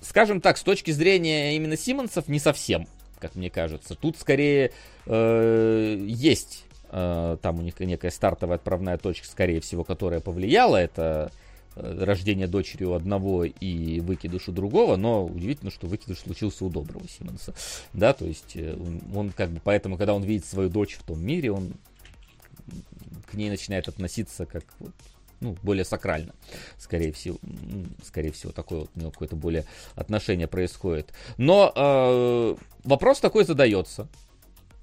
[0.00, 2.86] скажем так, с точки зрения именно Симмонсов, не совсем,
[3.18, 3.94] как мне кажется.
[3.94, 4.72] Тут скорее
[5.06, 10.76] э, есть э, там у них некая стартовая отправная точка, скорее всего, которая повлияла.
[10.76, 11.32] Это
[11.76, 16.70] э, рождение дочери у одного и выкидыш у другого, но удивительно, что выкидыш случился у
[16.70, 17.54] доброго Симмонса.
[17.92, 18.76] Да, то есть э,
[19.14, 21.74] он, как бы, поэтому, когда он видит свою дочь в том мире, он
[23.30, 24.92] к ней начинает относиться как вот,
[25.40, 26.34] ну, более сакрально,
[26.78, 27.38] скорее всего,
[28.04, 31.12] скорее всего, такое вот у него какое-то более отношение происходит.
[31.36, 34.08] Но э, вопрос такой задается.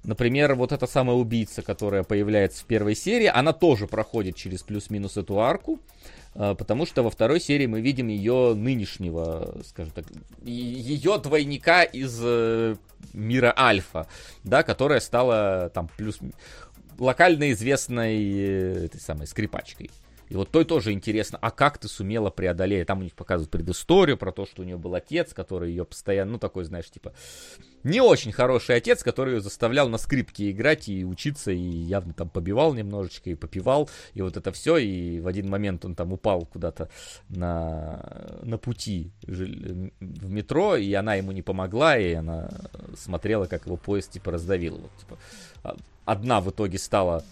[0.02, 5.18] Например, вот эта самая убийца, которая появляется в первой серии, она тоже проходит через плюс-минус
[5.18, 5.78] эту арку,
[6.34, 10.06] э, потому что во второй серии мы видим ее нынешнего, скажем так,
[10.42, 12.76] ее двойника из э,
[13.12, 14.06] мира Альфа,
[14.42, 16.18] да, которая стала там плюс
[16.98, 19.90] локально известной э, этой самой скрипачкой.
[20.30, 22.86] И вот той тоже интересно, а как ты сумела преодолеть?
[22.86, 26.32] Там у них показывают предысторию про то, что у нее был отец, который ее постоянно,
[26.32, 27.12] ну такой, знаешь, типа,
[27.82, 32.28] не очень хороший отец, который ее заставлял на скрипке играть и учиться, и явно там
[32.28, 36.46] побивал немножечко, и попивал, и вот это все, и в один момент он там упал
[36.46, 36.90] куда-то
[37.28, 42.50] на, на пути в метро, и она ему не помогла, и она
[42.96, 44.76] смотрела, как его поезд типа раздавил.
[44.76, 45.18] Вот, типа,
[45.64, 47.24] а- одна в итоге стала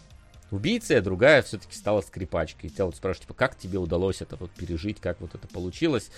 [0.51, 2.71] убийцей, а другая все-таки стала скрипачкой.
[2.71, 6.11] И тебя вот спрашивают, типа, как тебе удалось это вот пережить, как вот это получилось.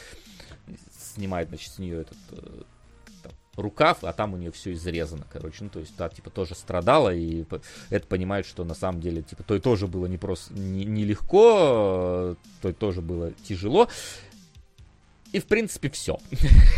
[1.15, 2.63] Снимает, значит, с нее этот э,
[3.23, 5.65] там, рукав, а там у нее все изрезано, короче.
[5.65, 7.45] Ну, то есть, та, типа, тоже страдала, и
[7.91, 12.35] это понимает, что на самом деле, типа, той тоже было не просто, не- нелегко, э,
[12.63, 13.89] той тоже было тяжело.
[15.33, 16.19] И, в принципе, все.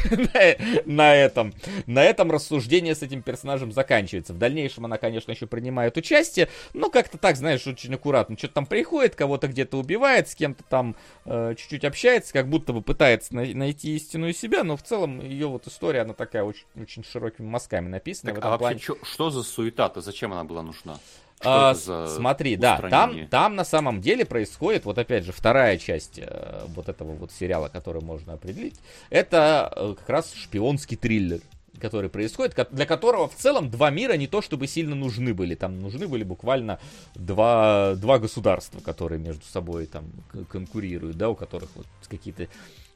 [0.86, 1.54] на этом.
[1.86, 4.32] На этом рассуждение с этим персонажем заканчивается.
[4.34, 8.36] В дальнейшем она, конечно, еще принимает участие, но как-то так, знаешь, очень аккуратно.
[8.36, 12.82] Что-то там приходит, кого-то где-то убивает, с кем-то там э, чуть-чуть общается, как будто бы
[12.82, 17.04] пытается най- найти истинную себя, но в целом ее вот история, она такая очень, очень
[17.04, 18.34] широкими мазками написана.
[18.34, 18.78] Так, а вообще, плане.
[18.80, 20.00] чё- что за суета-то?
[20.00, 20.98] Зачем она была нужна?
[21.42, 25.76] Что А, за смотри, да, там, там на самом деле происходит, вот опять же, вторая
[25.76, 28.76] часть э, вот этого вот сериала, который можно определить,
[29.10, 31.40] это э, как раз шпионский триллер
[31.80, 35.56] который происходит, для которого в целом два мира не то чтобы сильно нужны были.
[35.56, 36.78] Там нужны были буквально
[37.16, 40.04] два, два государства, которые между собой там
[40.48, 42.46] конкурируют, да, у которых вот какие-то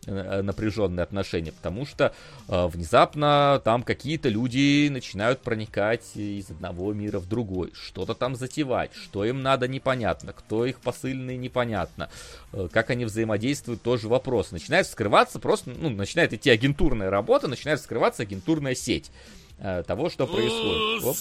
[0.06, 2.12] напряженные отношения, потому что
[2.48, 8.92] э, внезапно там какие-то люди начинают проникать из одного мира в другой, что-то там затевать,
[8.94, 12.08] что им надо непонятно, кто их посыльный непонятно,
[12.56, 14.50] Э, как они взаимодействуют тоже вопрос.
[14.50, 19.10] Начинает вскрываться просто, ну, начинает идти агентурная работа, начинает вскрываться агентурная сеть
[19.58, 21.04] э, того, что происходит.
[21.04, 21.16] Оп.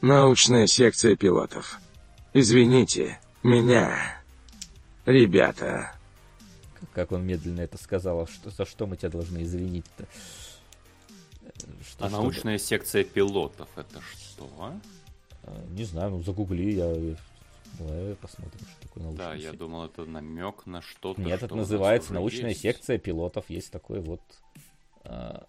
[0.00, 1.78] Научная секция пилотов.
[2.32, 4.22] Извините, меня.
[5.04, 5.92] Ребята.
[6.94, 10.06] Как он медленно это сказал, а что, за что мы тебя должны извинить-то?
[11.86, 14.50] Что, А что- научная секция пилотов это что?
[14.58, 14.78] а?
[15.70, 16.86] Не знаю, ну загугли, я...
[16.86, 17.16] э,
[17.78, 19.58] Давай посмотрим, что такое научная Да, я секция.
[19.58, 21.20] думал, это намек на что-то.
[21.22, 22.60] Нет, что это называется научная есть.
[22.60, 23.48] секция пилотов.
[23.48, 24.20] Есть такой вот...
[25.04, 25.46] а,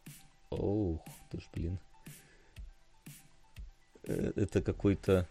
[0.49, 0.99] Ох,
[1.29, 1.77] ты ж, блин.
[4.03, 5.27] Э, Это какой-то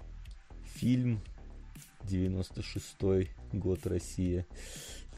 [0.74, 1.20] фильм
[2.04, 4.46] 96-й год Россия.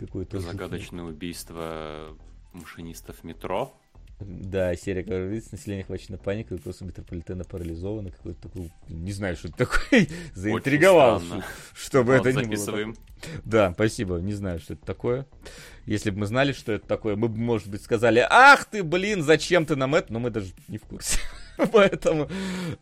[0.01, 0.39] Жуткий.
[0.41, 2.17] Загадочное убийство
[2.53, 3.73] машинистов метро.
[4.21, 8.11] Да, серия, как говорится, население охвачено паникой, руководство метрополитена парализовано.
[8.11, 8.73] Какой-то такой...
[8.89, 10.07] Не знаю, что это такое.
[10.35, 11.21] Заинтриговал,
[11.75, 12.45] чтобы Вот, это не было.
[12.45, 12.97] записываем.
[13.45, 14.19] Да, спасибо.
[14.19, 15.27] Не знаю, что это такое.
[15.85, 19.23] Если бы мы знали, что это такое, мы бы, может быть, сказали, ах ты, блин,
[19.23, 20.13] зачем ты нам это?
[20.13, 21.19] Но мы даже не в курсе.
[21.73, 22.29] поэтому,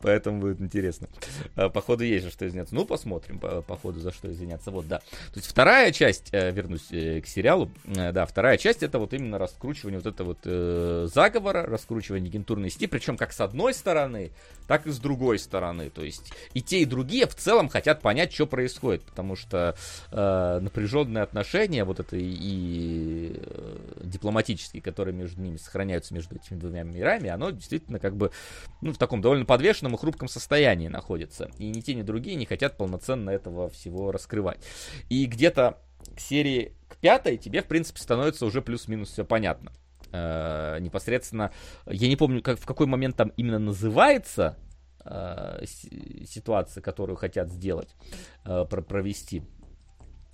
[0.01, 1.09] поэтому будет интересно.
[1.57, 2.75] А, Походу, есть же что извиняться.
[2.75, 4.71] Ну, посмотрим, по, по ходу, за что извиняться.
[4.71, 4.99] Вот, да.
[4.99, 9.13] То есть вторая часть, э, вернусь э, к сериалу, э, да, вторая часть это вот
[9.13, 14.33] именно раскручивание вот этого вот э, заговора, раскручивание агентурной сети, причем как с одной стороны,
[14.67, 15.91] так и с другой стороны.
[15.91, 19.77] То есть и те, и другие в целом хотят понять, что происходит, потому что
[20.11, 23.41] э, напряженные отношения, вот это и, и,
[24.03, 28.31] дипломатические, которые между ними сохраняются между этими двумя мирами, оно действительно как бы
[28.81, 31.51] ну, в таком довольно подвешенном и хрупком состоянии находится.
[31.59, 34.63] И ни те, ни другие не хотят полноценно этого всего раскрывать.
[35.09, 35.79] И где-то
[36.17, 39.73] к серии к пятой тебе, в принципе, становится уже плюс-минус все понятно.
[40.13, 41.53] Э, непосредственно,
[41.87, 44.57] я не помню, как, в какой момент там именно называется
[45.05, 47.95] э, си- ситуация, которую хотят сделать,
[48.45, 49.43] э, про- провести.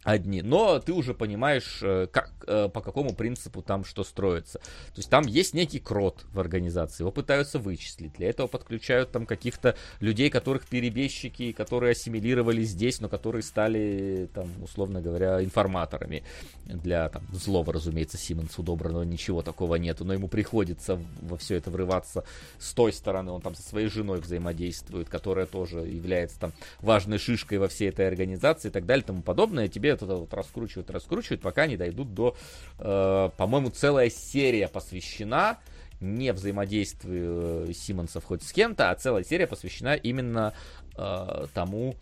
[0.04, 4.58] Одни, но ты уже понимаешь, э, как, э, по какому принципу там что строится.
[4.58, 8.14] То есть там есть некий крот в организации, его пытаются вычислить.
[8.14, 14.48] Для этого подключают там каких-то людей, которых перебежчики, которые ассимилировали здесь, но которые стали, там,
[14.62, 16.22] условно говоря, информаторами.
[16.64, 21.70] Для там, злого, разумеется, Симонсу доброго ничего такого нету, но ему приходится во все это
[21.70, 22.24] врываться
[22.58, 23.32] с той стороны.
[23.32, 28.06] Он там со своей женой взаимодействует, которая тоже является там важной шишкой во всей этой
[28.06, 29.68] организации и так далее и тому подобное.
[29.68, 32.36] Тебе это вот раскручивают, раскручивают, пока не дойдут до,
[32.78, 35.59] э, по-моему, целая серия посвящена
[36.01, 40.55] не взаимодействию э, Симмонсов хоть с кем-то, а целая серия посвящена именно
[40.97, 41.97] э, тому,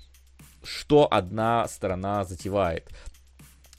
[0.62, 2.88] что одна сторона затевает.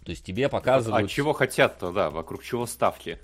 [0.04, 1.06] То есть тебе показывают...
[1.06, 3.20] А чего хотят-то, да, вокруг чего ставки?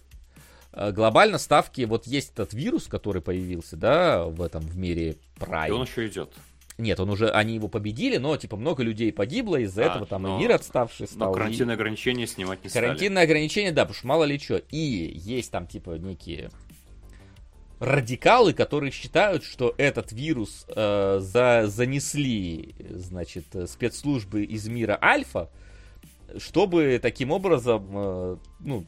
[0.72, 5.70] Э, глобально ставки, вот есть этот вирус, который появился, да, в этом, в мире Prime.
[5.70, 6.34] И он еще идет.
[6.78, 10.24] Нет, он уже, они его победили, но, типа, много людей погибло, из-за А, этого там
[10.24, 11.32] но- и мир отставший Но стал.
[11.32, 12.86] и- карантинные ограничения снимать не стали.
[12.86, 14.58] Карантинные ограничения, да, потому что мало ли что.
[14.72, 14.78] И
[15.16, 16.50] есть там, типа, некие
[17.80, 25.50] радикалы, которые считают, что этот вирус э, за, занесли, значит, спецслужбы из мира Альфа,
[26.38, 28.86] чтобы таким образом, э, ну,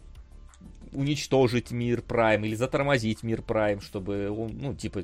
[0.93, 5.03] уничтожить мир Прайм или затормозить мир Прайм, чтобы он, ну, типа,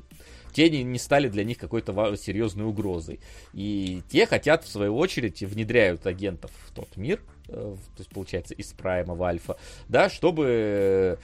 [0.53, 3.19] те не, стали для них какой-то серьезной угрозой.
[3.53, 8.53] И те хотят, в свою очередь, внедряют агентов в тот мир, э, то есть, получается,
[8.53, 9.57] из Прайма в Альфа,
[9.87, 11.17] да, чтобы э,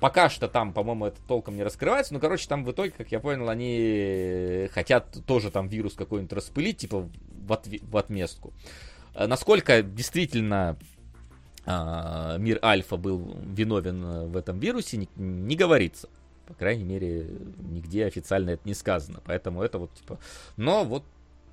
[0.00, 2.12] Пока что там, по-моему, это толком не раскрывается.
[2.12, 6.76] Но, короче, там в итоге, как я понял, они хотят тоже там вирус какой-нибудь распылить,
[6.76, 7.08] типа
[7.46, 8.52] в, отве- в отместку.
[9.14, 10.76] А Насколько действительно
[11.64, 16.10] а, мир Альфа был виновен э, в этом вирусе, не говорится.
[16.46, 17.26] По крайней мере,
[17.58, 19.20] нигде официально это не сказано.
[19.24, 20.18] Поэтому это вот типа...
[20.56, 21.04] Но вот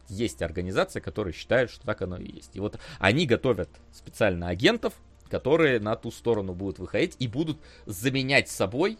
[0.10, 2.56] есть организация, которая считает, что так оно и есть.
[2.56, 4.94] И вот они готовят специально агентов,
[5.30, 8.98] которые на ту сторону будут выходить и будут заменять собой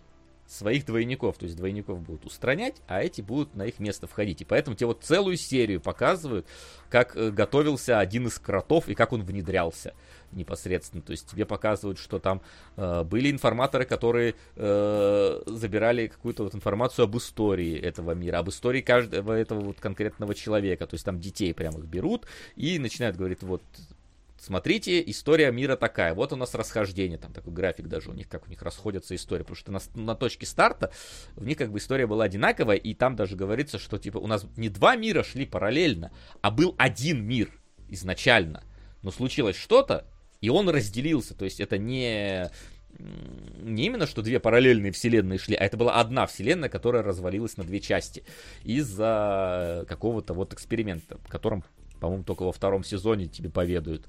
[0.52, 1.38] своих двойников.
[1.38, 4.42] То есть двойников будут устранять, а эти будут на их место входить.
[4.42, 6.46] И поэтому тебе вот целую серию показывают,
[6.90, 9.94] как э, готовился один из кротов и как он внедрялся
[10.34, 11.02] непосредственно.
[11.02, 12.42] То есть тебе показывают, что там
[12.76, 18.82] э, были информаторы, которые э, забирали какую-то вот информацию об истории этого мира, об истории
[18.82, 20.86] каждого этого вот конкретного человека.
[20.86, 22.26] То есть там детей прям их берут
[22.56, 23.64] и начинают говорить, вот
[24.42, 26.14] смотрите, история мира такая.
[26.14, 29.44] Вот у нас расхождение, там такой график даже у них, как у них расходятся истории.
[29.44, 30.92] Потому что на, на точке старта
[31.36, 34.46] в них как бы история была одинаковая, и там даже говорится, что типа у нас
[34.58, 36.12] не два мира шли параллельно,
[36.42, 37.52] а был один мир
[37.90, 38.64] изначально.
[39.04, 40.08] Но случилось что-то,
[40.42, 41.36] и он разделился.
[41.36, 42.50] То есть это не
[43.00, 47.64] не именно, что две параллельные вселенные шли, а это была одна вселенная, которая развалилась на
[47.64, 48.24] две части
[48.64, 51.64] из-за какого-то вот эксперимента, в котором,
[52.02, 54.06] по-моему, только во втором сезоне тебе поведают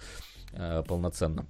[0.52, 1.46] э, полноценно.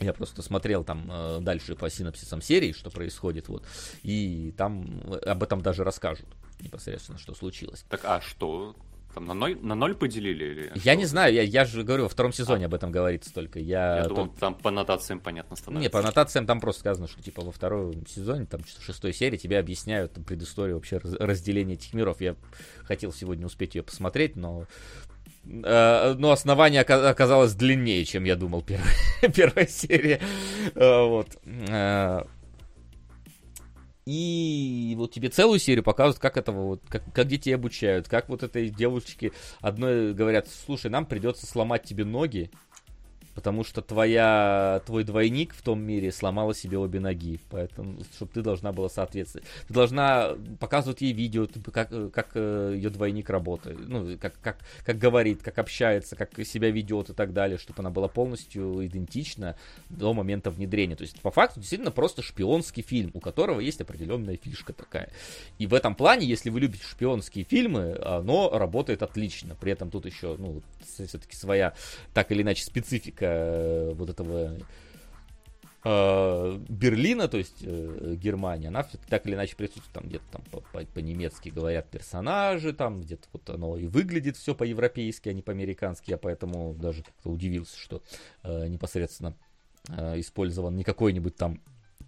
[0.00, 3.64] Я просто смотрел там э, дальше по синапсисам серии, что происходит, вот,
[4.02, 6.26] и там об этом даже расскажут
[6.60, 7.84] непосредственно, что случилось.
[7.88, 8.76] Так, а что?
[9.14, 10.44] Там на ноль, на ноль поделили?
[10.44, 10.94] Или Я что?
[10.96, 13.58] не знаю, я, я же говорю, во втором сезоне об этом говорится только.
[13.58, 15.82] Я, Я только- думал, там по нотациям понятно становится.
[15.82, 19.38] Не, по аннотациям там просто сказано, что типа во втором сезоне, там что шестой серии
[19.38, 22.20] тебе объясняют там, предысторию вообще раз- разделения этих миров.
[22.20, 22.36] Я
[22.84, 24.66] хотел сегодня успеть ее посмотреть, но э,
[26.18, 28.92] но основание ока- оказалось длиннее, чем я думал первая,
[29.34, 30.20] первая серия.
[30.74, 31.28] Э, Вот.
[31.44, 32.24] Э,
[34.06, 38.44] И вот тебе целую серию показывают, как этого вот, как, как детей обучают, как вот
[38.44, 42.50] этой девушечке одной говорят, слушай, нам придется сломать тебе ноги,
[43.36, 48.40] потому что твоя, твой двойник в том мире сломала себе обе ноги, поэтому, чтобы ты
[48.40, 49.46] должна была соответствовать.
[49.68, 54.56] Ты должна показывать ей видео, ты- как, э, как ее двойник работает, ну, как, как,
[54.84, 59.54] как говорит, как общается, как себя ведет и так далее, чтобы она была полностью идентична
[59.90, 60.96] до момента внедрения.
[60.96, 65.10] То есть, по факту, действительно просто шпионский фильм, у которого есть определенная фишка такая.
[65.58, 69.54] И в этом плане, если вы любите шпионские фильмы, оно работает отлично.
[69.60, 71.74] При этом тут еще, ну, все-таки своя,
[72.14, 74.56] так или иначе, специфика э, вот этого
[75.84, 80.60] э, Берлина, то есть э, Германия, она так или иначе присутствует, там где-то там по-
[80.60, 86.10] по- по-немецки говорят персонажи, там где-то вот оно и выглядит все по-европейски, а не по-американски,
[86.10, 88.02] я поэтому даже как-то удивился, что
[88.44, 89.34] непосредственно
[89.88, 91.60] использован не какой-нибудь там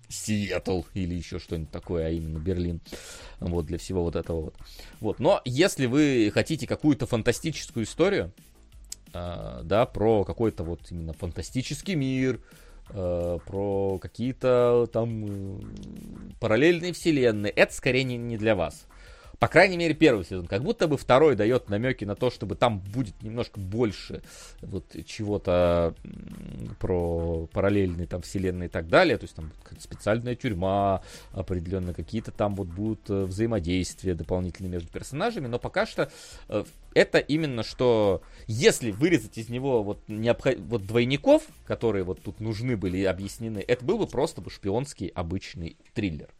[0.08, 2.80] Сиэтл или еще что-нибудь такое, а именно Берлин.
[3.40, 4.54] Вот, для всего вот этого вот.
[5.00, 8.32] Вот, но если вы хотите какую-то фантастическую историю,
[9.12, 12.40] да, про какой-то вот именно фантастический мир,
[12.90, 15.60] э, про какие-то там
[16.40, 18.86] параллельные вселенные, это скорее не, не для вас.
[19.38, 20.46] По крайней мере, первый сезон.
[20.46, 24.22] Как будто бы второй дает намеки на то, чтобы там будет немножко больше
[24.62, 25.94] вот чего-то
[26.80, 29.16] про параллельные там вселенные и так далее.
[29.16, 35.46] То есть там специальная тюрьма, определенно какие-то там вот будут э, взаимодействия дополнительные между персонажами.
[35.46, 36.10] Но пока что
[36.48, 40.56] э, это именно что, если вырезать из него вот, необход...
[40.58, 45.06] вот двойников, которые вот тут нужны были и объяснены, это был бы просто бы шпионский
[45.06, 46.30] обычный триллер.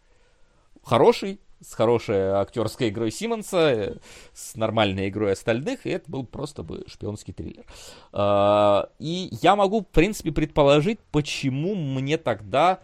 [0.83, 3.97] Хороший, с хорошей актерской игрой Симмонса, э,
[4.33, 7.65] с нормальной игрой остальных, и это был просто бы шпионский триллер.
[8.13, 12.81] А, И я могу, в принципе, предположить, почему мне тогда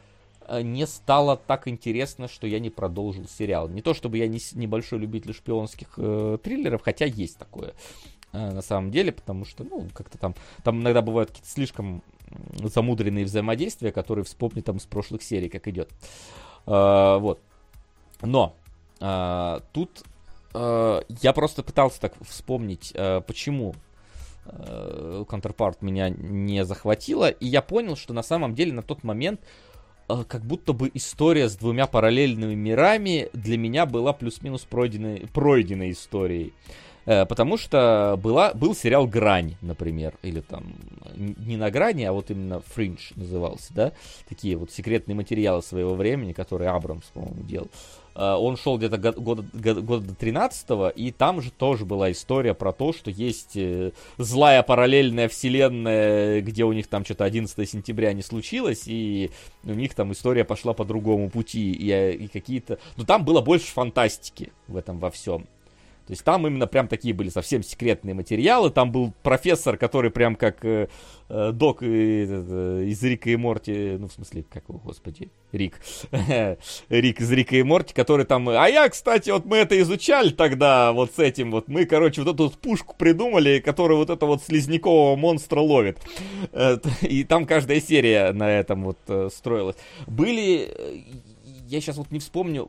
[0.48, 3.68] э, не стало так интересно, что я не продолжил сериал.
[3.68, 7.74] Не то, чтобы я не небольшой любитель шпионских э, триллеров, хотя есть такое
[8.32, 10.34] э, на самом деле, потому что, ну, как-то там,
[10.64, 12.02] там иногда бывают какие-то слишком
[12.64, 15.90] замудренные взаимодействия, которые вспомни там с прошлых серий, как идет.
[16.66, 17.40] А, вот.
[18.20, 18.56] Но
[19.00, 20.02] а, тут
[20.52, 23.74] а, я просто пытался так вспомнить, а, почему
[24.46, 29.40] а, Counterpart меня не захватила, и я понял, что на самом деле на тот момент
[30.06, 35.92] а, как будто бы история с двумя параллельными мирами для меня была плюс-минус пройденной, пройденной
[35.92, 36.52] историей.
[37.06, 40.74] Э, Потому что была, был сериал «Грань», например, или там
[41.16, 43.92] не на грани, а вот именно «Фриндж» назывался, да,
[44.28, 47.68] такие вот секретные материалы своего времени, которые Абрамс, по-моему, делал.
[48.14, 52.12] Э, Он шел где-то го- года, го- года до 13 и там же тоже была
[52.12, 57.68] история про то, что есть э, злая параллельная вселенная, где у них там что-то 11
[57.68, 59.30] сентября не случилось, и
[59.64, 62.78] у них там история пошла по другому пути, и, э, и какие-то...
[62.96, 65.46] Ну, там было больше фантастики в этом во всем.
[66.06, 68.70] То есть там именно прям такие были совсем секретные материалы.
[68.70, 70.88] Там был профессор, который прям как э,
[71.30, 75.80] э, док э, из Рика и Морти, ну в смысле, как его, господи, Рик.
[76.90, 80.92] Рик из Рика и Морти, который там, а я, кстати, вот мы это изучали тогда
[80.92, 81.68] вот с этим вот.
[81.68, 85.98] Мы, короче, вот эту вот пушку придумали, которая вот это вот слизнякового монстра ловит.
[86.52, 89.76] Э, И там каждая серия на этом вот э, строилась.
[90.06, 90.98] Были, э,
[91.68, 92.68] я сейчас вот не вспомню,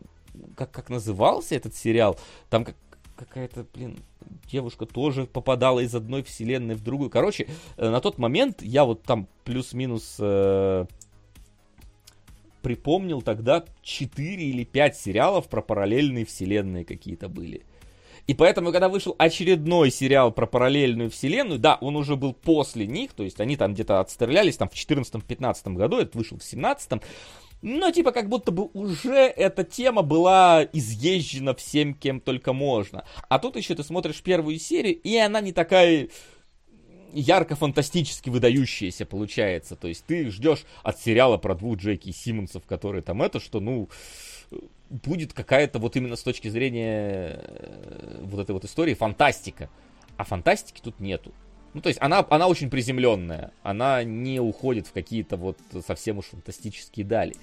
[0.55, 2.17] как, как назывался этот сериал.
[2.49, 2.75] Там как,
[3.15, 3.97] какая-то, блин,
[4.51, 7.09] девушка тоже попадала из одной вселенной в другую.
[7.09, 7.47] Короче,
[7.77, 10.85] э, на тот момент я вот там плюс-минус э,
[12.61, 17.63] припомнил тогда 4 или 5 сериалов про параллельные вселенные какие-то были.
[18.27, 23.13] И поэтому, когда вышел очередной сериал про параллельную вселенную, да, он уже был после них,
[23.13, 27.03] то есть они там где-то отстрелялись там в 14-15 году, это вышел в 17
[27.65, 33.05] но типа как будто бы уже эта тема была изъезжена всем, кем только можно.
[33.27, 36.09] А тут еще ты смотришь первую серию, и она не такая
[37.11, 39.75] ярко-фантастически выдающаяся получается.
[39.75, 43.89] То есть ты ждешь от сериала про двух Джеки Симмонсов, которые там это, что, ну,
[44.89, 49.71] будет какая-то вот именно с точки зрения э, вот этой вот истории фантастика.
[50.17, 51.33] А фантастики тут нету.
[51.76, 53.52] Ну, то есть она, она очень приземленная.
[53.61, 57.34] Она не уходит в какие-то вот совсем уж фантастические дали.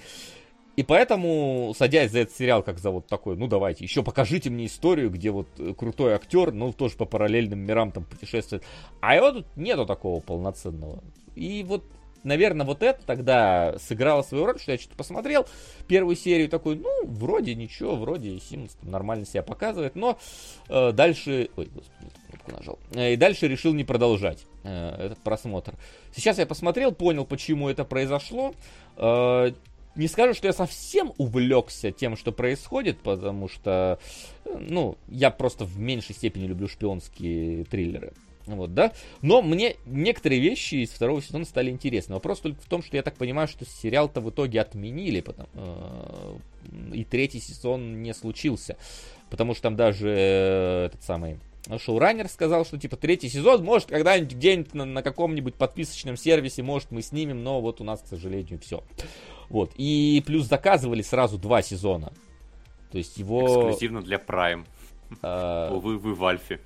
[0.75, 4.65] И поэтому, садясь за этот сериал, как за вот такой, ну давайте, еще покажите мне
[4.65, 8.65] историю, где вот э, крутой актер, ну тоже по параллельным мирам там путешествует.
[9.03, 11.05] А его тут нету такого полноценного.
[11.35, 11.85] И вот,
[12.23, 15.47] наверное, вот это тогда сыграло свою роль, что я что-то посмотрел
[15.89, 20.19] первую серию такой, ну, вроде ничего, вроде Симмонс нормально себя показывает, но
[20.71, 21.51] э, дальше...
[21.55, 22.79] Ой, господи, кнопку нажал.
[22.95, 25.75] Э, И дальше решил не продолжать э, этот просмотр.
[26.15, 28.55] Сейчас я посмотрел, понял, почему это произошло.
[28.97, 29.53] Э,
[29.95, 33.99] не скажу, что я совсем увлекся тем, что происходит, потому что,
[34.47, 38.15] ну, я просто в меньшей степени люблю шпионские триллеры.
[38.47, 38.93] Вот, да.
[39.21, 42.15] Но мне некоторые вещи из второго сезона стали интересны.
[42.15, 46.41] Вопрос только в том, что я так понимаю, что сериал-то в итоге отменили, потому,
[46.93, 48.77] и третий сезон не случился.
[49.31, 51.39] Потому что там даже этот самый
[51.79, 56.91] шоураннер сказал, что типа третий сезон, может, когда-нибудь где-нибудь на, на каком-нибудь подписочном сервисе, может,
[56.91, 58.83] мы снимем, но вот у нас, к сожалению, все.
[59.49, 59.73] Вот.
[59.77, 62.13] И плюс заказывали сразу два сезона.
[62.91, 63.47] То есть его...
[63.47, 64.65] Эксклюзивно для Prime.
[65.23, 66.61] э, Увы, вы в Альфе.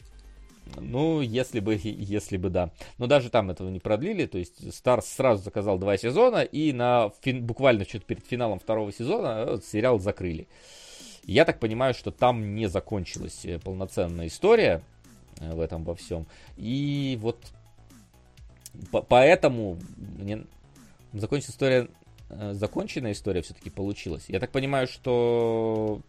[0.81, 2.71] ну, если бы, если бы, да.
[2.99, 7.11] Но даже там этого не продлили, то есть Старс сразу заказал два сезона, и на
[7.25, 10.49] фин- буквально что-то перед финалом второго сезона э, сериал закрыли.
[11.27, 14.83] Я так понимаю, что там не закончилась э, полноценная история
[15.41, 16.27] э, в этом во всем.
[16.57, 17.39] И вот
[18.93, 20.45] по- поэтому мне
[21.13, 21.89] закончилась история,
[22.31, 24.27] э, законченная история все-таки получилась.
[24.29, 26.01] Я так понимаю, что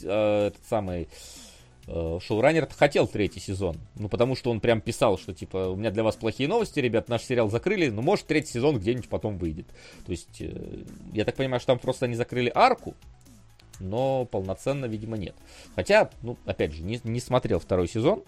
[0.00, 1.08] этот самый
[1.86, 3.78] шоураннер хотел третий сезон.
[3.94, 7.08] Ну, потому что он прям писал, что, типа, у меня для вас плохие новости, ребят,
[7.08, 9.66] наш сериал закрыли, но может третий сезон где-нибудь потом выйдет.
[10.04, 10.42] То есть,
[11.12, 12.94] я так понимаю, что там просто они закрыли арку,
[13.80, 15.34] но полноценно, видимо, нет.
[15.74, 18.22] Хотя, ну, опять же, не, не смотрел второй сезон,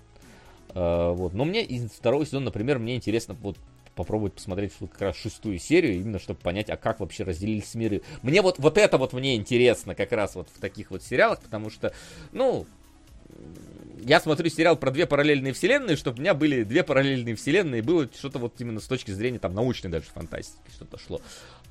[0.75, 3.57] э, вот, но мне из второго сезона, например, мне интересно вот
[3.95, 8.03] попробовать посмотреть вот как раз шестую серию, именно чтобы понять, а как вообще разделились миры.
[8.23, 11.71] Мне вот, вот это вот мне интересно как раз вот в таких вот сериалах, потому
[11.71, 11.93] что,
[12.33, 12.67] ну,
[13.99, 17.83] я смотрю сериал про две параллельные вселенные, чтобы у меня были две параллельные вселенные, и
[17.83, 21.21] было что-то вот именно с точки зрения там научной даже фантастики что-то шло.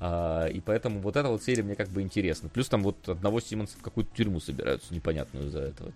[0.00, 2.48] А, и поэтому вот эта вот серия мне как бы интересна.
[2.48, 5.92] Плюс там вот одного Симмонса в какую-то тюрьму собираются, непонятную из-за этого.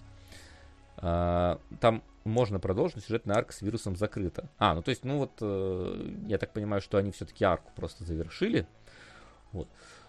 [0.98, 4.48] А, там можно продолжить, сюжетная арка с вирусом закрыта.
[4.58, 8.04] А, ну то есть, ну вот, э, я так понимаю, что они все-таки арку просто
[8.04, 8.66] завершили.
[9.52, 9.68] Вот.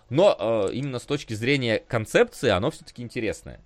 [0.10, 0.36] Но
[0.70, 3.62] э, именно с точки зрения концепции оно все-таки интересное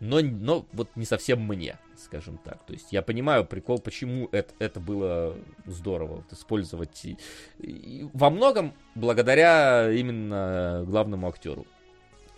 [0.00, 2.64] но, но вот не совсем мне, скажем так.
[2.66, 7.04] То есть я понимаю прикол, почему это, это было здорово вот, использовать.
[7.04, 7.18] И,
[7.60, 11.66] и во многом благодаря именно главному актеру.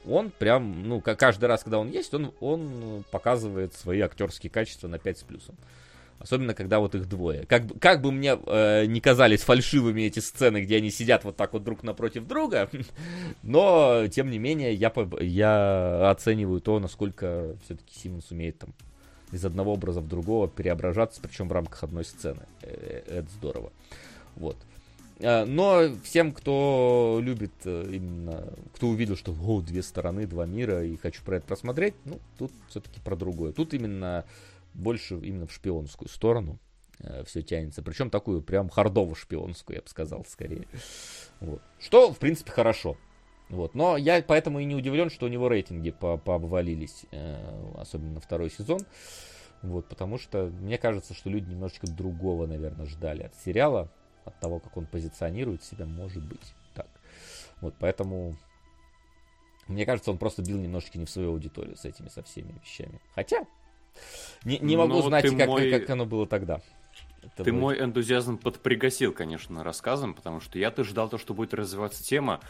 [0.06, 4.98] Он прям, ну, каждый раз, когда он есть, он, он показывает свои актерские качества на
[4.98, 5.56] 5 с плюсом.
[6.18, 7.46] Особенно, когда вот их двое.
[7.46, 11.52] Как, как бы мне э, не казались фальшивыми эти сцены, где они сидят вот так
[11.52, 12.68] вот друг напротив друга,
[13.42, 18.74] но, тем не менее, я, я оцениваю то, насколько все-таки Симмонс умеет там
[19.30, 22.42] из одного образа в другого переображаться, причем в рамках одной сцены.
[22.62, 23.72] Э, это здорово.
[24.34, 24.56] Вот.
[25.20, 30.84] Э, но всем, кто любит э, именно, кто увидел, что о, две стороны, два мира,
[30.84, 33.52] и хочу про это просмотреть, ну, тут все-таки про другое.
[33.52, 34.24] Тут именно
[34.74, 36.58] больше именно в шпионскую сторону
[37.00, 37.82] э, все тянется.
[37.82, 40.66] Причем такую прям хардово шпионскую, я бы сказал, скорее.
[41.40, 41.62] Вот.
[41.78, 42.96] Что, в принципе, хорошо.
[43.48, 43.74] Вот.
[43.74, 48.50] Но я поэтому и не удивлен, что у него рейтинги по пообвалились, э, особенно второй
[48.50, 48.80] сезон.
[49.62, 53.90] Вот, потому что мне кажется, что люди немножечко другого, наверное, ждали от сериала,
[54.24, 56.54] от того, как он позиционирует себя, может быть.
[56.74, 56.88] Так.
[57.60, 58.36] Вот, поэтому
[59.68, 63.00] мне кажется, он просто бил немножечко не в свою аудиторию с этими со всеми вещами.
[63.14, 63.46] Хотя,
[64.44, 65.70] не, не могу Но ну, знать, как, мой...
[65.70, 66.60] как оно было тогда.
[67.22, 67.60] Это ты будет...
[67.60, 72.40] мой энтузиазм подпригасил, конечно, рассказом, потому что я-то ждал то, что будет развиваться тема,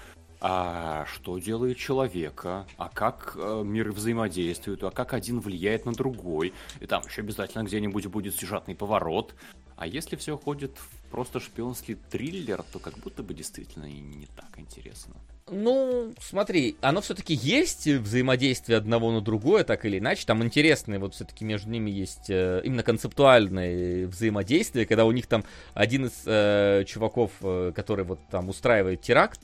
[0.41, 6.53] а что делает человека, а как э, мир взаимодействует, а как один влияет на другой,
[6.81, 9.35] и там еще обязательно где-нибудь будет сюжетный поворот.
[9.77, 14.27] А если все ходит в просто шпионский триллер, то как будто бы действительно и не
[14.27, 15.17] так интересно.
[15.51, 20.27] Ну, смотри, оно все-таки есть взаимодействие одного на другое, так или иначе.
[20.27, 25.45] Там интересные, вот все-таки между ними есть э, именно концептуальное взаимодействие, когда у них там
[25.75, 29.41] один из э, чуваков, э, который вот там устраивает теракт,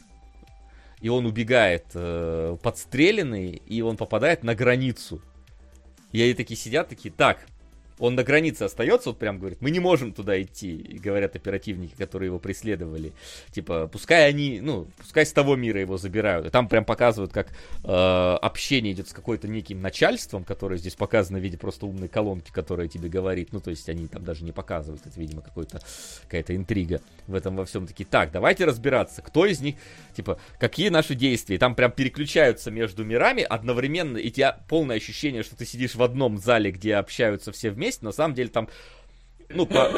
[1.00, 5.22] и он убегает э, подстреленный, и он попадает на границу.
[6.12, 7.46] И они такие сидят, такие, так,
[7.98, 12.28] он на границе остается, вот прям говорит, мы не можем туда идти, говорят оперативники, которые
[12.28, 13.12] его преследовали.
[13.52, 16.46] Типа, пускай они, ну, пускай с того мира его забирают.
[16.46, 17.52] И там прям показывают, как
[17.84, 22.50] э, общение идет с какой-то неким начальством, которое здесь показано в виде просто умной колонки,
[22.50, 23.52] которая тебе говорит.
[23.52, 25.80] Ну, то есть они там даже не показывают, это, видимо, какой-то,
[26.22, 27.86] какая-то интрига в этом во всем.
[27.86, 29.76] Такие, так, давайте разбираться, кто из них,
[30.16, 31.58] типа, какие наши действия.
[31.58, 36.38] Там прям переключаются между мирами одновременно, и тебя полное ощущение, что ты сидишь в одном
[36.38, 38.68] зале, где общаются все вместе, вместе, на самом деле там,
[39.50, 39.90] ну, по...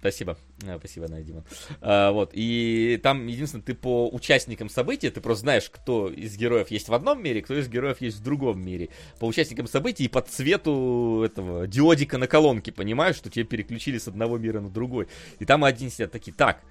[0.00, 0.36] Спасибо.
[0.66, 1.44] А, спасибо, Надя
[1.80, 2.30] А, вот.
[2.32, 6.94] И там, единственное, ты по участникам событий, ты просто знаешь, кто из героев есть в
[6.94, 8.88] одном мире, кто из героев есть в другом мире.
[9.20, 14.08] По участникам событий и по цвету этого диодика на колонке, понимаешь, что тебе переключили с
[14.08, 15.06] одного мира на другой.
[15.38, 16.62] И там один сидят такие, так,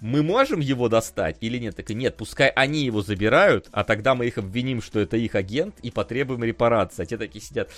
[0.00, 1.76] мы можем его достать или нет?
[1.76, 5.34] Так и нет, пускай они его забирают, а тогда мы их обвиним, что это их
[5.34, 7.02] агент, и потребуем репарации.
[7.02, 7.70] А те такие сидят.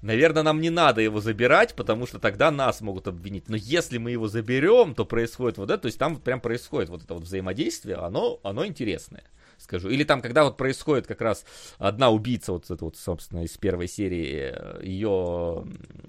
[0.00, 3.48] Наверное, нам не надо его забирать, потому что тогда нас могут обвинить.
[3.48, 5.82] Но если мы его заберем, то происходит вот это.
[5.82, 9.24] То есть там прям происходит вот это вот взаимодействие, оно, оно интересное
[9.62, 9.88] скажу.
[9.88, 11.44] Или там, когда вот происходит как раз
[11.78, 15.64] одна убийца, вот это вот, собственно, из первой серии, ее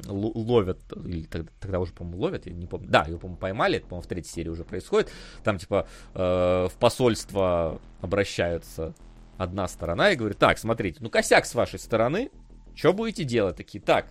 [0.08, 2.88] ловят, или тогда, тогда уже, по-моему, ловят, я не помню.
[2.90, 5.12] Да, ее, по-моему, поймали, это, по-моему, в третьей серии уже происходит.
[5.44, 8.94] Там, типа, э, в посольство обращаются
[9.38, 12.30] одна сторона и говорит, так, смотрите, ну косяк с вашей стороны,
[12.76, 13.56] что будете делать?
[13.56, 14.08] Такие, так,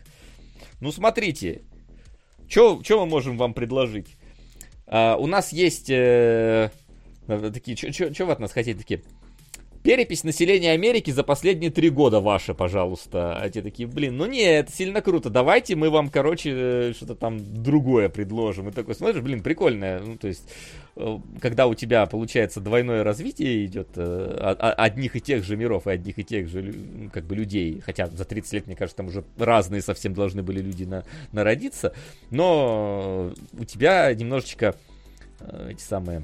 [0.81, 1.63] ну смотрите,
[2.49, 4.17] что мы можем вам предложить?
[4.87, 6.71] Uh, у нас есть uh,
[7.27, 8.79] такие, что вы от нас хотите?
[8.79, 9.03] Такие,
[9.83, 13.37] Перепись населения Америки за последние три года ваша, пожалуйста.
[13.37, 15.29] А те такие, блин, ну не, это сильно круто.
[15.29, 18.69] Давайте мы вам, короче, э, что-то там другое предложим.
[18.69, 19.99] И такой смотришь, блин, прикольное.
[19.99, 20.49] Ну, то есть,
[20.95, 25.91] э, когда у тебя, получается, двойное развитие идет э, одних и тех же миров и
[25.91, 26.73] одних и тех же,
[27.13, 27.83] как бы, людей.
[27.85, 31.03] Хотя за 30 лет, мне кажется, там уже разные совсем должны были люди на,
[31.33, 31.93] народиться.
[32.31, 34.77] Но у тебя немножечко
[35.69, 36.23] эти самые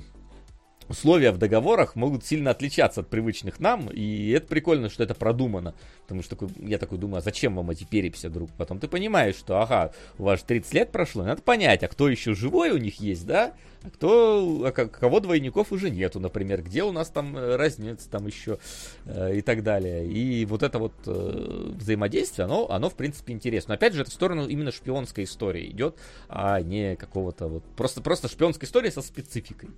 [0.89, 5.75] условия в договорах могут сильно отличаться от привычных нам, и это прикольно, что это продумано,
[6.03, 8.51] потому что такой, я такой думаю, а зачем вам эти переписи вдруг?
[8.57, 12.35] Потом ты понимаешь, что, ага, у вас 30 лет прошло, надо понять, а кто еще
[12.35, 16.91] живой у них есть, да, а кто, а кого двойников уже нету, например, где у
[16.91, 18.59] нас там э, разница там еще
[19.05, 20.07] э, и так далее.
[20.07, 23.73] И вот это вот э, взаимодействие, оно, оно в принципе интересно.
[23.73, 25.97] Но опять же, это в сторону именно шпионской истории идет,
[26.29, 29.71] а не какого-то вот просто просто шпионской истории со спецификой.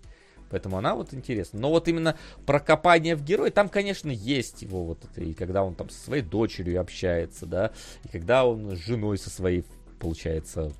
[0.50, 1.60] Поэтому она вот интересна.
[1.60, 5.74] Но вот именно прокопание в герой, там, конечно, есть его вот это, и когда он
[5.74, 7.72] там со своей дочерью общается, да,
[8.04, 9.64] и когда он с женой со своей,
[9.98, 10.72] получается,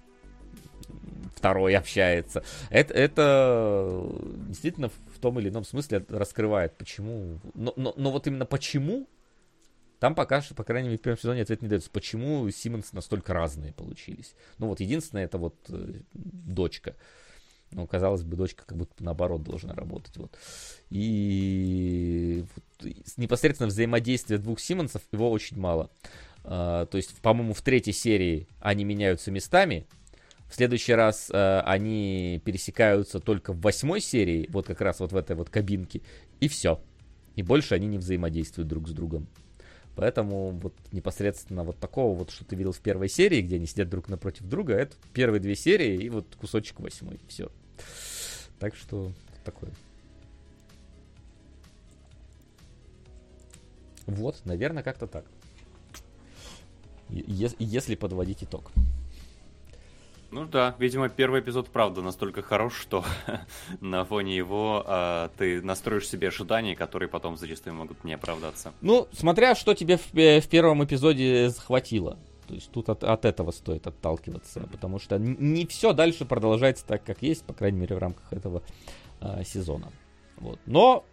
[1.35, 2.45] второй общается.
[2.69, 4.07] Это, это
[4.49, 7.39] действительно в том или ином смысле раскрывает, почему.
[7.55, 9.07] Но, но, но вот именно почему,
[10.01, 13.33] там пока что, по крайней мере, в первом сезоне ответ не дается, почему Симмонс настолько
[13.33, 14.35] разные получились.
[14.59, 16.97] Ну вот единственное, это вот э, дочка.
[17.73, 20.17] Ну, казалось бы, дочка как будто наоборот должна работать.
[20.17, 20.37] Вот.
[20.91, 22.45] И
[23.17, 25.91] непосредственно взаимодействие двух Симмонсов его очень мало.
[26.43, 29.87] Uh, то есть, по-моему, в третьей серии они меняются местами.
[30.49, 35.17] В следующий раз uh, они пересекаются только в восьмой серии, вот как раз вот в
[35.17, 36.01] этой вот кабинке,
[36.41, 36.81] и все.
[37.37, 39.29] И больше они не взаимодействуют друг с другом.
[39.97, 43.91] Поэтому вот непосредственно вот такого вот, что ты видел в первой серии, где они сидят
[43.91, 47.21] друг напротив друга, это первые две серии и вот кусочек восьмой.
[47.29, 47.51] Все.
[48.59, 49.13] Так что
[49.45, 49.71] такое.
[54.07, 55.25] Вот, наверное, как-то так.
[57.09, 58.71] Если подводить итог.
[60.31, 63.05] Ну да, видимо, первый эпизод, правда, настолько хорош, что
[63.81, 68.73] на фоне его э, ты настроишь себе ожидания, которые потом зачастую могут не оправдаться.
[68.81, 72.17] Ну, смотря что тебе в, в первом эпизоде захватило.
[72.51, 77.05] То есть тут от, от этого стоит отталкиваться, потому что не все дальше продолжается так,
[77.05, 78.65] как есть, по крайней мере, в рамках этого
[79.21, 79.93] э, сезона.
[80.39, 80.59] Вот.
[80.67, 81.05] Но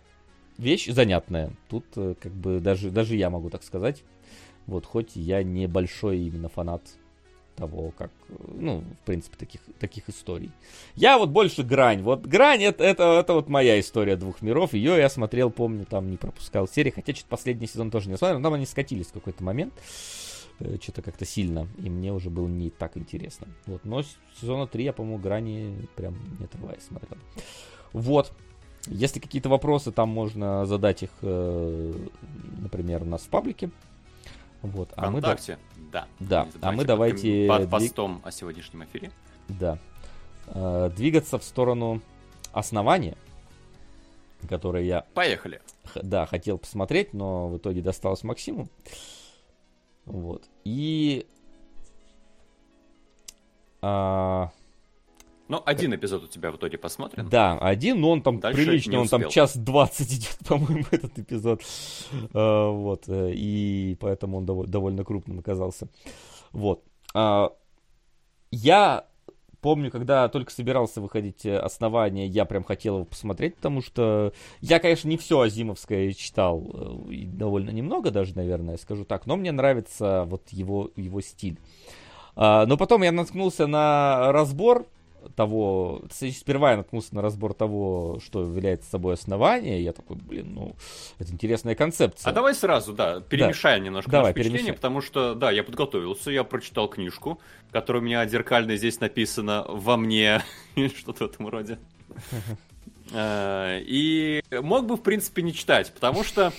[0.57, 1.51] вещь занятная.
[1.69, 4.03] Тут э, как бы даже, даже я могу так сказать.
[4.65, 6.81] Вот, хоть я не большой именно фанат
[7.55, 8.09] того, как,
[8.47, 10.49] ну, в принципе, таких, таких историй.
[10.95, 12.01] Я вот больше грань.
[12.01, 14.73] Вот грань это, это, это вот моя история двух миров.
[14.73, 16.89] Ее я смотрел, помню, там не пропускал серии.
[16.89, 18.39] Хотя что-то последний сезон тоже не смотрел.
[18.39, 19.73] Но там они скатились в какой-то момент.
[19.75, 20.26] Э,
[20.81, 21.67] что-то как-то сильно.
[21.77, 23.47] И мне уже было не так интересно.
[23.65, 23.85] Вот.
[23.85, 24.03] Но
[24.39, 27.17] сезона 3 я, по-моему, грани прям не отрываясь смотрел.
[27.93, 28.31] Вот.
[28.87, 31.93] Если какие-то вопросы, там можно задать их, э,
[32.59, 33.69] например, у нас в паблике.
[34.61, 34.89] Вот.
[34.95, 36.07] А Вконтакте, мы, да.
[36.19, 37.47] Да, а мы давайте...
[37.47, 39.11] Под постом о сегодняшнем эфире.
[39.47, 39.77] Да.
[40.47, 42.01] Э, двигаться в сторону
[42.53, 43.17] основания,
[44.47, 45.05] которое я...
[45.13, 45.61] Поехали.
[45.95, 48.69] Да, хотел посмотреть, но в итоге досталось Максиму.
[50.07, 50.49] Вот.
[50.63, 51.27] И...
[53.81, 54.49] А,
[55.47, 57.29] ну, один эпизод у тебя в итоге посмотрен.
[57.29, 61.61] Да, один, но он там Дальше приличный, он там час двадцать идет, по-моему, этот эпизод.
[62.33, 65.87] Uh, вот, э, и поэтому он дов- довольно крупным оказался.
[66.51, 66.83] Вот.
[67.13, 67.51] Uh,
[68.51, 69.05] я
[69.67, 74.31] помню, когда только собирался выходить э, основание, я прям хотел его посмотреть, потому что
[74.61, 79.51] я, конечно, не все Азимовское читал, э, довольно немного даже, наверное, скажу так, но мне
[79.51, 81.59] нравится вот его, его стиль.
[82.37, 84.85] Uh, но потом я наткнулся на разбор
[85.35, 90.75] того, сперва я наткнулся на разбор того, что является собой основание, я такой, блин, ну,
[91.19, 92.29] это интересная концепция.
[92.29, 93.85] А давай сразу, да, перемешаем да.
[93.85, 97.39] немножко давай, впечатление, потому что, да, я подготовился, я прочитал книжку,
[97.71, 100.41] которая у меня зеркально здесь написана «Во мне»,
[100.97, 101.77] что-то в этом роде.
[103.13, 106.51] Э, и мог бы, в принципе, не читать, потому что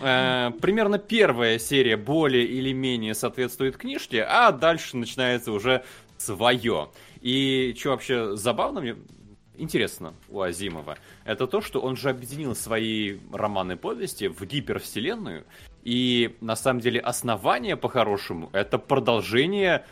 [0.00, 5.84] Э, примерно первая серия более или менее соответствует книжке, а дальше начинается уже
[6.18, 6.88] свое.
[7.26, 8.94] И что вообще забавно мне,
[9.56, 15.44] интересно у Азимова, это то, что он же объединил свои романы повести в гипервселенную,
[15.82, 19.84] и на самом деле основание по-хорошему это продолжение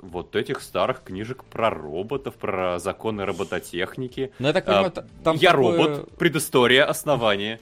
[0.00, 4.32] вот этих старых книжек про роботов, про законы робототехники.
[4.38, 5.78] Ну, я так понимаю, а, там Я такое...
[5.78, 7.58] робот, предыстория, основание.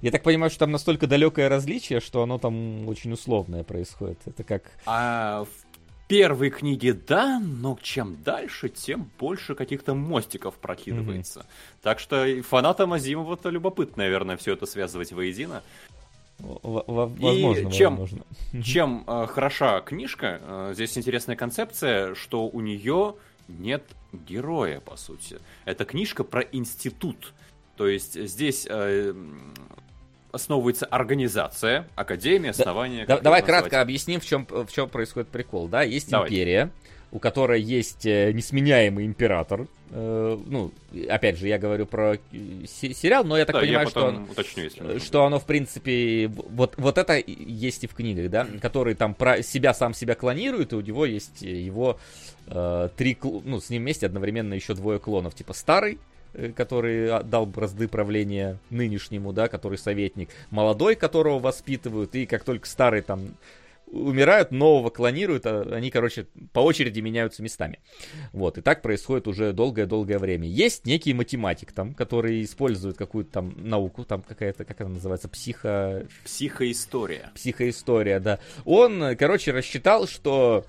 [0.00, 4.18] Я так понимаю, что там настолько далекое различие, что оно там очень условное происходит.
[4.24, 4.70] Это как...
[4.86, 5.65] А в
[6.08, 11.40] первой книге да, но чем дальше, тем больше каких-то мостиков прокидывается.
[11.40, 11.82] Mm-hmm.
[11.82, 15.62] Так что фанатам Азимова-то любопытно, наверное, все это связывать воедино.
[16.38, 18.24] Возможно, И чем, возможно.
[18.62, 23.14] чем э, хороша книжка, э, здесь интересная концепция, что у нее
[23.48, 25.38] нет героя, по сути.
[25.64, 27.32] Это книжка про институт.
[27.76, 29.14] То есть здесь э,
[30.36, 33.04] основывается организация, академия, основание.
[33.06, 35.68] Да, давай кратко объясним, в чем, в чем происходит прикол.
[35.68, 36.28] Да, есть давай.
[36.28, 36.70] империя,
[37.12, 39.66] у которой есть э, несменяемый император.
[39.90, 40.72] Э, ну,
[41.08, 42.18] опять же, я говорю про э,
[42.66, 45.00] се- сериал, но я так Да, понимаю, я что он, уточню, если нужно.
[45.00, 49.42] что оно, в принципе, вот, вот это есть и в книгах, да, который там про
[49.42, 51.98] себя сам себя клонирует, и у него есть его
[52.48, 55.98] э, три, ну, с ним вместе одновременно еще двое клонов, типа старый,
[56.54, 63.02] который отдал бразды правления нынешнему, да, который советник, молодой, которого воспитывают, и как только старый
[63.02, 63.36] там
[63.86, 67.78] умирают, нового клонируют, а они, короче, по очереди меняются местами.
[68.32, 70.48] Вот, и так происходит уже долгое-долгое время.
[70.48, 76.06] Есть некий математик там, который использует какую-то там науку, там какая-то, как она называется, психо...
[76.24, 77.30] Психоистория.
[77.34, 78.38] психоистория, да.
[78.64, 80.66] Он, э, короче, рассчитал, что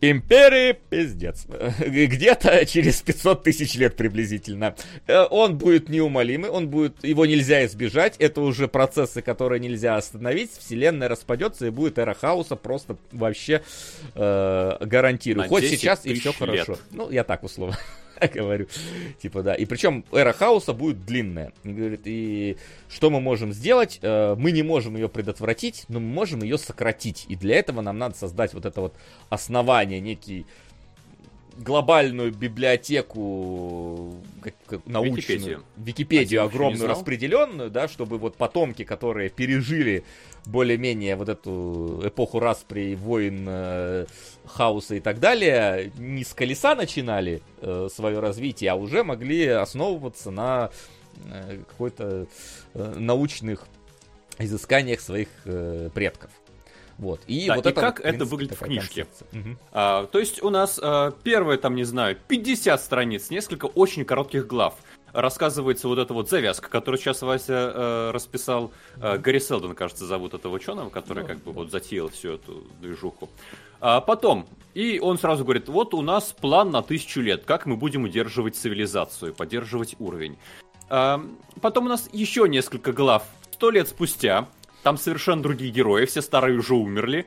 [0.00, 1.46] Империи пиздец.
[1.80, 4.76] Где-то через 500 тысяч лет приблизительно.
[5.06, 8.16] Э, Он будет неумолимый, он будет, его нельзя избежать.
[8.18, 10.52] Это уже процессы, которые нельзя остановить.
[10.52, 13.62] Вселенная распадется и будет эра хаоса просто вообще
[14.14, 15.48] э, гарантирую.
[15.48, 16.38] Хоть 10 сейчас и все лет.
[16.38, 16.78] хорошо.
[16.90, 17.76] Ну, я так условно
[18.34, 18.66] говорю.
[19.20, 19.54] Типа, да.
[19.54, 21.52] И причем эра хаоса будет длинная.
[21.64, 22.56] И говорит, и
[22.88, 23.98] что мы можем сделать?
[24.02, 27.26] Э, Мы не можем ее предотвратить, но мы можем ее сократить.
[27.28, 28.94] И для этого нам надо создать вот это вот
[29.30, 30.46] основание, некий
[31.58, 35.64] глобальную библиотеку как, как научную, Википедию.
[35.76, 40.04] Википедию А огромную распределенную, да, чтобы вот потомки, которые пережили
[40.46, 44.06] более-менее вот эту эпоху распри, войн, э,
[44.46, 50.30] хаоса и так далее, не с колеса начинали э, свое развитие, а уже могли основываться
[50.30, 50.70] на
[51.24, 52.26] э, какой-то
[52.74, 53.66] э, научных
[54.38, 56.30] изысканиях своих э, предков.
[56.98, 57.20] Вот.
[57.26, 59.04] И Да, вот и это, как вот, в это принципе, выглядит в книжке?
[59.04, 59.28] концепция.
[59.32, 59.58] Мгм.
[59.72, 64.46] А, то есть у нас а, первое, там, не знаю, 50 страниц, несколько очень коротких
[64.46, 64.74] глав.
[65.12, 68.72] Рассказывается вот эта вот завязка, которую сейчас Вася э, расписал.
[69.00, 73.30] Э, Гарри Селдон, кажется, зовут этого ученого, который как бы вот затеял всю эту движуху.
[73.80, 77.76] А потом, и он сразу говорит, вот у нас план на тысячу лет, как мы
[77.76, 80.36] будем удерживать цивилизацию, поддерживать уровень.
[80.90, 81.24] А,
[81.62, 83.24] потом у нас еще несколько глав.
[83.50, 84.46] Сто лет спустя,
[84.82, 87.26] там совершенно другие герои, все старые уже умерли.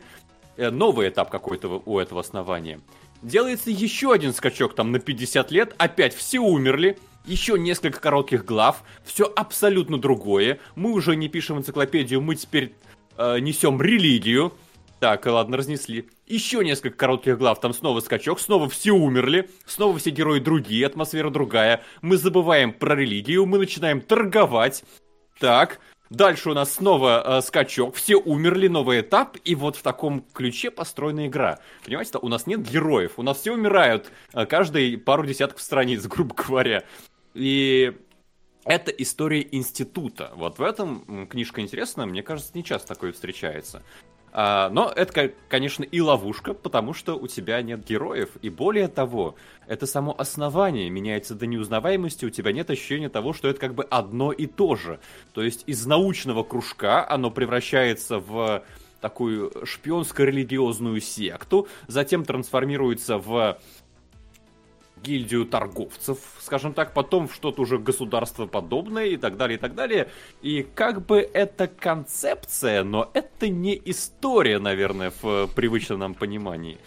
[0.58, 2.80] Э, Новый этап какой-то у этого основания.
[3.22, 8.84] Делается еще один скачок там на 50 лет, опять все умерли, еще несколько коротких глав,
[9.04, 10.60] все абсолютно другое.
[10.76, 12.74] Мы уже не пишем энциклопедию, мы теперь
[13.18, 14.54] э, несем религию.
[15.00, 16.10] Так, ладно, разнесли.
[16.28, 21.30] Еще несколько коротких глав, там снова скачок, снова все умерли, снова все герои другие, атмосфера
[21.30, 21.84] другая.
[22.02, 24.84] Мы забываем про религию, мы начинаем торговать.
[25.40, 25.80] Так,
[26.12, 30.70] дальше у нас снова э, скачок, все умерли, новый этап, и вот в таком ключе
[30.70, 31.60] построена игра.
[31.84, 36.36] Понимаете, у нас нет героев, у нас все умирают, э, каждые пару десятков страниц, грубо
[36.36, 36.84] говоря.
[37.34, 37.94] И
[38.66, 40.32] это история института.
[40.36, 43.82] Вот в этом книжка интересная, мне кажется, не часто такое встречается.
[44.34, 48.30] А, но это, ко- конечно, и ловушка, потому что у тебя нет героев.
[48.42, 49.36] И более того,
[49.68, 53.84] это само основание меняется до неузнаваемости, у тебя нет ощущения того, что это как бы
[53.84, 55.00] одно и то же.
[55.34, 58.64] То есть из научного кружка оно превращается в
[59.02, 63.58] такую шпионско-религиозную секту, затем трансформируется в
[65.04, 70.10] гильдию торговцев, скажем так, потом в что-то уже государствоподобное и так далее, и так далее.
[70.42, 76.78] И как бы это концепция, но это не история, наверное, в привычном нам понимании.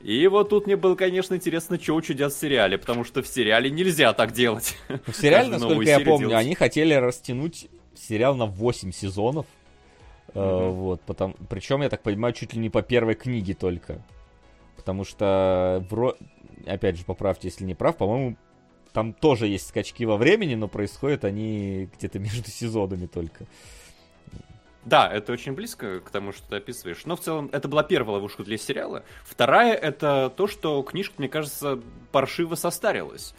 [0.00, 3.70] И вот тут мне было, конечно, интересно, что учудят в сериале, потому что в сериале
[3.70, 4.76] нельзя так делать.
[5.06, 6.44] В сериале, насколько я помню, делать.
[6.44, 9.46] они хотели растянуть сериал на 8 сезонов.
[10.32, 14.02] Э, вот, потом, причем, я так понимаю, чуть ли не по первой книге только.
[14.76, 16.16] Потому что, вро-
[16.66, 18.36] опять же, поправьте, если не прав, по-моему,
[18.92, 23.46] там тоже есть скачки во времени, но происходят они где-то между сезонами только.
[24.84, 27.04] Да, это очень близко к тому, что ты описываешь.
[27.04, 29.04] Но в целом это была первая ловушка для сериала.
[29.24, 31.80] Вторая это то, что книжка, мне кажется,
[32.12, 33.34] паршиво состарилась.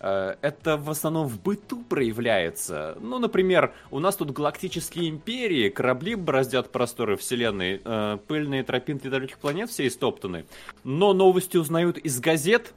[0.00, 2.96] Э, Это в основном в быту проявляется.
[3.00, 9.38] Ну, например, у нас тут галактические империи, корабли бороздят просторы вселенной, э, пыльные тропинки далеких
[9.38, 10.44] планет все истоптаны.
[10.84, 12.72] Но новости узнают из газет,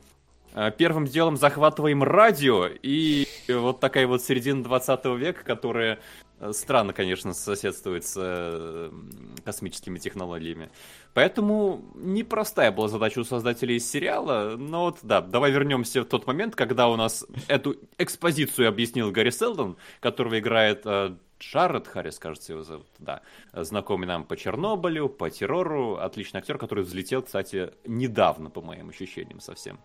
[0.54, 6.00] Э, Первым делом захватываем радио, и вот такая вот середина 20 века, которая
[6.52, 8.92] странно, конечно, соседствует с э,
[9.44, 10.70] космическими технологиями.
[11.14, 16.56] Поэтому непростая была задача у создателей сериала, но вот да, давай вернемся в тот момент,
[16.56, 22.64] когда у нас эту экспозицию объяснил Гарри Селдон, которого играет э, Джаред Харрис, кажется, его
[22.64, 23.22] зовут, да,
[23.54, 29.40] знакомый нам по Чернобылю, по террору, отличный актер, который взлетел, кстати, недавно, по моим ощущениям,
[29.40, 29.80] совсем.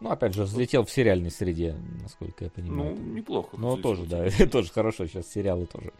[0.00, 2.96] Ну, опять же, взлетел в сериальной среде, насколько я Ну, понимаю.
[3.14, 3.56] неплохо.
[3.56, 5.06] Ну, тоже, да, тоже хорошо.
[5.06, 5.92] Сейчас сериалы тоже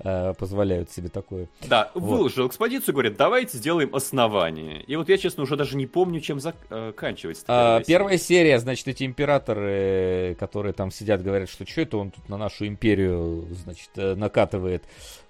[0.00, 1.48] э, позволяют себе такое.
[1.68, 2.02] Да, Вот.
[2.02, 4.82] выложил экспозицию, говорит, давайте сделаем основание.
[4.82, 7.44] И вот я, честно, уже даже не помню, чем заканчивается.
[7.46, 12.28] А, первая серия, значит, эти императоры, которые там сидят, говорят, что что это он тут
[12.28, 14.82] на нашу империю, значит, э, накатывает.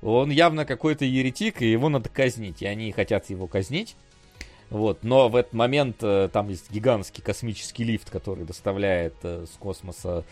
[0.02, 2.62] Он явно какой-то еретик, и его надо казнить.
[2.62, 3.96] И они хотят его казнить.
[4.70, 9.56] Вот, но в этот момент э, там есть гигантский космический лифт, который доставляет э, с
[9.58, 10.24] космоса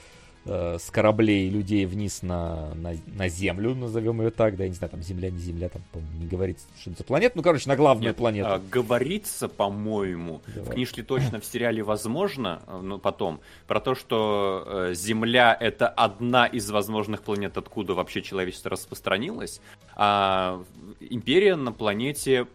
[0.45, 4.75] э, с кораблей людей вниз на, на, на Землю, назовем ее так, да, я не
[4.75, 7.69] знаю, там Земля, не Земля, там, по-моему, не говорится, что это за планета, ну, короче,
[7.69, 8.49] на главную Нет, планету.
[8.49, 10.73] а, говорится, по-моему, в Давай.
[10.73, 16.69] книжке точно, в сериале возможно, э, ну, потом, про то, что Земля— это одна из
[16.71, 19.61] возможных планет, откуда вообще человечество распространилось,
[19.95, 20.61] а
[20.99, 22.49] Империя на планете...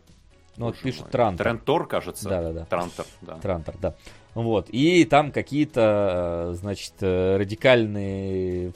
[0.60, 1.44] ну, вот пишут мой, Трантор.
[1.46, 2.28] Трентор, кажется.
[2.28, 2.66] Да-да-да.
[2.66, 3.36] Трантор, да.
[3.36, 3.96] Трантор, да.
[4.34, 4.70] Вот.
[4.70, 8.74] И там какие-то, э, значит, э, радикальные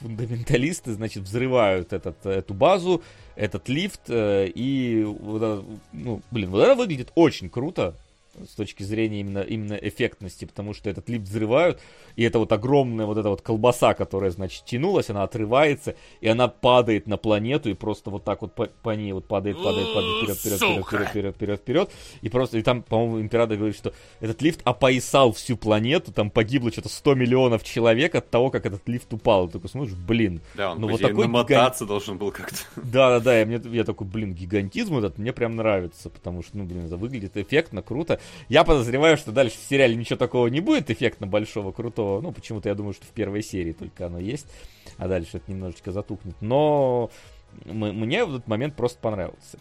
[0.00, 3.02] фундаменталисты, значит, взрывают этот, эту базу,
[3.36, 7.94] этот лифт, э, и, ну, блин, вот это выглядит очень круто
[8.34, 11.80] с точки зрения именно, именно эффектности, потому что этот лифт взрывают,
[12.16, 16.48] и это вот огромная вот эта вот колбаса, которая, значит, тянулась, она отрывается, и она
[16.48, 20.18] падает на планету, и просто вот так вот по, по ней вот падает, падает, падает,
[20.18, 21.90] вперед, вперед, вперед, вперед, вперед, вперед, вперед,
[22.22, 26.70] и просто, и там, по-моему, император говорит, что этот лифт опоясал всю планету, там погибло
[26.70, 29.46] что-то 100 миллионов человек от того, как этот лифт упал.
[29.46, 32.56] Ты такой смотришь, блин, Да, он, Ну, вот такой намотаться должен был как-то.
[32.76, 36.86] да-да-да, я, мне, я такой, блин, гигантизм этот мне прям нравится, потому что, ну, блин,
[36.86, 38.20] это выглядит эффектно, круто.
[38.48, 42.20] Я подозреваю, что дальше в сериале ничего такого не будет эффектно большого, крутого.
[42.20, 44.46] Ну, почему-то я думаю, что в первой серии только оно есть,
[44.98, 46.36] а дальше это немножечко затухнет.
[46.40, 47.10] Но
[47.64, 49.58] мне в этот момент просто понравился.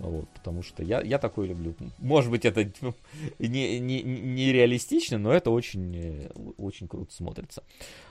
[0.00, 1.74] Вот, потому что я, я такой люблю.
[1.98, 2.94] Может быть, это ну,
[3.38, 7.62] не, не, не реалистично, но это очень, э, очень круто смотрится.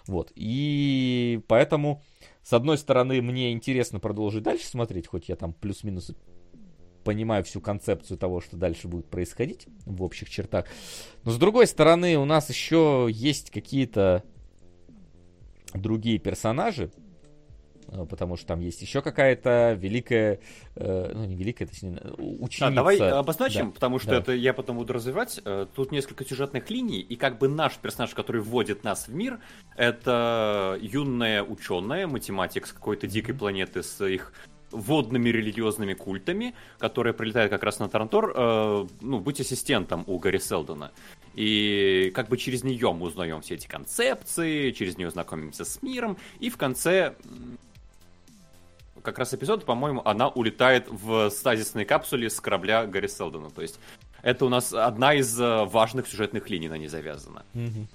[0.06, 0.32] Вот.
[0.36, 2.04] И поэтому,
[2.44, 6.12] с одной стороны, мне интересно продолжить дальше смотреть, хоть я там плюс-минус
[7.04, 10.66] понимаю всю концепцию того, что дальше будет происходить в общих чертах.
[11.24, 14.24] Но с другой стороны, у нас еще есть какие-то
[15.74, 16.92] другие персонажи,
[17.88, 20.40] э, потому что там есть еще какая-то великая,
[20.76, 22.68] э, ну не великая, точнее, у- ученица.
[22.68, 24.18] А, давай обозначим, Да, потому что да.
[24.18, 25.40] это я потом буду развивать.
[25.46, 29.40] Э, Тут несколько сюжетных линий, и как бы наш персонаж, который вводит нас в мир,
[29.76, 34.34] это юная ученая, математик с какой-то дикой планеты с их
[34.72, 40.38] водными религиозными культами, которая прилетает как раз на Тарантор, э, ну, быть ассистентом у Гарри
[40.38, 40.92] Селдона.
[41.36, 46.18] И как бы через нее мы узнаем все эти концепции, через нее знакомимся с миром,
[46.40, 47.16] и в конце
[49.02, 53.50] как раз эпизод, по-моему, она улетает в стазисной капсуле с корабля Гарри Селдона.
[53.50, 53.80] То есть
[54.22, 57.44] это у нас одна из э, важных сюжетных линий на ней завязана.
[57.54, 57.88] Мгм.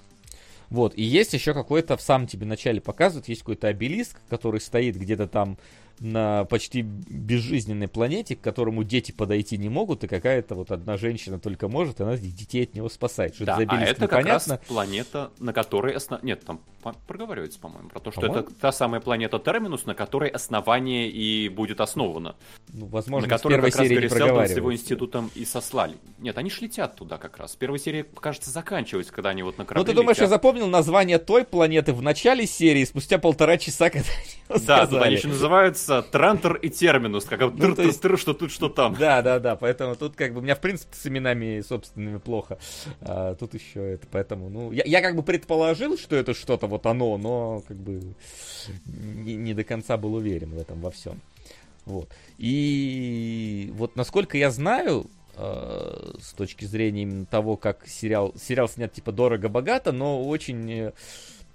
[0.70, 4.96] Вот, и есть еще какой-то, в самом тебе начале показывают, есть какой-то обелиск, который стоит
[4.96, 5.58] где-то там
[6.00, 11.38] на почти безжизненной планете, к которому дети подойти не могут, и какая-то вот одна женщина
[11.38, 13.34] только может, и она детей от него спасает.
[13.34, 14.66] Что Да, это за а это как раз непонятно.
[14.66, 15.94] планета, на которой...
[15.94, 16.18] Осно...
[16.22, 16.60] Нет, там
[17.06, 18.46] проговаривается, по-моему, про то, что По-моему.
[18.48, 22.36] это та самая планета Терминус, на которой основание и будет основано.
[22.72, 25.96] Ну, возможно, на которой как раз Гарри Селдон с его институтом и сослали.
[26.18, 27.56] Нет, они ж летят туда как раз.
[27.56, 30.30] Первая серия, кажется, заканчивается, когда они вот на Ну, корабле ты думаешь, я летят.
[30.36, 34.08] запомнил название той планеты в начале серии, спустя полтора часа, когда
[34.48, 35.04] Да, тут сказали?
[35.04, 38.94] они еще называются Трантор и Терминус, как Ну, есть- что тут, что там.
[38.98, 42.58] Да, да, да, поэтому тут как бы у меня в принципе с именами собственными плохо.
[43.00, 46.86] А, тут еще это, поэтому, ну, я, я как бы предположил, что это что-то вот
[46.86, 48.00] оно, но как бы
[48.86, 51.20] не, не до конца был уверен в этом во всем.
[51.84, 52.08] Вот.
[52.38, 55.06] И вот насколько я знаю,
[55.36, 60.92] э, с точки зрения именно того, как сериал, сериал снят типа дорого-богато, но очень, э,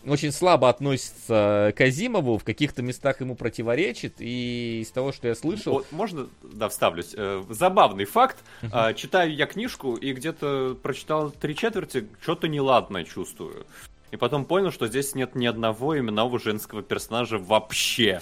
[0.06, 5.36] очень слабо относится к Азимову, в каких-то местах ему противоречит, и из того, что я
[5.36, 5.74] слышал...
[5.74, 7.14] Вот, можно, да, вставлюсь.
[7.16, 8.38] Э, забавный факт.
[8.72, 13.66] А, читаю я книжку и где-то прочитал три четверти, что-то неладное чувствую.
[14.12, 18.22] И потом понял, что здесь нет ни одного именного женского персонажа вообще.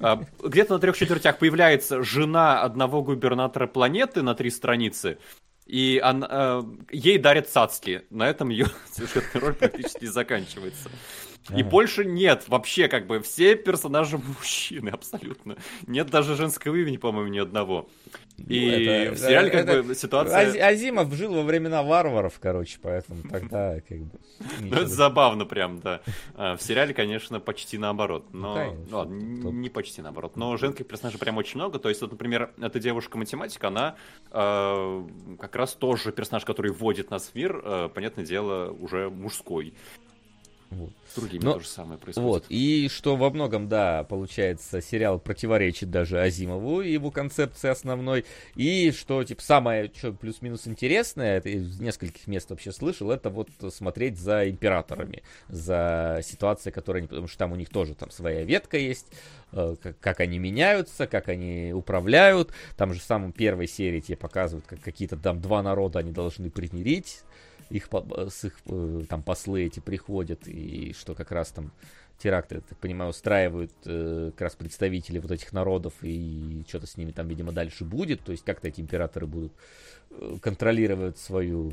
[0.00, 5.18] А, где-то на трех четвертях появляется жена одного губернатора планеты на три страницы.
[5.68, 8.02] И она, э, ей дарят цацки.
[8.10, 10.88] На этом ее сюжетная роль практически заканчивается.
[11.50, 11.70] И Ага.
[11.70, 15.56] больше нет вообще, как бы, все персонажи мужчины, абсолютно.
[15.86, 17.88] Нет даже женского имени, по-моему, ни одного.
[18.36, 18.72] И Ну,
[19.02, 20.38] это- в сериале, как это- бы, ситуация...
[20.38, 24.18] Ази- Азимов жил во времена варваров, короче, поэтому тогда как бы...
[24.60, 26.00] Ну, это забавно прям, да.
[26.34, 28.26] А, В сериале, конечно, почти наоборот.
[28.32, 30.36] Но, Ну, ладно, не почти наоборот.
[30.36, 31.78] Но женских персонажей прям очень много.
[31.80, 33.96] То есть, вот, например, эта девушка-математик, она
[34.30, 35.04] э,
[35.40, 39.74] как раз тоже персонаж, который вводит нас в мир, э, понятное дело, уже мужской.
[40.70, 40.92] Вот.
[41.10, 42.28] С другими Но- то же самое происходит.
[42.28, 48.26] Вот, и что во многом, да, получается, сериал противоречит даже Азимову и его концепции основной,
[48.54, 53.48] и что, типа, самое, что плюс-минус интересное, это из нескольких мест вообще слышал, это вот
[53.70, 58.44] смотреть за императорами, за ситуацией, которые они, потому что там у них тоже там своя
[58.44, 59.06] ветка есть,
[59.52, 64.18] э, как, как они меняются, как они управляют, там же в самом первой серии тебе
[64.18, 67.22] показывают, как какие-то там два народа они должны примирить,
[67.70, 71.72] их по- с их э, там послы эти приходят и что как раз там
[72.18, 76.96] теракты, я так понимаю, устраивают э, как раз представители вот этих народов и что-то с
[76.96, 79.52] ними там, видимо, дальше будет, то есть как-то эти императоры будут
[80.10, 81.72] э, контролировать свою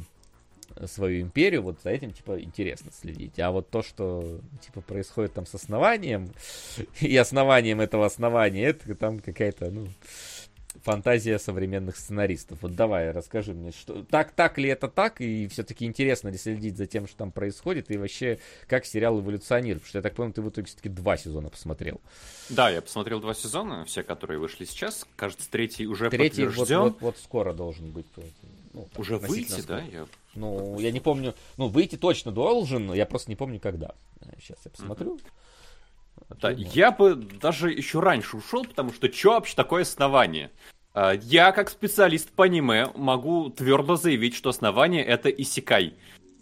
[0.85, 3.39] свою империю, вот за этим, типа, интересно следить.
[3.39, 6.29] А вот то, что, типа, происходит там с основанием,
[7.01, 9.87] и основанием этого основания, это там какая-то, ну,
[10.83, 12.59] фантазия современных сценаристов.
[12.61, 16.77] Вот давай, расскажи мне, что так, так ли это так, и все-таки интересно ли следить
[16.77, 20.33] за тем, что там происходит, и вообще, как сериал эволюционирует, потому что я так понял,
[20.33, 22.01] ты в итоге все-таки два сезона посмотрел.
[22.49, 25.05] Да, я посмотрел два сезона, все, которые вышли сейчас.
[25.15, 26.79] Кажется, третий уже Третий вот, подтвержден.
[26.79, 28.05] вот, вот скоро должен быть.
[28.73, 29.79] ну, так, Уже выйти, да?
[29.79, 29.83] скоро.
[29.91, 30.07] Я...
[30.35, 33.95] Ну, я не помню, ну, выйти точно должен, я просто не помню, когда.
[34.39, 35.17] Сейчас я посмотрю.
[35.23, 35.44] А
[36.29, 40.51] Да, я бы даже еще раньше ушел, потому что что вообще такое основание?
[40.93, 45.93] А, Я, как специалист по аниме, могу твердо заявить, что основание это исекай.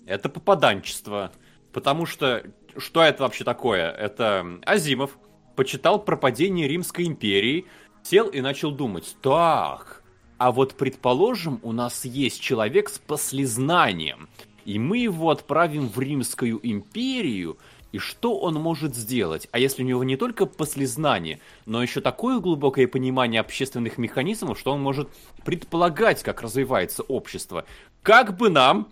[0.05, 1.31] Это попаданчество.
[1.71, 2.43] Потому что
[2.77, 3.91] что это вообще такое?
[3.91, 5.17] Это Азимов
[5.55, 7.65] почитал про падение Римской империи,
[8.03, 10.03] сел и начал думать, так,
[10.37, 14.27] а вот предположим, у нас есть человек с послезнанием,
[14.65, 17.57] и мы его отправим в Римскую империю,
[17.93, 19.47] и что он может сделать?
[19.51, 24.73] А если у него не только послезнание, но еще такое глубокое понимание общественных механизмов, что
[24.73, 25.09] он может
[25.45, 27.65] предполагать, как развивается общество.
[28.01, 28.87] Как бы нам...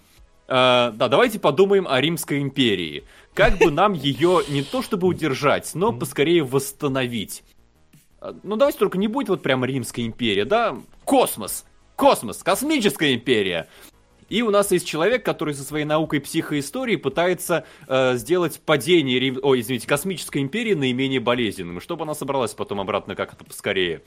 [0.48, 3.04] э, да, давайте подумаем о Римской империи.
[3.34, 7.44] Как бы нам ее не то чтобы удержать, но поскорее восстановить.
[8.22, 10.78] Э, Ну, давайте только не будет вот прям Римская империя, да?
[11.06, 11.66] Космос!
[11.96, 12.44] Космос!
[12.44, 13.68] Космическая империя!
[14.32, 19.38] И у нас есть человек, который со своей наукой психоистории пытается э, сделать падение, Рим...
[19.44, 24.04] ой, извините, космической империи наименее болезненным, чтобы она собралась потом обратно как это поскорее.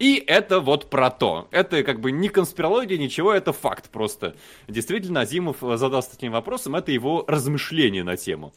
[0.00, 1.46] И это вот про то.
[1.52, 4.34] Это как бы не конспирология, ничего, это факт просто.
[4.66, 8.52] Действительно, Азимов э, задался таким вопросом, это его размышление на тему.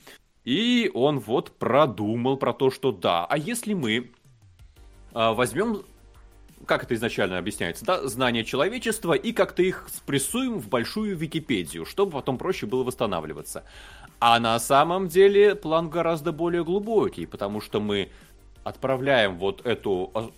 [0.46, 4.10] И он вот продумал про то, что да, а если мы
[5.14, 5.84] а, возьмем,
[6.66, 12.14] как это изначально объясняется, да, знания человечества и как-то их спрессуем в большую Википедию, чтобы
[12.14, 13.64] потом проще было восстанавливаться.
[14.20, 18.10] А на самом деле план гораздо более глубокий, потому что мы
[18.64, 20.30] отправляем вот эту а,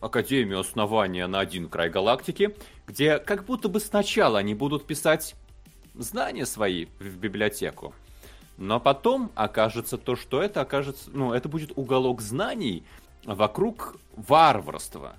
[0.00, 2.56] Академию основания на один край галактики,
[2.86, 5.34] где как будто бы сначала они будут писать
[5.94, 7.92] знания свои в библиотеку,
[8.56, 12.84] но потом окажется то, что это окажется, ну, это будет уголок знаний
[13.24, 15.16] вокруг варварства.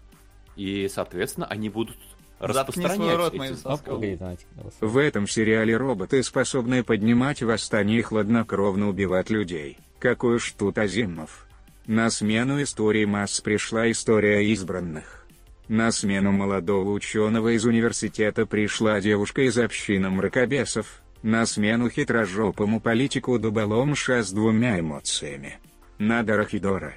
[0.55, 1.97] И, соответственно, они будут
[2.39, 4.45] распространять рот, эти-.
[4.81, 9.77] В этом сериале роботы способны поднимать восстание и хладнокровно убивать людей.
[9.99, 11.47] Какой уж тут Азимов.
[11.87, 15.25] На смену истории масс пришла история избранных.
[15.67, 21.01] На смену молодого ученого из университета пришла девушка из общины мракобесов.
[21.23, 25.57] На смену хитрожопому политику дуболомша с двумя эмоциями.
[25.97, 26.93] Надо Рахидора.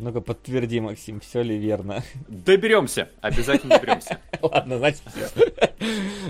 [0.00, 2.02] Ну-ка, подтверди, Максим, все ли верно.
[2.26, 4.18] Доберемся, обязательно доберемся.
[4.40, 5.28] Ладно, значит, все.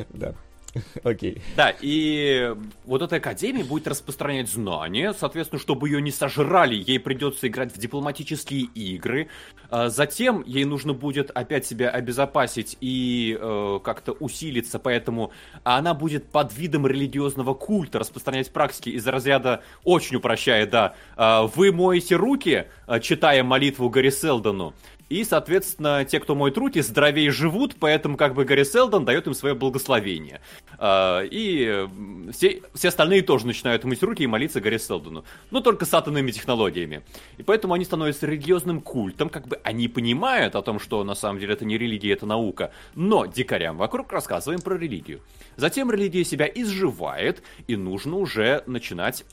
[0.08, 0.34] Да.
[1.04, 1.42] Окей.
[1.56, 7.48] Да, и вот эта академия будет распространять знания, соответственно, чтобы ее не сожрали, ей придется
[7.48, 9.28] играть в дипломатические игры.
[9.70, 15.32] А Затем ей нужно будет опять себя обезопасить и э, как-то усилиться, поэтому
[15.62, 21.72] она будет под видом религиозного культа распространять практики из разряда, очень упрощая, да, а, вы
[21.72, 24.74] моете руки, а, читая молитву Гарри Селдону,
[25.10, 29.34] и, соответственно, те, кто моет руки, здоровее живут, поэтому как бы Гарри Селдон дает им
[29.34, 30.40] свое благословение.
[30.78, 31.88] А, И
[32.32, 35.24] все, все остальные тоже начинают мыть руки и молиться Гарри Селдону.
[35.50, 37.02] Но только с атомными технологиями.
[37.38, 41.40] И поэтому они становятся религиозным культом, как бы они понимают о том, что на самом
[41.40, 42.72] деле это не религия, это наука.
[42.94, 45.22] Но дикарям вокруг рассказываем про религию.
[45.56, 49.24] Затем религия себя изживает, и нужно уже начинать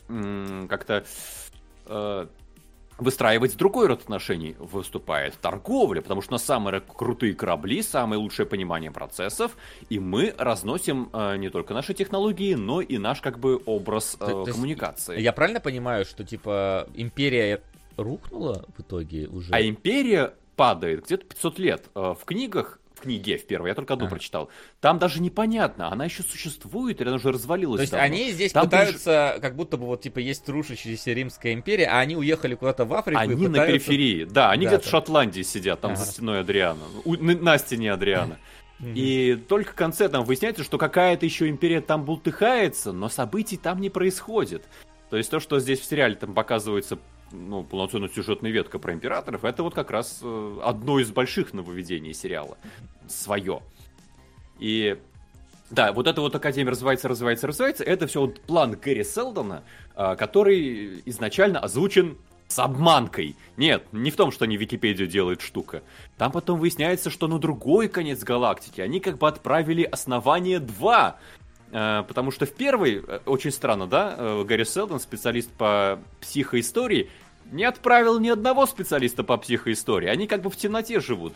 [0.67, 1.05] как-то
[1.85, 2.27] э,
[2.97, 4.55] выстраивать другой род отношений.
[4.59, 9.55] Выступает торговля, потому что у нас самые крутые корабли, самое лучшее понимание процессов,
[9.89, 14.25] и мы разносим э, не только наши технологии, но и наш как бы образ э,
[14.25, 15.19] То- то есть коммуникации.
[15.21, 17.61] Я правильно понимаю, что типа империя
[17.97, 19.53] рухнула в итоге уже?
[19.53, 21.85] А империя падает где-то 500 лет.
[21.95, 24.15] Э, В книгах, в книге в первой, я только одну Ага.
[24.15, 24.49] прочитал,
[24.81, 28.05] там даже непонятно, она еще существует или она уже развалилась То есть давно.
[28.05, 32.15] они здесь Там пытаются, как будто бы вот типа есть рушащаяся Римская империя, а они
[32.17, 34.99] уехали куда-то в Африку Они на пытаются- периферии, да, они Да, где-то в там.
[35.01, 36.03] Шотландии сидят, там Ага.
[36.03, 38.37] за стеной Адриана, У- на, на стене Адриана.
[38.79, 38.93] Мгм.
[38.95, 43.79] И только в конце там выясняется, что какая-то еще империя там бултыхается, но событий там
[43.81, 44.63] не происходит.
[45.09, 46.99] То есть то, что здесь в сериале там показывается
[47.31, 52.13] ну, полноценная сюжетная ветка про императоров, это вот как раз э, одно из больших нововведений
[52.13, 52.57] сериала.
[53.07, 53.61] Свое.
[54.59, 54.97] И
[55.69, 57.83] да, вот эта вот Академия развивается, развивается, развивается.
[57.83, 59.63] Это все вот план Гэри Селдона,
[59.95, 62.17] а, который изначально озвучен
[62.47, 63.35] с обманкой.
[63.57, 65.83] Нет, не в том, что они Википедию делают штука.
[66.17, 71.19] Там потом выясняется, что на другой конец галактики они как бы отправили основание 2.
[71.71, 77.09] Э, Потому что в первой, э, очень странно, да, э, Гэри Селдон, специалист по психоистории,
[77.51, 80.09] не отправил ни одного специалиста по психоистории.
[80.09, 81.33] Они как бы в темноте живут.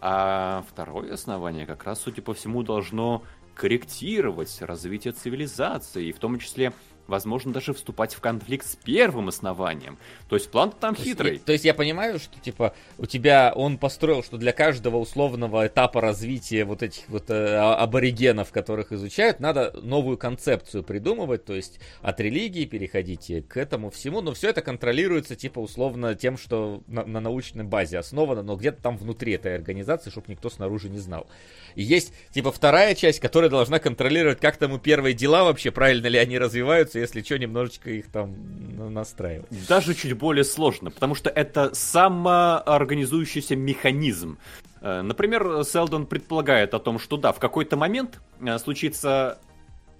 [0.00, 3.22] А второе основание как раз, судя по всему, должно
[3.54, 6.72] корректировать развитие цивилизации, и в том числе,
[7.08, 9.98] возможно, даже вступать в конфликт с первым основанием.
[10.28, 11.34] То есть план там То есть хитрый.
[11.34, 15.66] я- То есть я понимаю, что типа у тебя он построил, что для каждого условного
[15.66, 21.54] этапа развития вот этих вот э, а- аборигенов, которых изучают, надо новую концепцию придумывать, то
[21.54, 26.82] есть от религии переходить к этому всему, но все это контролируется типа условно тем, что
[26.86, 30.98] на, на научной базе основано, но где-то там внутри этой организации, чтобы никто снаружи не
[30.98, 31.26] знал.
[31.74, 36.06] И есть типа вторая часть, которая должна контролировать, как там у первые дела вообще, правильно
[36.06, 38.34] ли они развиваются, если что, немножечко их там
[38.76, 39.48] на- настраивать.
[39.68, 44.38] Даже чуть более сложно, потому что это самоорганизующийся механизм.
[44.80, 49.38] Э, Например, Селдон предполагает о том, что да, в какой-то момент э, случится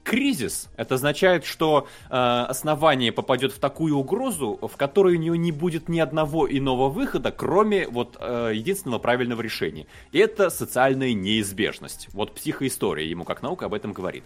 [0.05, 0.69] кризис.
[0.77, 5.89] Это означает, что э, основание попадет в такую угрозу, в которой у нее не будет
[5.89, 9.87] ни одного иного выхода, кроме вот единственного правильного решения.
[10.13, 12.09] И это социальная неизбежность.
[12.13, 14.23] Вот психоистория ему как наука об этом говорит.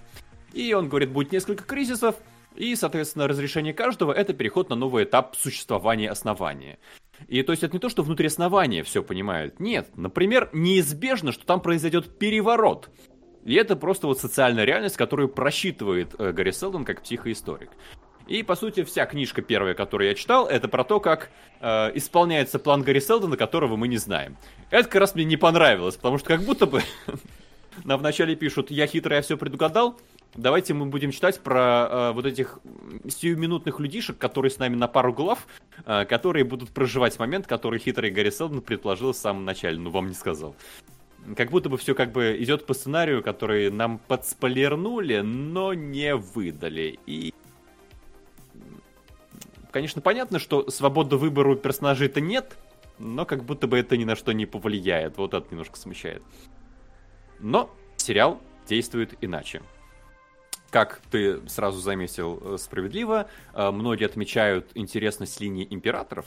[0.53, 2.17] И он говорит, будет несколько кризисов,
[2.57, 6.79] и, соответственно, разрешение каждого это переход на новый этап существования основания.
[7.29, 9.61] И то есть это не то, что внутри основания все понимают.
[9.61, 12.91] Нет, например, неизбежно, что там произойдет переворот.
[13.45, 17.71] И это просто вот социальная реальность, которую просчитывает э, Гарри Селдон как психоисторик.
[18.27, 22.59] И, по сути, вся книжка первая, которую я читал, это про то, как э, исполняется
[22.59, 24.37] план Гарри Селдона, которого мы не знаем.
[24.71, 26.83] Это как раз мне не понравилось, потому что как будто бы
[27.85, 29.99] нам вначале пишут, я хитрый, я все предугадал,
[30.35, 32.59] давайте мы будем читать про э, вот этих
[33.09, 35.47] сиюминутных людишек, которые с нами на пару глав,
[35.85, 40.09] э, которые будут проживать момент, который хитрый Гарри Селдон предположил в самом начале, но вам
[40.09, 40.55] не сказал.
[41.37, 46.99] Как будто бы все как бы идет по сценарию, который нам подспойлернули, но не выдали.
[47.07, 47.35] И
[49.71, 52.57] конечно, понятно, что свободы выбора у персонажей-то нет,
[52.99, 55.19] но как будто бы это ни на что не повлияет.
[55.19, 56.23] Вот это немножко смущает.
[57.39, 59.63] Но сериал действует иначе.
[60.71, 66.27] Как ты сразу заметил э, справедливо, э, многие отмечают интересность линии императоров.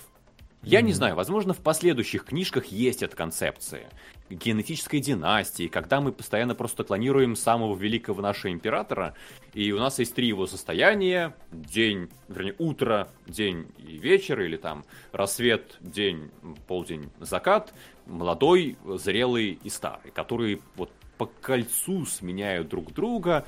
[0.64, 3.90] Я не знаю, возможно, в последующих книжках есть эта концепция
[4.30, 9.14] генетической династии, когда мы постоянно просто клонируем самого великого нашего императора,
[9.53, 14.86] и у нас есть три его состояния, день, вернее, утро, день и вечер, или там
[15.11, 16.32] рассвет, день,
[16.68, 17.74] полдень, закат,
[18.06, 23.45] молодой, зрелый и старый, которые вот по кольцу сменяют друг друга,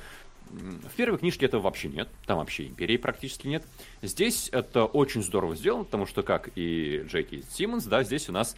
[0.50, 3.64] В первой книжке этого вообще нет, там вообще империи практически нет.
[4.02, 8.56] Здесь это очень здорово сделано, потому что, как и Джеки Симмонс, да, здесь у нас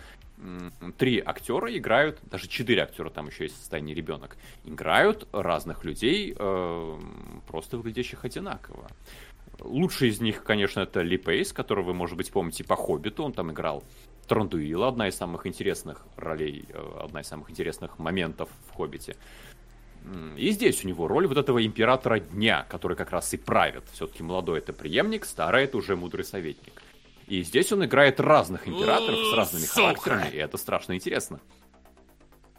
[0.98, 6.34] три актера играют, даже четыре актера, там еще есть в состоянии ребенок, играют разных людей,
[6.38, 6.98] э,
[7.46, 8.88] просто выглядящих одинаково.
[9.60, 13.32] Лучший из них, конечно, это Ли Пейс, которого вы, может быть, помните по «Хоббиту», он
[13.32, 13.82] там играл
[14.28, 19.16] Трандуила, одна из самых интересных ролей, э, одна из самых интересных моментов в «Хоббите».
[20.36, 23.84] И здесь у него роль вот этого императора дня, который как раз и правит.
[23.92, 26.82] Все-таки молодой это преемник, старый это уже мудрый советник.
[27.26, 31.40] И здесь он играет разных императоров с разными характерами, и это страшно интересно.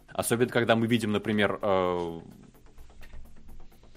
[0.10, 2.20] Особенно, когда мы видим, например, э,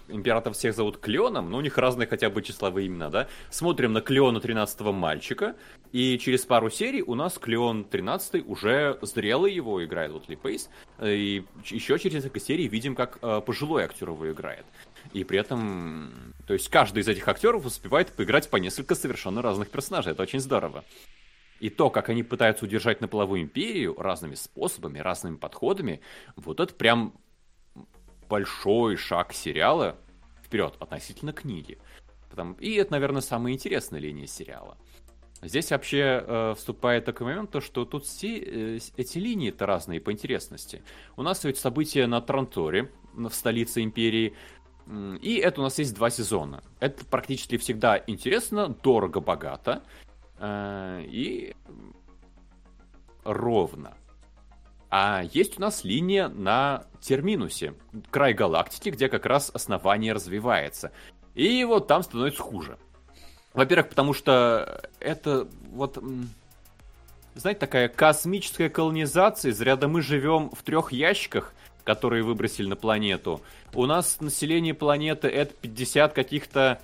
[0.09, 3.29] император всех зовут Кленом, но у них разные хотя бы числовые имена, да?
[3.51, 5.57] Смотрим на Клеона 13 мальчика,
[5.93, 10.71] и через пару серий у нас Клеон 13 уже зрелый его играет, вот Ли Пейс,
[11.03, 14.65] и еще через несколько серий видим, как э, пожилой актер его играет.
[15.13, 19.71] И при этом, то есть каждый из этих актеров успевает поиграть по несколько совершенно разных
[19.71, 20.85] персонажей, это очень здорово.
[21.63, 26.01] И то, как они пытаются удержать на плаву империю разными способами, разными подходами,
[26.35, 27.15] вот это прям
[28.33, 29.99] большой шаг сериала
[30.43, 31.77] вперед относительно книги.
[32.61, 34.79] И это, наверное, самая интересная линия сериала.
[35.43, 40.13] Здесь вообще э, вступает такой момент, то, что тут все э, эти линии-то разные по
[40.13, 40.83] интересности.
[41.17, 44.35] У нас ведь события на Транторе, в столице империи,
[45.21, 46.63] и это у нас есть два сезона.
[46.81, 49.83] Это практически всегда интересно, дорого, богато
[50.39, 51.55] э, и
[53.25, 53.95] ровно.
[54.95, 57.73] А есть у нас линия на Терминусе,
[58.11, 60.93] край галактики, где как раз основание развивается.
[61.35, 62.77] И вот там становится хуже.
[63.55, 65.99] Во-первых, потому что это вот,
[67.35, 69.53] знаете, такая космическая колонизация.
[69.53, 71.55] Из мы живем в трех ящиках,
[71.85, 73.41] которые выбросили на планету.
[73.73, 76.83] У нас население планеты это 50 каких-то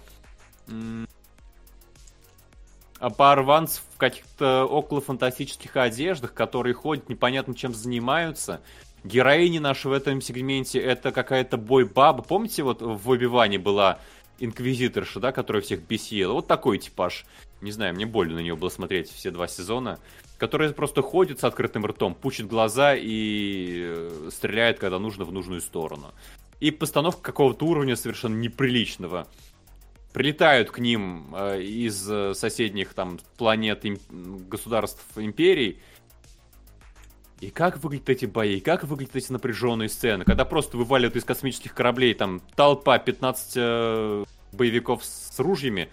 [2.98, 8.60] оборванцев в каких-то около фантастических одеждах, которые ходят, непонятно чем занимаются.
[9.04, 12.22] Героини наши в этом сегменте это какая-то бой-баба.
[12.22, 14.00] Помните, вот в Оби-Ване была
[14.40, 16.32] инквизиторша, да, которая всех бесила?
[16.32, 17.24] Вот такой типаж.
[17.60, 19.98] Не знаю, мне больно на нее было смотреть все два сезона.
[20.36, 25.60] Которая просто ходит с открытым ртом, пучит глаза и э, стреляет, когда нужно, в нужную
[25.60, 26.12] сторону.
[26.60, 29.26] И постановка какого-то уровня совершенно неприличного
[30.18, 35.78] прилетают к ним э, из э, соседних там планет им, государств империй.
[37.38, 41.72] И как выглядят эти бои, как выглядят эти напряженные сцены, когда просто вываливают из космических
[41.72, 45.88] кораблей там толпа 15 э, боевиков с ружьями,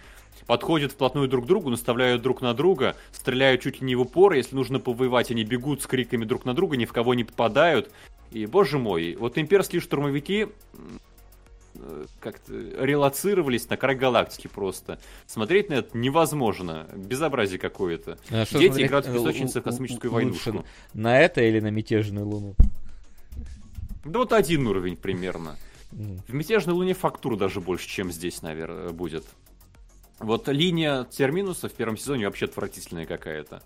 [0.48, 4.32] подходят вплотную друг к другу, наставляют друг на друга, стреляют чуть ли не в упор,
[4.32, 7.92] если нужно повоевать, они бегут с криками друг на друга, ни в кого не попадают.
[8.32, 10.48] И, боже мой, вот имперские штурмовики
[12.20, 14.98] как-то релацировались на край галактики просто.
[15.26, 16.86] Смотреть на это невозможно.
[16.94, 18.18] Безобразие какое-то.
[18.30, 20.64] А Дети смотреть, играют в э, песочнице в космическую войнушку.
[20.94, 22.54] На это или на мятежную луну?
[24.04, 25.56] Да вот один уровень примерно.
[25.92, 26.18] М.
[26.26, 29.24] В мятежной луне фактур даже больше, чем здесь, наверное, будет.
[30.18, 33.62] Вот линия терминуса в первом сезоне вообще отвратительная какая-то.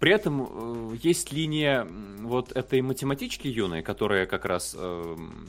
[0.00, 1.86] При этом э, есть линия
[2.20, 5.46] вот этой математички юной, которая как раз эм,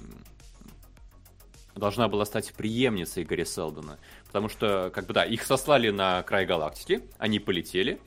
[1.76, 4.00] должна была стать преемницей Гарри Селдона.
[4.28, 8.00] Потому что, как бы, да, их сослали на край галактики, они полетели,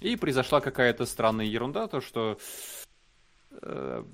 [0.00, 2.38] и произошла какая-то странная ерунда, то что
[3.50, 4.04] э,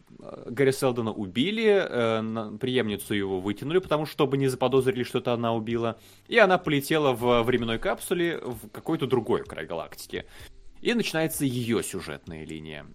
[0.46, 5.32] Гарри Селдона убили, э, на- преемницу его вытянули, потому что, чтобы не заподозрили, что это
[5.32, 10.26] она убила, и она полетела в временной капсуле в какой-то другой край галактики.
[10.80, 12.86] И начинается ее сюжетная линия.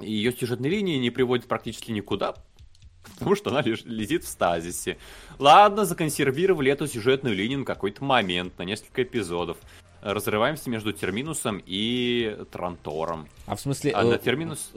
[0.00, 2.34] Ее сюжетная линия не приводит практически никуда,
[3.14, 4.98] потому что она лежит в стазисе.
[5.38, 9.56] Ладно, законсервировали эту сюжетную линию на какой-то момент, на несколько эпизодов.
[10.02, 13.26] Разрываемся между Терминусом и Трантором.
[13.46, 13.90] А в смысле...
[13.92, 14.70] А э, на терминус...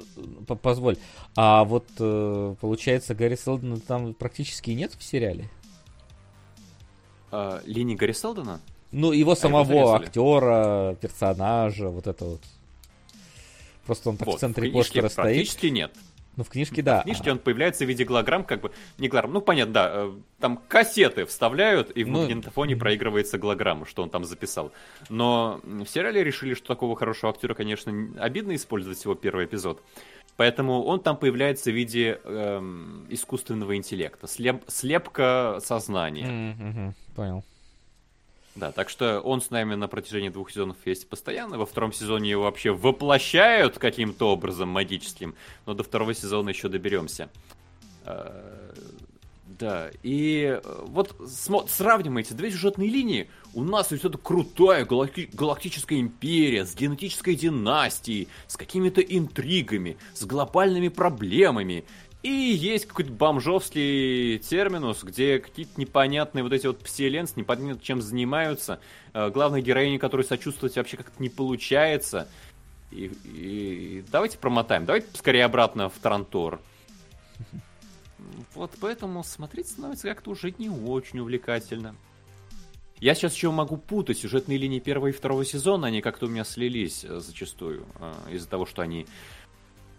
[0.48, 0.98] п- Позволь.
[1.36, 5.50] А вот, э, получается, Гарри Селдона там практически нет в сериале?
[7.32, 8.60] э, линии Гарри Селдона?
[8.92, 10.04] Ну, его самого зарезали.
[10.06, 12.42] актера, персонажа, вот это вот.
[13.86, 15.16] Просто он так Вот, в центре постера стоит.
[15.26, 15.92] практически нет.
[16.40, 17.02] Ну, в книжке, да.
[17.02, 20.12] В книжке он появляется в виде голограмм, как бы, не голограмм, ну, понятно, да, э,
[20.40, 24.72] там кассеты вставляют, и в Ну, магнитофоне проигрывается голограмма, что он там записал.
[25.10, 29.84] Но в сериале решили, что такого хорошего актера, конечно, обидно использовать всего первый эпизод.
[30.38, 36.26] Поэтому он там появляется в виде эм, искусственного интеллекта, слеп- слепка сознания.
[36.26, 37.44] Мгм, Понял.
[38.56, 41.58] Да, так что он с нами на протяжении двух сезонов есть постоянно.
[41.58, 45.36] Во втором сезоне его вообще воплощают каким-то образом магическим,
[45.66, 47.30] но до второго сезона еще доберемся.
[48.06, 48.74] Э,
[49.60, 51.16] Да, и э, вот
[51.68, 53.30] сравним эти две сюжетные линии.
[53.54, 60.24] У нас есть эта крутая галакти- галактическая империя с генетической династией, с какими-то интригами, с
[60.26, 61.84] глобальными проблемами.
[62.22, 68.82] И есть какой-то бомжовский терминус, где какие-то непонятные вот эти вот псиленцы, непонятно чем занимаются.
[69.14, 72.28] Э, Главной героине, которой сочувствовать вообще как-то не получается.
[72.92, 76.60] И, и давайте промотаем, давайте скорее обратно в Трантор.
[78.54, 81.96] Вот поэтому смотреть становится как-то уже не очень увлекательно.
[83.00, 86.44] Я сейчас еще могу путать сюжетные линии первого и второго сезона, они как-то у меня
[86.44, 89.08] слились э, зачастую, э, из-за того, что они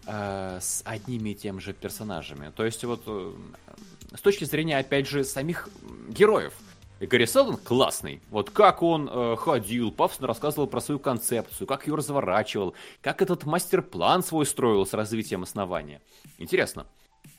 [0.05, 2.51] э, с одними и тем же персонажами.
[2.55, 3.33] То есть вот э,
[4.15, 5.69] с точки зрения, опять же, самих
[6.09, 6.53] героев.
[7.01, 8.21] И Гарри Селдон классный.
[8.29, 13.43] Вот как он э, ходил, пафосно рассказывал про свою концепцию, как ее разворачивал, как этот
[13.43, 16.01] мастер-план свой строил с развитием основания.
[16.37, 16.85] Интересно.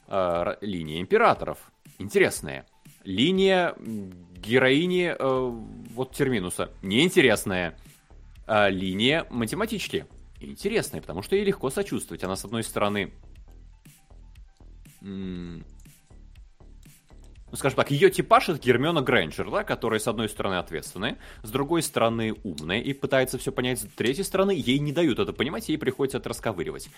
[0.08, 1.58] Э, линия императоров.
[1.98, 2.66] Интересная.
[3.04, 5.50] Линия героини э,
[5.94, 6.70] вот Терминуса.
[6.82, 7.78] Неинтересная.
[8.48, 10.06] А линия математички.
[10.42, 12.24] Интересная, потому что ей легко сочувствовать.
[12.24, 13.12] Она, с одной стороны,
[17.52, 21.50] ну, скажем так, ее типаж это Гермиона Грэнджер, да, которая, с одной стороны, ответственная, с
[21.50, 25.68] другой стороны, умная и пытается все понять, с третьей стороны, ей не дают это понимать,
[25.68, 26.88] ей приходится это расковыривать.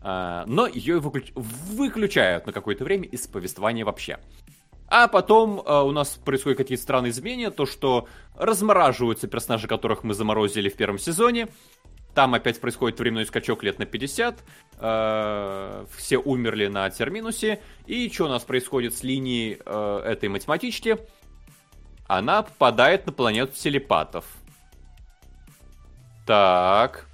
[0.00, 1.32] А, но ее выключ...
[1.34, 4.18] выключают на какое-то время из повествования вообще.
[4.86, 8.06] А потом э, у нас происходят какие-то странные изменения, то что
[8.36, 11.48] размораживаются персонажи, которых мы заморозили в первом сезоне,
[12.14, 14.44] там опять происходит временной скачок лет на 50.
[14.78, 17.60] Э, все умерли на терминусе.
[17.86, 20.98] И что у нас происходит с линией э, этой математички?
[22.06, 24.24] Она попадает на планету телепатов.
[26.26, 27.06] Так.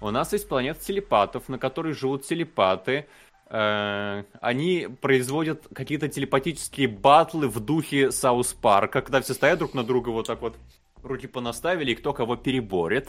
[0.00, 3.06] У нас есть планета телепатов, на которой живут телепаты.
[3.50, 9.82] Э, они производят какие-то телепатические батлы в духе Саус Парка, когда все стоят друг на
[9.82, 10.56] друга вот так вот,
[11.02, 13.08] руки понаставили, и кто кого переборет.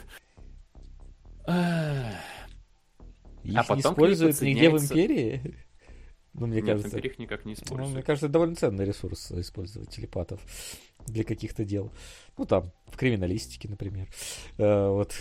[3.43, 5.55] Их а потом не используют нигде в Империи?
[6.33, 6.99] Ну, мне Нет, кажется...
[6.99, 7.89] их никак не используют.
[7.89, 10.39] Ну, мне кажется, довольно ценный ресурс использовать телепатов
[11.07, 11.91] для каких-то дел.
[12.37, 14.07] Ну, там, в криминалистике, например.
[14.57, 15.13] Э, вот.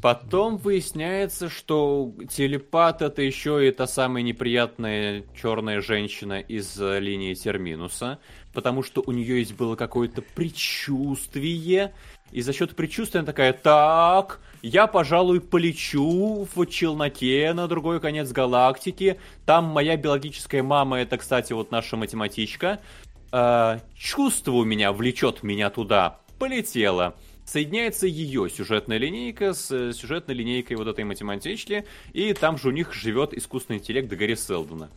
[0.00, 7.34] Потом выясняется, что телепат это еще и та самая неприятная черная женщина из э, линии
[7.34, 8.20] Терминуса,
[8.52, 11.92] потому что у нее есть было какое-то предчувствие,
[12.32, 18.30] и за счет предчувствия она такая, так, я, пожалуй, полечу в челноке на другой конец
[18.30, 19.18] галактики.
[19.46, 22.80] Там моя биологическая мама, это, кстати, вот наша математичка.
[23.32, 26.20] Э, чувство у меня влечет меня туда.
[26.38, 27.16] Полетела.
[27.44, 32.70] Соединяется ее сюжетная линейка с э, сюжетной линейкой вот этой математички, и там же у
[32.70, 34.88] них живет искусственный интеллект Гарри Селдона.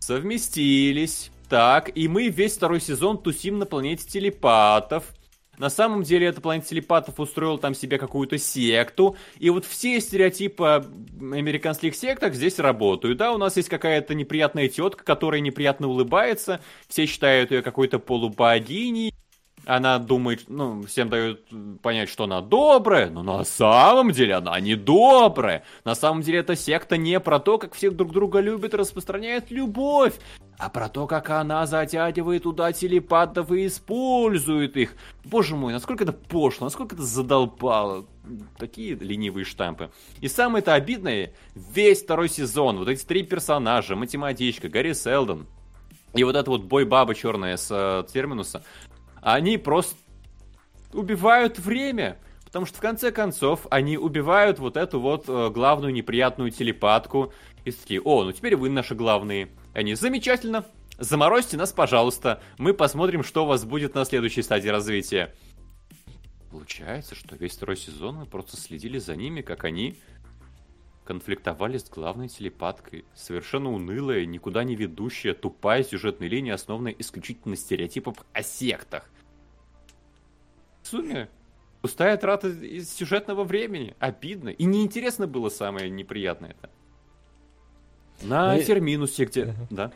[0.00, 1.30] Совместились.
[1.48, 5.04] Так, и мы весь второй сезон тусим на планете телепатов–
[5.58, 10.84] на самом деле эта планета телепатов устроила там себе какую-то секту, и вот все стереотипы
[11.20, 13.18] американских сектах здесь работают.
[13.18, 19.12] Да, у нас есть какая-то неприятная тетка, которая неприятно улыбается, все считают ее какой-то полубогиней,
[19.66, 21.42] она думает, ну, всем дают
[21.82, 25.64] понять, что она добрая, но на самом деле она не добрая.
[25.84, 29.50] На самом деле эта секта не про то, как всех друг друга любит и распространяет
[29.50, 30.14] любовь,
[30.58, 34.94] а про то, как она затягивает туда телепатов и использует их.
[35.24, 38.06] Боже мой, насколько это пошло, насколько это задолбало.
[38.58, 39.90] Такие ленивые штампы.
[40.20, 45.46] И самое это обидное, весь второй сезон, вот эти три персонажа, математичка, Гарри Селдон,
[46.14, 48.62] и вот эта вот бой-баба черная с э, Терминуса,
[49.24, 49.96] они просто
[50.92, 52.18] убивают время.
[52.44, 57.32] Потому что в конце концов они убивают вот эту вот э, главную неприятную телепатку.
[57.64, 59.48] И такие, о, ну теперь вы наши главные.
[59.72, 60.66] Они, замечательно,
[60.98, 62.42] заморозьте нас, пожалуйста.
[62.58, 65.34] Мы посмотрим, что у вас будет на следующей стадии развития.
[66.50, 69.98] Получается, что весь второй сезон мы просто следили за ними, как они
[71.04, 73.04] конфликтовали с главной телепаткой.
[73.14, 79.10] Совершенно унылая, никуда не ведущая, тупая сюжетная линия, основанная исключительно на стереотипах о сектах.
[80.94, 81.28] Сумме,
[81.82, 83.96] пустая трата из сюжетного времени.
[83.98, 84.50] Обидно.
[84.50, 86.70] И неинтересно было самое неприятное это.
[88.22, 89.42] На ну, терминусе, где...
[89.42, 89.66] Uh-huh.
[89.70, 89.92] Да.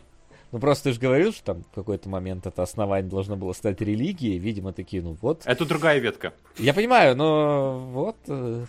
[0.51, 3.81] Ну просто ты же говорил, что там в какой-то момент это основание должно было стать
[3.81, 4.39] религией.
[4.39, 5.43] Видимо, такие, ну вот.
[5.45, 6.35] Это другая ветка.
[6.57, 8.65] Я понимаю, но вот э,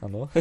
[0.00, 0.30] оно.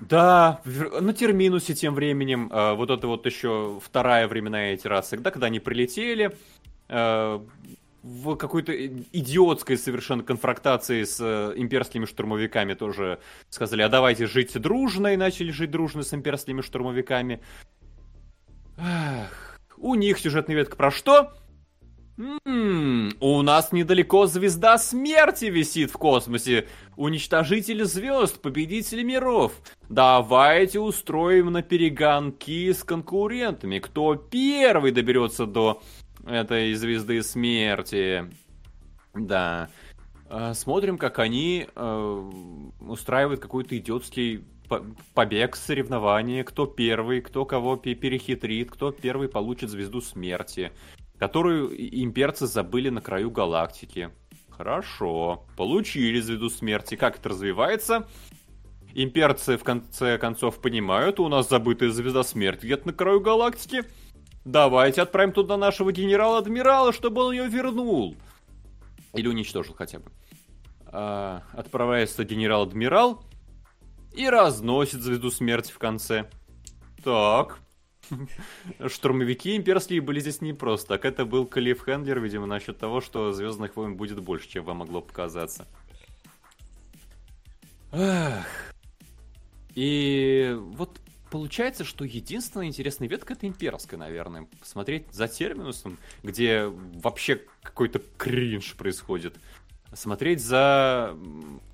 [0.00, 5.46] Да, на терминусе тем временем, э, вот это вот еще вторая временная итерация, когда, когда
[5.48, 6.36] они прилетели,
[6.88, 7.40] э,
[8.02, 13.18] в какой-то идиотской совершенно конфронтации с э, имперскими штурмовиками тоже
[13.50, 17.40] сказали, а давайте жить дружно, и начали жить дружно с имперскими штурмовиками.
[18.78, 21.32] Ах, у них сюжетная ветка про что?
[22.18, 26.66] М-м, у нас недалеко звезда смерти висит в космосе.
[26.96, 29.52] Уничтожитель звезд, победитель миров.
[29.88, 33.78] Давайте устроим на перегонки с конкурентами.
[33.78, 35.80] Кто первый доберется до
[36.28, 38.30] этой звезды смерти.
[39.14, 39.68] Да.
[40.28, 42.30] А, смотрим, как они э,
[42.80, 44.44] устраивают какой-то идиотский
[45.14, 50.72] побег, соревнование, кто первый, кто кого перехитрит, кто первый получит звезду смерти,
[51.18, 54.10] которую имперцы забыли на краю галактики.
[54.50, 56.96] Хорошо, получили звезду смерти.
[56.96, 58.06] Как это развивается?
[58.94, 63.84] Имперцы в конце концов понимают, у нас забытая звезда смерти где-то на краю галактики.
[64.48, 68.16] Давайте отправим туда нашего генерала-адмирала, чтобы он ее вернул.
[69.12, 70.10] Или уничтожил хотя бы.
[70.86, 73.22] А, отправляется генерал-адмирал
[74.14, 76.30] и разносит звезду смерти в конце.
[77.04, 77.58] Так.
[78.86, 80.88] Штурмовики имперские были здесь не просто.
[80.88, 84.78] Так это был Калиф Хендлер, видимо, насчет того, что Звездных войн будет больше, чем вам
[84.78, 85.66] могло показаться.
[87.92, 88.46] Ах.
[89.74, 90.98] И вот
[91.30, 94.46] получается, что единственная интересная ветка это имперская, наверное.
[94.60, 99.36] Посмотреть за терминусом, где вообще какой-то кринж происходит.
[99.92, 101.16] Смотреть за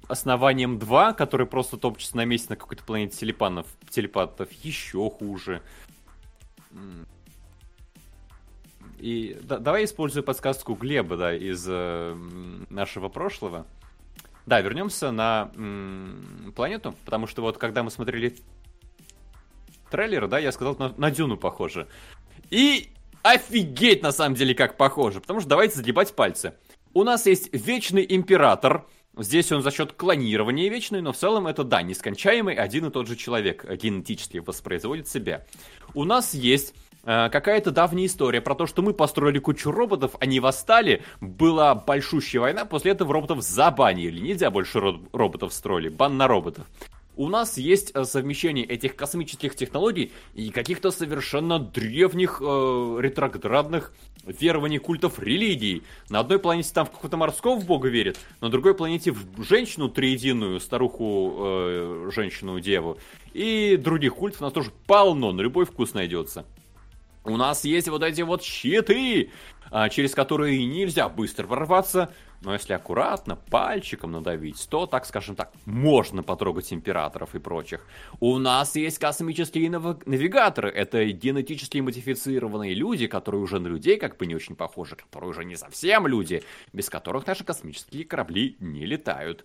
[0.09, 5.63] основанием 2, который просто топчется на месте на какой-то планете телепанов, телепатов, еще хуже.
[8.99, 12.15] И да, давай использую подсказку Глеба, да, из э,
[12.71, 13.67] нашего прошлого.
[14.47, 18.37] Да, вернемся на м, планету, потому что вот когда мы смотрели
[19.95, 21.87] трейлер, да, я сказал, на, на Дюну похоже.
[22.51, 22.91] И
[23.23, 25.21] офигеть, на самом деле, как похоже.
[25.21, 26.55] Потому что давайте загибать пальцы.
[26.95, 28.87] У нас есть Вечный Император.
[29.16, 33.07] Здесь он за счет клонирования вечный, но в целом это, да, нескончаемый один и тот
[33.07, 35.47] же человек генетически воспроизводит себя.
[35.95, 40.41] У нас есть э, какая-то давняя история про то, что мы построили кучу роботов, они
[40.41, 44.81] восстали, была большущая война, после этого роботов забанили, нельзя больше
[45.12, 46.66] роботов строили, бан на роботов
[47.16, 53.93] у нас есть э, совмещение этих космических технологий и каких-то совершенно древних э, ретроградных
[54.27, 55.82] верований культов религий.
[56.09, 60.61] На одной планете там в какого-то морского бога верят, на другой планете в женщину триединую,
[60.61, 62.99] старуху, э, женщину-деву.
[63.32, 66.45] И других культов у нас тоже полно, на любой вкус найдется.
[67.24, 69.31] У нас есть вот эти вот щиты,
[69.70, 72.12] а, через которые нельзя быстро ворваться,
[72.45, 77.87] но если аккуратно, пальчиком надавить, то, так скажем так, можно потрогать императоров и прочих.
[78.21, 80.07] У нас есть космические нав...
[80.07, 80.71] навигаторы.
[80.71, 85.45] Это генетически модифицированные люди, которые уже на людей как бы не очень похожи, которые уже
[85.45, 86.43] не совсем люди,
[86.73, 89.45] без которых наши космические корабли не летают.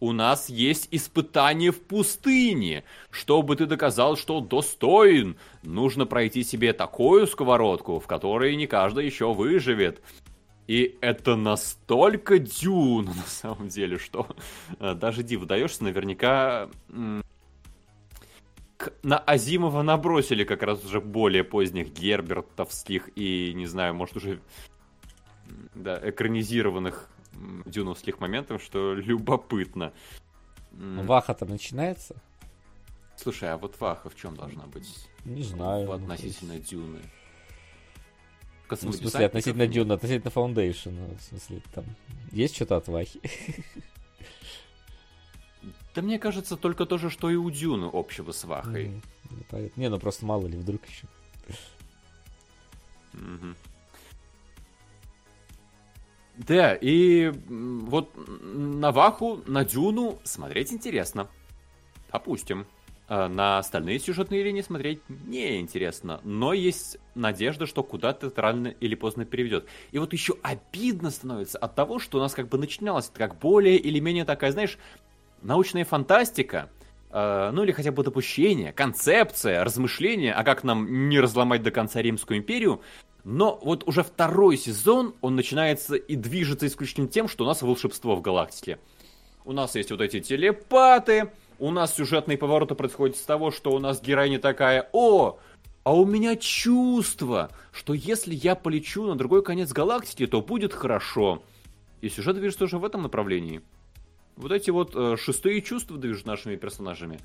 [0.00, 2.84] У нас есть испытание в пустыне.
[3.10, 9.34] Чтобы ты доказал, что достоин, нужно пройти себе такую сковородку, в которой не каждый еще
[9.34, 10.00] выживет.
[10.68, 14.28] И это настолько дюна, на самом деле, что
[14.78, 16.68] э, даже див даешься, наверняка
[19.02, 24.40] на Азимова набросили как раз уже более поздних гербертовских и, не знаю, может уже
[25.74, 27.08] да, экранизированных
[27.64, 29.92] дюновских моментов, что любопытно.
[30.70, 32.14] Ваха-то начинается?
[33.16, 35.08] Слушай, а вот Ваха в чем должна быть?
[35.24, 35.90] Не знаю.
[35.90, 37.00] Относительно ну, Дюны.
[38.70, 40.92] Ну, в смысле, относительно Дюна, относительно Foundation.
[40.92, 41.84] Ну, в смысле, там
[42.32, 43.20] есть что-то от Вахи?
[45.94, 49.02] Да мне кажется, только то же, что и у Дюны общего с Вахой.
[49.50, 51.08] Mm, не, ну просто мало ли, вдруг еще.
[53.14, 53.56] Mm-hmm.
[56.36, 61.28] Да, и вот на Ваху, на Дюну смотреть интересно.
[62.12, 62.64] Допустим.
[63.10, 68.94] Э, на остальные сюжетные линии смотреть неинтересно, но есть надежда, что куда-то это рано или
[68.94, 69.66] поздно переведет.
[69.92, 73.38] И вот еще обидно становится от того, что у нас как бы начиналось это как
[73.38, 74.76] более или менее такая, знаешь,
[75.40, 76.68] научная фантастика,
[77.10, 82.02] э, ну или хотя бы допущение, концепция, размышления, а как нам не разломать до конца
[82.02, 82.82] Римскую империю,
[83.24, 88.16] но вот уже второй сезон, он начинается и движется исключительно тем, что у нас волшебство
[88.16, 88.78] в галактике.
[89.46, 93.78] У нас есть вот эти телепаты, у нас сюжетные повороты происходят с того, что у
[93.78, 95.38] нас героиня такая, о,
[95.84, 101.42] а у меня чувство, что если я полечу на другой конец галактики, то будет хорошо.
[102.00, 103.60] И сюжет движется уже в этом направлении.
[104.36, 107.18] Вот эти вот э, шестые чувства движут нашими персонажами.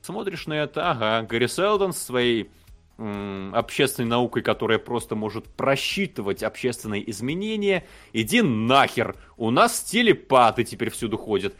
[0.00, 2.50] Смотришь на это, ага, Гарри Селдон со своей
[2.96, 7.86] общественной наукой, которая просто может просчитывать общественные изменения.
[8.12, 11.54] Иди нахер, у нас телепаты теперь всюду ходят.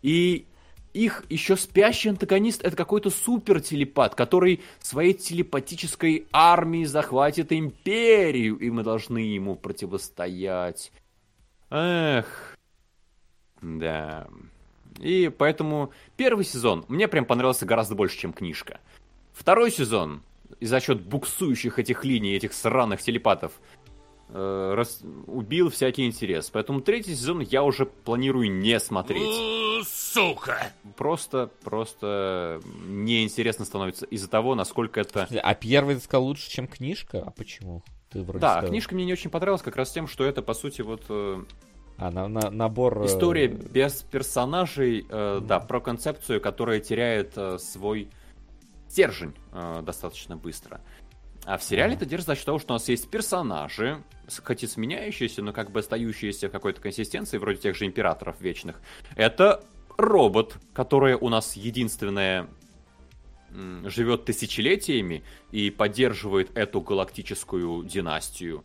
[0.00, 0.46] И
[0.92, 8.70] их еще спящий антагонист это какой-то супер телепат, который своей телепатической армией захватит империю, и
[8.70, 10.92] мы должны ему противостоять.
[11.70, 12.56] Эх.
[13.60, 14.28] Да.
[14.98, 18.80] И поэтому первый сезон мне прям понравился гораздо больше, чем книжка.
[19.32, 20.22] Второй сезон,
[20.60, 23.52] и за счет буксующих этих линий, этих сраных телепатов,
[24.30, 25.00] э, рас...
[25.26, 26.50] убил всякий интерес.
[26.50, 29.86] Поэтому третий сезон я уже планирую не смотреть.
[29.86, 30.72] Сука!
[30.96, 35.28] Просто, просто неинтересно становится из-за того, насколько это...
[35.42, 37.22] А первый ты сказал лучше, чем книжка?
[37.26, 37.82] А почему?
[38.10, 38.70] Ты вроде да, сказал.
[38.70, 41.02] книжка мне не очень понравилась как раз тем, что это, по сути, вот...
[41.08, 41.44] Э,
[41.98, 43.02] А, на, на- набор...
[43.02, 48.08] э, История без персонажей, э, да, про концепцию, которая теряет э, свой
[48.88, 50.80] стержень э, достаточно быстро.
[51.44, 54.02] А в сериале это держится за счет того, что у нас есть персонажи,
[54.44, 58.80] хоть и сменяющиеся, но как бы остающиеся в какой-то консистенции, вроде тех же императоров вечных.
[59.16, 59.64] Это
[59.96, 62.48] робот, который у нас единственное
[63.84, 68.64] живет тысячелетиями и поддерживает эту галактическую династию.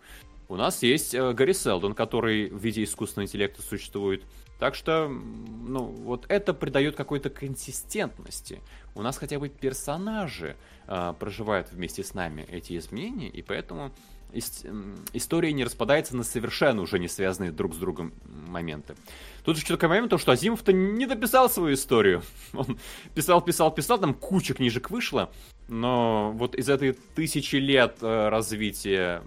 [0.50, 4.24] У нас есть э, Гарри Селдон, который в виде искусственного интеллекта существует.
[4.60, 8.62] Так что, ну, вот это придает какой-то консистентности.
[8.96, 10.56] У нас хотя бы персонажи
[10.88, 13.92] э, проживают вместе с нами эти изменения, и поэтому
[14.32, 14.66] ис-
[15.14, 18.96] история не распадается на совершенно уже не связанные друг с другом моменты.
[19.44, 22.24] Тут еще такой момент, то, что Азимов-то не дописал свою историю.
[22.54, 22.78] Он
[23.16, 25.32] писал, писал, писал, там куча книжек вышло,
[25.68, 29.24] но вот из этой тысячи лет э, развития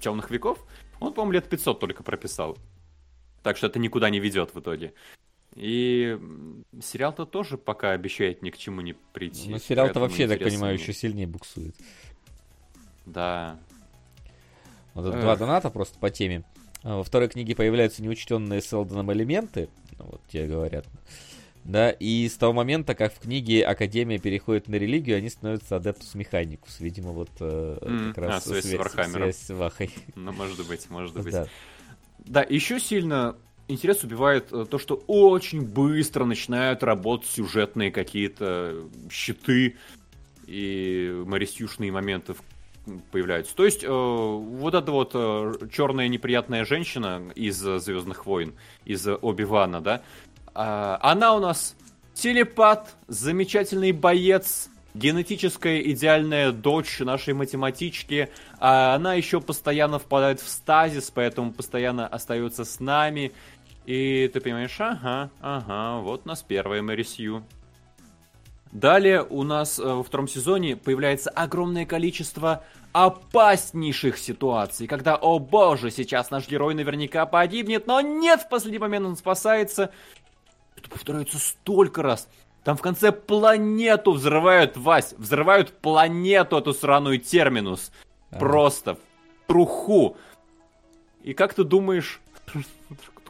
[0.00, 0.58] темных веков,
[1.00, 2.58] он, по-моему, лет 500 только прописал.
[3.42, 4.94] Так что это никуда не ведет в итоге.
[5.54, 6.18] И
[6.82, 9.50] сериал-то тоже пока обещает ни к чему не прийти.
[9.50, 11.74] Ну, сериал-то вообще, так понимаю, еще сильнее буксует.
[13.04, 13.58] Да.
[14.94, 15.22] Вот это Эх.
[15.22, 16.44] два доната просто по теме.
[16.82, 20.86] А, Во второй книге появляются неучтенные Селдоном элементы, ну, вот тебе говорят.
[21.64, 26.14] Да, и с того момента, как в книге Академия переходит на религию, они становятся Adeptus
[26.16, 26.80] Mechanicus.
[26.80, 29.22] Видимо, вот э, М, как раз а, связь с Вархаммером.
[29.32, 29.90] связь с Вахой.
[30.16, 31.32] Ну, может быть, может быть.
[31.32, 31.46] Да.
[32.26, 33.36] Да, еще сильно
[33.68, 39.76] интерес убивает э, то, что очень быстро начинают работать сюжетные какие-то щиты
[40.46, 42.34] и марисюшные моменты
[43.10, 43.54] появляются.
[43.54, 45.12] То есть э, вот эта вот
[45.72, 48.54] черная неприятная женщина из Звездных войн,
[48.84, 50.02] из Оби-Вана, да,
[50.54, 51.76] а, она у нас
[52.14, 58.28] телепат, замечательный боец, генетическая идеальная дочь нашей математички,
[58.58, 63.32] а она еще постоянно впадает в стазис, поэтому постоянно остается с нами.
[63.86, 67.42] И ты понимаешь, ага, ага, вот у нас первая Мэри Сью.
[68.70, 75.90] Далее у нас э, во втором сезоне появляется огромное количество опаснейших ситуаций, когда, о боже,
[75.90, 79.90] сейчас наш герой наверняка погибнет, но нет, в последний момент он спасается.
[80.76, 82.28] Это повторяется столько раз.
[82.64, 87.90] Там в конце планету взрывают, Вась, взрывают планету, эту сраную терминус.
[88.30, 88.38] Ага.
[88.38, 88.98] Просто в
[89.48, 90.16] труху.
[91.22, 92.20] И как ты думаешь,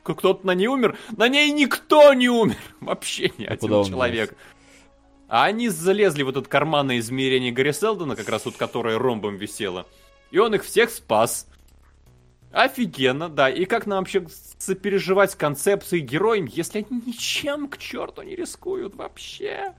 [0.02, 0.98] кто-то на ней умер?
[1.16, 2.56] На ней никто не умер.
[2.80, 4.36] Вообще ни А куда один он человек.
[5.28, 9.86] А они залезли в этот карманное измерение Гарри Селдона, как раз вот которое ромбом висело.
[10.30, 11.46] И он их всех спас.
[12.52, 13.48] Офигенно, да.
[13.50, 14.26] И как нам вообще
[14.58, 19.74] сопереживать концепции героям, если они ничем к черту не рискуют вообще?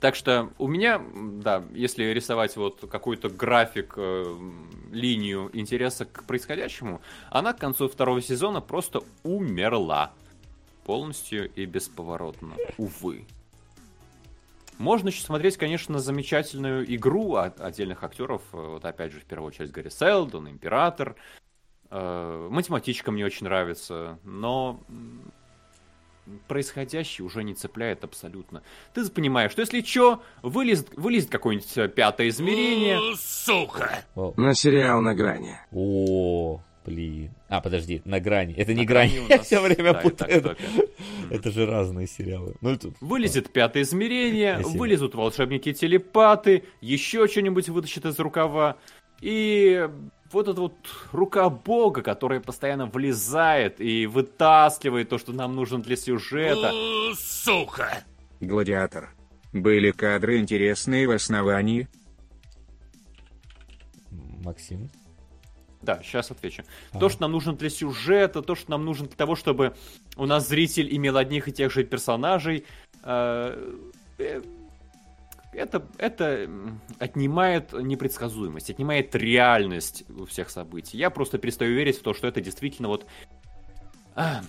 [0.00, 4.38] Так что у меня, да, если рисовать вот какой-то график, э,
[4.90, 10.12] линию интереса к происходящему, она к концу второго сезона просто умерла.
[10.84, 12.54] Полностью и бесповоротно.
[12.78, 13.26] Увы.
[14.80, 18.40] Можно еще смотреть, конечно, замечательную игру от отдельных актеров.
[18.50, 21.16] Вот опять же, в первую очередь, Гарри Селдон, Император.
[21.90, 24.80] Э, Математичка мне очень нравится, но
[26.48, 28.62] происходящее уже не цепляет абсолютно.
[28.94, 32.96] Ты понимаешь, что если что, вылезет, вылезет какое-нибудь э, пятое измерение.
[34.14, 35.58] О, На сериал на грани.
[35.72, 37.30] О, блин.
[37.48, 38.54] А, подожди, на грани.
[38.54, 40.42] Это не На грани у Я все время да, так путаю.
[40.42, 40.62] только.
[41.30, 42.54] Это же разные сериалы.
[42.60, 42.94] Ну, тут...
[43.00, 44.78] Вылезет пятое измерение, Спасибо.
[44.78, 48.76] вылезут волшебники-телепаты, еще что-нибудь вытащит из рукава.
[49.20, 49.88] И
[50.32, 50.74] вот эта вот
[51.12, 56.72] рука бога, которая постоянно влезает и вытаскивает то, что нам нужно для сюжета.
[58.40, 59.10] Гладиатор.
[59.52, 61.88] Были кадры интересные в основании.
[64.44, 64.88] Максим.
[65.82, 66.62] Да, сейчас отвечу.
[66.90, 67.00] Ага.
[67.00, 69.74] То, что нам нужно для сюжета, то, что нам нужно для того, чтобы
[70.16, 72.66] у нас зритель имел одних и тех же персонажей,
[73.02, 73.74] э,
[74.18, 74.42] э,
[75.52, 76.48] это, это
[76.98, 80.98] отнимает непредсказуемость, отнимает реальность у всех событий.
[80.98, 83.06] Я просто перестаю верить в то, что это действительно вот
[84.14, 84.42] а,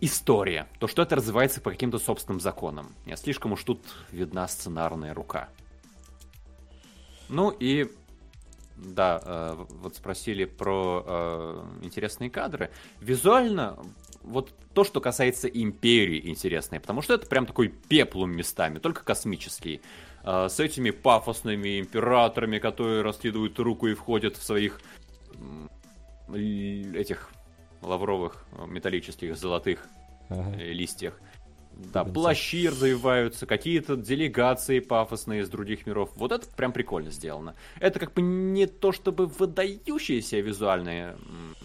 [0.00, 0.66] история.
[0.78, 2.94] То, что это развивается по каким-то собственным законам.
[3.06, 3.82] Нет, слишком уж тут
[4.12, 5.48] видна сценарная рука.
[7.28, 7.90] Ну и
[8.84, 12.70] да, э, вот спросили про э, интересные кадры.
[13.00, 13.78] Визуально,
[14.22, 19.80] вот то, что касается Империи, интересное, потому что это прям такой пеплум местами, только космический.
[20.24, 24.80] Э, с этими пафосными императорами, которые раскидывают руку и входят в своих
[26.32, 27.30] этих
[27.82, 29.86] лавровых, металлических, золотых
[30.28, 30.56] Ага.
[30.56, 31.20] листьях.
[31.92, 36.10] Да, плащи развиваются, какие-то делегации пафосные из других миров.
[36.16, 37.54] Вот это прям прикольно сделано.
[37.80, 41.16] Это как бы не то чтобы выдающееся визуальное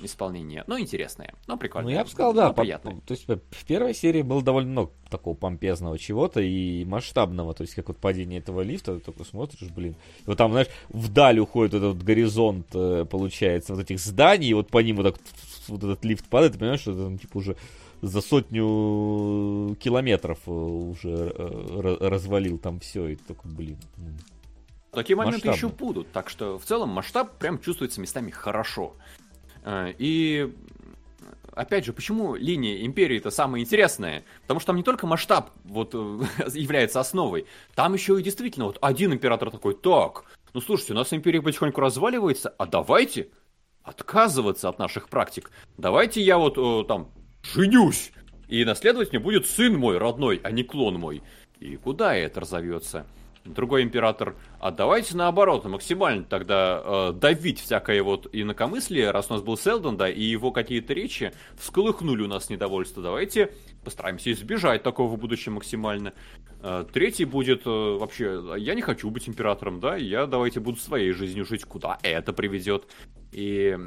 [0.01, 1.91] исполнение, но интересное, но прикольное.
[1.91, 2.47] Ну, я бы сказал, да.
[2.47, 2.95] но по- приятное.
[3.05, 7.53] то есть в первой серии было довольно много такого помпезного чего-то и масштабного.
[7.53, 9.95] То есть, как вот падение этого лифта, ты такой смотришь, блин.
[10.21, 14.53] И вот там, знаешь, вдаль уходит этот вот горизонт, э, получается, вот этих зданий, и
[14.53, 15.15] вот по ним вот так
[15.67, 17.55] вот этот лифт падает, ты понимаешь, что это, ну, типа, уже
[18.01, 23.77] за сотню километров э, уже э, ра- развалил там все, и такой, блин.
[23.97, 24.17] м.
[24.91, 25.55] Такие моменты Масштабно.
[25.57, 28.93] еще будут, так что в целом масштаб прям чувствуется местами хорошо.
[29.63, 30.53] Э, И
[31.53, 34.23] опять же, почему линия Империи это самая интересная?
[34.43, 35.97] Потому что там не только масштаб вот э,
[36.53, 37.45] является основой,
[37.75, 41.81] там еще и действительно вот один император такой, так, ну слушайте, у нас империя потихоньку
[41.81, 43.29] разваливается, а давайте
[43.83, 45.51] отказываться от наших практик.
[45.77, 47.11] Давайте я вот э, там
[47.53, 48.11] женюсь,
[48.47, 51.23] и наследовать мне будет сын мой родной, а не клон мой.
[51.59, 53.05] И куда это разовьется?
[53.45, 59.43] Другой император, а давайте наоборот, максимально тогда э, давить всякое вот инакомыслие, раз у нас
[59.43, 63.03] был Селдон, да, и его какие-то речи всколыхнули у нас недовольство.
[63.03, 63.53] Давайте
[63.83, 66.13] постараемся избежать такого в будущем максимально.
[66.63, 71.11] Э, третий будет э, вообще, я не хочу быть императором, да, я давайте буду своей
[71.11, 72.87] жизнью жить, куда это приведет.
[73.31, 73.77] И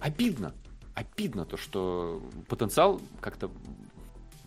[0.00, 0.54] обидно,
[0.94, 3.50] обидно то, что потенциал как-то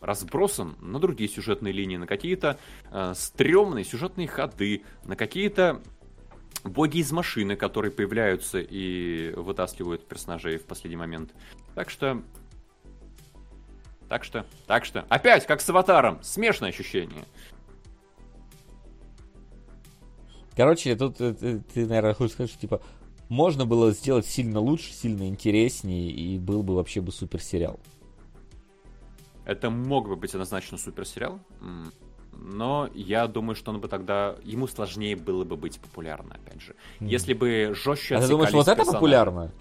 [0.02, 2.60] разбросан на другие сюжетные линии, на какие-то
[2.92, 5.82] э, стрёмные сюжетные ходы, на какие-то
[6.64, 11.34] боги из машины, которые появляются и вытаскивают персонажей в последний момент.
[11.76, 12.22] Так что...
[14.10, 17.26] Так что, так что, опять, как с аватаром, смешное ощущение.
[20.56, 22.82] Короче, тут э, ты, ты, наверное, хочешь сказать, что типа
[23.30, 27.80] можно было сделать сильно лучше, сильно интереснее, и был бы вообще бы супер сериал.
[29.46, 31.40] Это мог бы быть однозначно суперсериал,
[32.34, 34.36] но я думаю, что он бы тогда...
[34.44, 36.76] Ему сложнее было бы быть популярным, опять же.
[37.00, 39.52] Если бы жестче А ты думаешь, вот это популярно?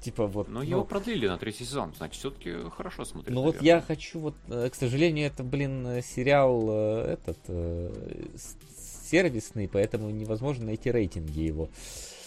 [0.00, 0.48] Типа вот.
[0.48, 3.34] Но его продлили на третий сезон, значит, все-таки хорошо смотрится.
[3.34, 7.38] Ну вот я хочу вот, э, к сожалению, это, блин, э, сериал э, этот
[9.10, 12.19] сервисный, поэтому невозможно найти рейтинги его э,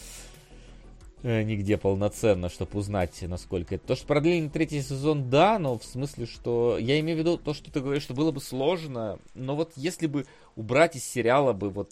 [1.24, 3.88] нигде полноценно, чтобы узнать, насколько это.
[3.88, 7.38] То, что продлили на третий сезон, да, но в смысле, что я имею в виду
[7.38, 10.26] то, что ты говоришь, что было бы сложно, но вот если бы
[10.56, 11.90] убрать из сериала бы вот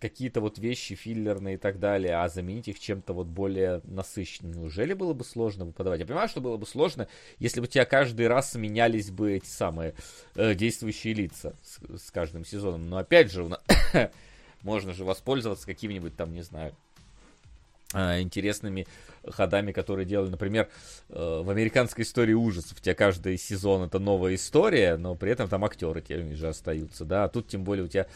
[0.00, 4.52] какие-то вот вещи филлерные и так далее, а заменить их чем-то вот более насыщенным.
[4.52, 6.00] Неужели было бы сложно подавать?
[6.00, 7.08] Я понимаю, что было бы сложно,
[7.38, 9.94] если бы у тебя каждый раз менялись бы эти самые
[10.34, 12.88] э, действующие лица с, с каждым сезоном.
[12.88, 13.48] Но опять же,
[14.62, 16.87] можно же воспользоваться какими-нибудь там, не знаю, э,
[17.94, 18.86] интересными
[19.30, 20.68] ходами, которые делали, например,
[21.08, 22.78] э, в американской истории ужасов.
[22.78, 27.04] У тебя каждый сезон это новая история, но при этом там актеры те же остаются,
[27.04, 28.06] да, а тут тем более у тебя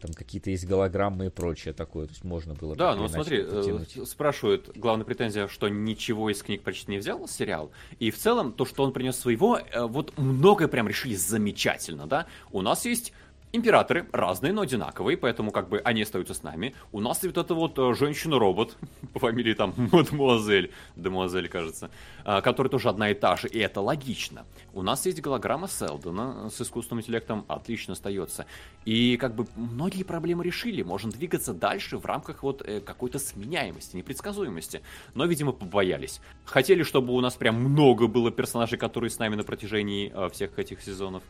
[0.00, 3.54] там какие-то есть голограммы и прочее такое, то есть можно было Да, ну смотри, иначе
[3.54, 3.96] подтянуть.
[3.96, 7.70] э, спрашивают, главная претензия, что ничего из книг почти не взял сериал.
[7.98, 12.26] И в целом, то, что он принес своего, э, вот многое прям решили замечательно, да.
[12.50, 13.12] У нас есть
[13.52, 16.74] императоры разные, но одинаковые, поэтому как бы они остаются с нами.
[16.92, 18.76] У нас вот эта вот э, женщина-робот,
[19.12, 21.90] по фамилии там Мадемуазель, Демуазель, кажется,
[22.24, 24.44] э, которая тоже одна и та же, и это логично.
[24.72, 28.46] У нас есть голограмма Селдона с искусственным интеллектом, отлично остается.
[28.84, 33.96] И как бы многие проблемы решили, можно двигаться дальше в рамках вот э, какой-то сменяемости,
[33.96, 34.82] непредсказуемости.
[35.14, 36.20] Но, видимо, побоялись.
[36.44, 40.58] Хотели, чтобы у нас прям много было персонажей, которые с нами на протяжении э, всех
[40.58, 41.22] этих сезонов.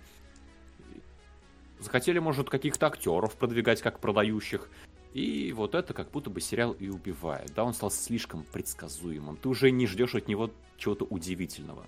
[1.81, 4.69] Захотели, может, каких-то актеров продвигать как продающих.
[5.15, 7.52] И вот это как будто бы сериал и убивает.
[7.55, 9.36] Да, он стал слишком предсказуемым.
[9.36, 11.85] Ты уже не ждешь от него чего-то удивительного.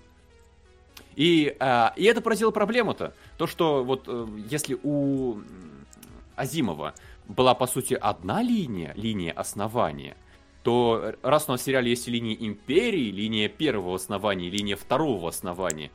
[1.15, 3.13] И, а, и это поразило проблему-то.
[3.37, 5.37] То, что вот э, если у
[6.35, 6.95] Азимова
[7.27, 10.17] была, по сути, одна линия, линия основания,
[10.63, 15.91] то раз у нас в сериале есть линия Империи, линия первого основания, линия второго основания,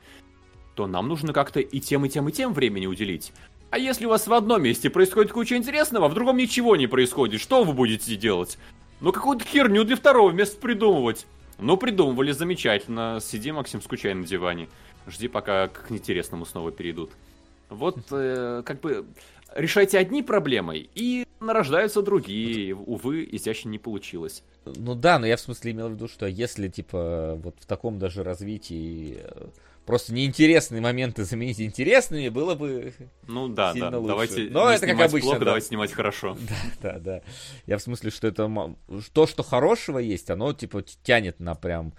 [0.75, 3.33] то нам нужно как-то и тем, и тем, и тем времени уделить.
[3.71, 6.87] А если у вас в одном месте происходит куча интересного, а в другом ничего не
[6.87, 8.57] происходит, что вы будете делать?
[8.99, 11.27] Ну какую-то херню для второго места придумывать.
[11.59, 13.19] Ну придумывали, замечательно.
[13.21, 14.69] Сиди, Максим, скучай на диване.
[15.07, 17.11] Жди, пока к интересному снова перейдут.
[17.69, 19.05] Вот, э, как бы,
[19.55, 22.75] решайте одни проблемы, и нарождаются другие.
[22.75, 24.43] Увы, изящно не получилось.
[24.65, 27.99] Ну да, но я в смысле имел в виду, что если, типа, вот в таком
[27.99, 29.47] даже развитии э,
[29.89, 32.93] просто неинтересные моменты заменить интересными, было бы...
[33.25, 33.97] Ну да, Сильно да.
[33.97, 34.07] лучше.
[34.09, 35.45] Давайте Но это как обычно, плохо, да.
[35.45, 36.37] давайте снимать хорошо.
[36.83, 37.21] Да, да.
[37.65, 38.75] Я в смысле, что это...
[39.13, 41.95] То, что хорошего есть, оно, типа, тянет на прям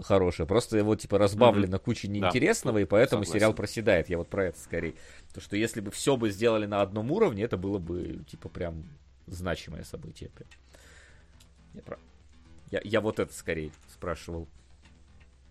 [0.00, 0.46] хорошее.
[0.46, 3.40] Просто его, типа, разбавлено кучей неинтересного, и поэтому согласен.
[3.40, 4.08] сериал проседает.
[4.08, 4.94] Я вот про это скорее.
[5.34, 8.84] То, что если бы все бы сделали на одном уровне, это было бы, типа, прям
[9.26, 10.30] значимое событие.
[10.30, 10.48] Прям.
[11.74, 11.98] Я, про-
[12.70, 14.48] я, я вот это скорее спрашивал.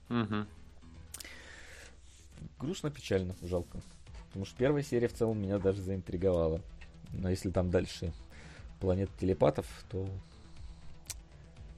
[0.10, 0.48] Мгм.
[2.60, 3.80] Грустно, печально, жалко.
[4.28, 6.62] Потому что первая серия в целом меня даже заинтриговала.
[7.12, 8.14] Но если там дальше
[8.80, 10.08] планета телепатов, то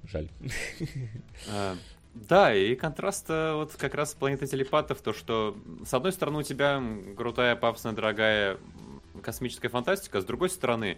[0.03, 0.29] жаль.
[1.51, 1.75] А,
[2.13, 6.43] Да, и контраст э, вот как раз планеты телепатов, то что с одной стороны у
[6.43, 6.81] тебя
[7.17, 8.57] крутая, пафосная, дорогая
[9.21, 10.97] космическая фантастика, с другой стороны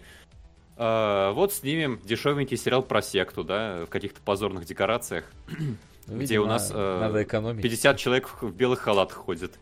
[0.76, 5.24] э, вот снимем дешевенький сериал про секту, да, в каких-то позорных декорациях,
[6.08, 7.62] Ну, где видимо, у нас э, надо экономить.
[7.62, 9.52] 50 человек в белых халатах ходит.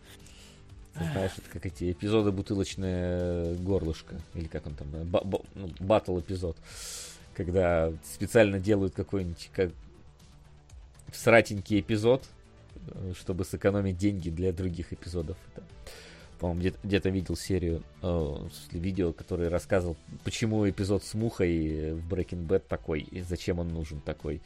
[0.94, 4.14] Ты Знаешь, это как эти эпизоды бутылочное горлышко.
[4.34, 6.56] Или как он там, да, ба- ба- ну, батл эпизод.
[7.34, 9.70] Когда специально делают какой-нибудь как
[11.12, 12.24] всратенький эпизод,
[12.88, 15.36] э, чтобы сэкономить деньги для других эпизодов.
[15.54, 15.66] Это,
[16.38, 18.36] по-моему, где- где-то видел серию, э,
[18.72, 24.00] видео, который рассказывал, почему эпизод с мухой в Breaking Bad такой, и зачем он нужен
[24.00, 24.40] такой.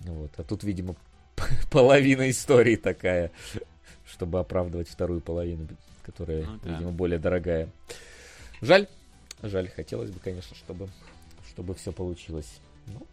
[0.00, 0.30] Вот.
[0.36, 0.94] А тут, видимо,
[1.70, 3.30] половина истории такая,
[4.06, 5.66] чтобы оправдывать вторую половину,
[6.04, 6.70] которая, Ну да.
[6.70, 7.68] видимо, более дорогая.
[8.60, 8.86] Жаль,
[9.42, 10.88] жаль, хотелось бы, конечно, чтобы,
[11.48, 12.60] чтобы все получилось.
[12.86, 13.06] Ну,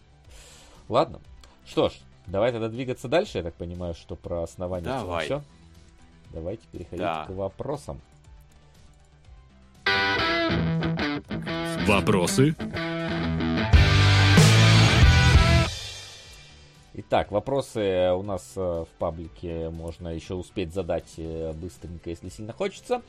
[0.90, 1.20] ладно.
[1.66, 1.94] Что ж,
[2.28, 3.38] давай тогда двигаться дальше.
[3.40, 5.26] Я так понимаю, что про основание Давай.
[5.26, 5.44] все.
[6.32, 7.26] Давайте переходить Да.
[7.26, 8.02] к вопросам.
[11.88, 12.56] Вопросы?
[16.94, 22.52] Итак, вопросы у нас э, в паблике можно еще успеть задать э, быстренько, если сильно
[22.52, 23.02] хочется.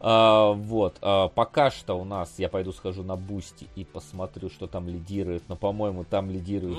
[0.00, 4.66] А, вот, а, пока что у нас, я пойду схожу на Бусти и посмотрю, что
[4.66, 6.76] там лидирует, но, по-моему, там лидирует...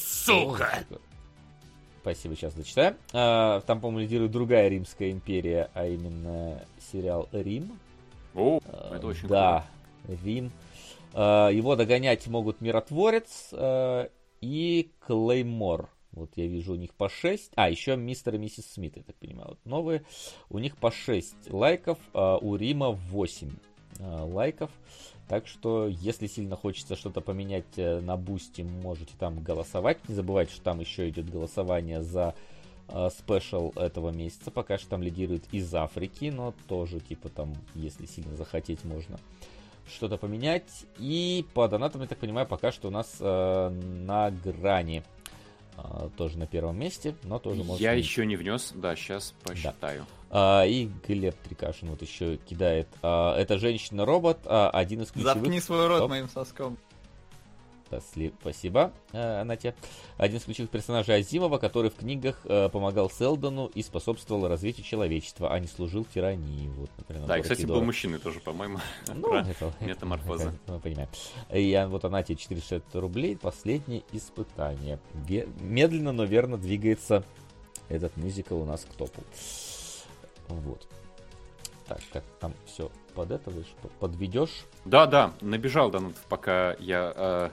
[0.00, 0.84] Сука!
[2.00, 2.96] Спасибо, сейчас зачитаю.
[3.12, 7.78] А, там, по-моему, лидирует другая Римская империя, а именно сериал Рим.
[8.34, 9.66] О, это очень Да,
[10.24, 10.50] Рим.
[11.12, 13.50] Э, Его догонять могут Миротворец
[14.40, 15.90] и Клеймор.
[16.12, 17.52] Вот я вижу у них по 6.
[17.54, 19.50] А, еще мистер и миссис Смит, я так понимаю.
[19.50, 20.04] Вот новые.
[20.48, 23.50] У них по 6 лайков, а у Рима 8
[23.98, 24.70] э, лайков.
[25.28, 30.08] Так что, если сильно хочется что-то поменять э, на бусте, можете там голосовать.
[30.08, 32.34] Не забывайте, что там еще идет голосование за
[32.88, 34.50] э, спешл этого месяца.
[34.50, 39.18] Пока что там лидирует из Африки, но тоже, типа, там, если сильно захотеть, можно
[39.88, 40.86] что-то поменять.
[40.98, 45.04] И по донатам, я так понимаю, пока что у нас э, на грани.
[45.76, 48.04] Э, тоже на первом месте, но тоже может Я быть.
[48.04, 50.06] еще не внес, да, сейчас посчитаю.
[50.30, 52.88] А, и Глеб Трикашин вот еще кидает.
[53.02, 55.34] А, это женщина-робот, а, один из ключевых...
[55.34, 56.10] Заткни свой рот Стоп.
[56.10, 56.78] моим соском.
[58.40, 59.74] Спасибо, э, Анатя.
[60.16, 65.52] Один из ключевых персонажей Азимова, который в книгах э, помогал Селдону и способствовал развитию человечества,
[65.52, 66.68] а не служил тирании.
[66.68, 67.84] Вот, например, Да, и, кстати, был Кидора.
[67.84, 68.78] мужчиной тоже, по-моему.
[69.14, 70.48] Ну, Про это, метаморфозы.
[70.48, 71.08] это мы понимаем.
[71.52, 74.98] И вот тебе 460 рублей, последнее испытание.
[75.60, 77.24] Медленно, но верно двигается
[77.88, 79.22] этот мюзикл у нас к топу.
[80.48, 80.86] Вот.
[81.86, 83.52] Так, как там все под это,
[83.98, 84.64] подведешь?
[84.84, 87.50] Да, да, набежал Данутов, пока я э,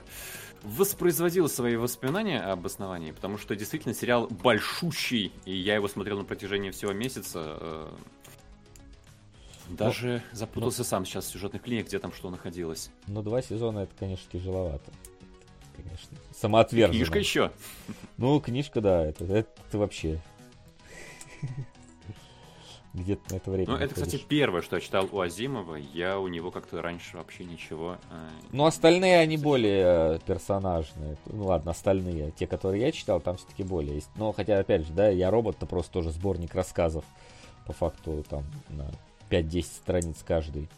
[0.62, 6.24] воспроизводил свои воспоминания об основании, потому что действительно сериал большущий, и я его смотрел на
[6.24, 7.56] протяжении всего месяца.
[7.60, 7.88] э,
[9.70, 12.90] даже запутался сам сейчас в сюжетных линиях, где там что находилось.
[13.08, 14.92] Ну, два сезона это, конечно, тяжеловато.
[15.76, 16.16] Конечно.
[16.32, 16.94] Самоотверженно.
[16.96, 17.50] Книжка еще.
[18.18, 20.22] Ну, книжка, да, это, это вообще.
[22.96, 23.72] Где-то на это время.
[23.72, 25.74] Ну, это, кстати, первое, что я читал у Азимова.
[25.76, 27.98] Я у него как-то раньше вообще ничего.
[28.10, 31.18] э, Ну, остальные, они более э, персонажные.
[31.26, 32.30] Ну, ладно, остальные.
[32.38, 34.08] Те, которые я читал, там все-таки более есть.
[34.16, 37.04] Но, хотя, опять же, да, я робот-то просто тоже сборник рассказов.
[37.66, 38.90] По факту, там, на
[39.28, 40.68] 5-10 страниц каждый.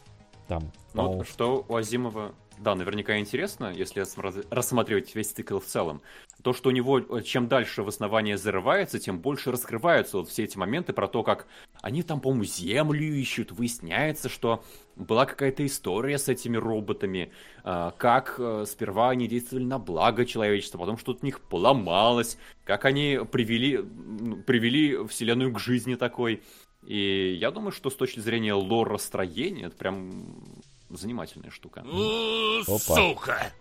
[0.48, 5.64] Там, Ну, вот что у Азимова, да, наверняка интересно, если рассма- рассматривать весь цикл в
[5.64, 6.02] целом,
[6.42, 10.44] то, что у него э, чем дальше в основании зарывается, тем больше раскрываются вот все
[10.44, 11.46] эти моменты про то, как
[11.82, 14.64] они там, по-моему, землю ищут, выясняется, что
[14.96, 17.32] была какая-то история с этими роботами,
[17.64, 22.84] а, как э, сперва они действовали на благо человечества, потом что-то у них поломалось, как
[22.84, 23.78] они привели,
[24.46, 26.42] привели вселенную к жизни такой.
[26.84, 30.24] И я думаю, что с точки зрения лор-расстроения, это прям
[30.90, 31.84] занимательная штука.
[32.66, 33.52] Опа.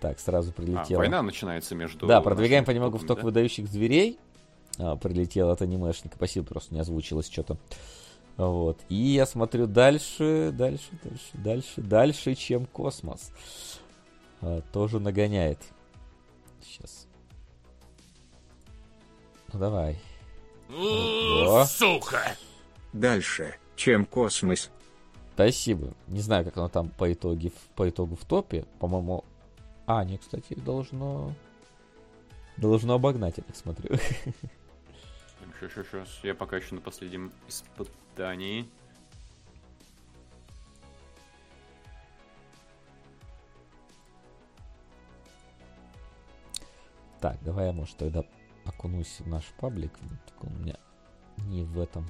[0.00, 0.98] Так, сразу А, прилетело.
[0.98, 2.06] война начинается между...
[2.06, 3.24] Да, продвигаем понемногу в ток да?
[3.24, 4.18] выдающих зверей.
[4.78, 6.16] А, прилетел от анимешника.
[6.16, 7.56] Спасибо, просто не озвучилось что-то.
[8.36, 8.80] Вот.
[8.88, 13.32] И я смотрю дальше, дальше, дальше, дальше, дальше, чем космос.
[14.40, 15.58] А, тоже нагоняет.
[16.62, 17.06] Сейчас.
[19.52, 19.98] Ну давай.
[21.66, 22.36] Сука!
[22.92, 24.70] Дальше, чем космос.
[25.34, 25.92] Спасибо.
[26.06, 28.64] Не знаю, как оно там по, итоге, по итогу в топе.
[28.78, 29.24] По-моему...
[29.86, 31.34] А, не, кстати, должно...
[32.56, 33.96] Должно обогнать, я так смотрю.
[35.58, 36.08] Сейчас, сейчас, сейчас.
[36.22, 38.68] Я пока еще на последнем испытании.
[47.20, 48.22] Так, давай я, может, тогда
[48.64, 49.92] окунусь в наш паблик.
[50.42, 50.76] Он у меня
[51.46, 52.08] не в этом...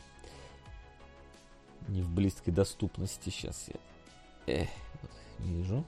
[1.88, 4.54] Не в близкой доступности сейчас я...
[4.54, 4.68] Эх,
[5.02, 5.84] вот, вижу.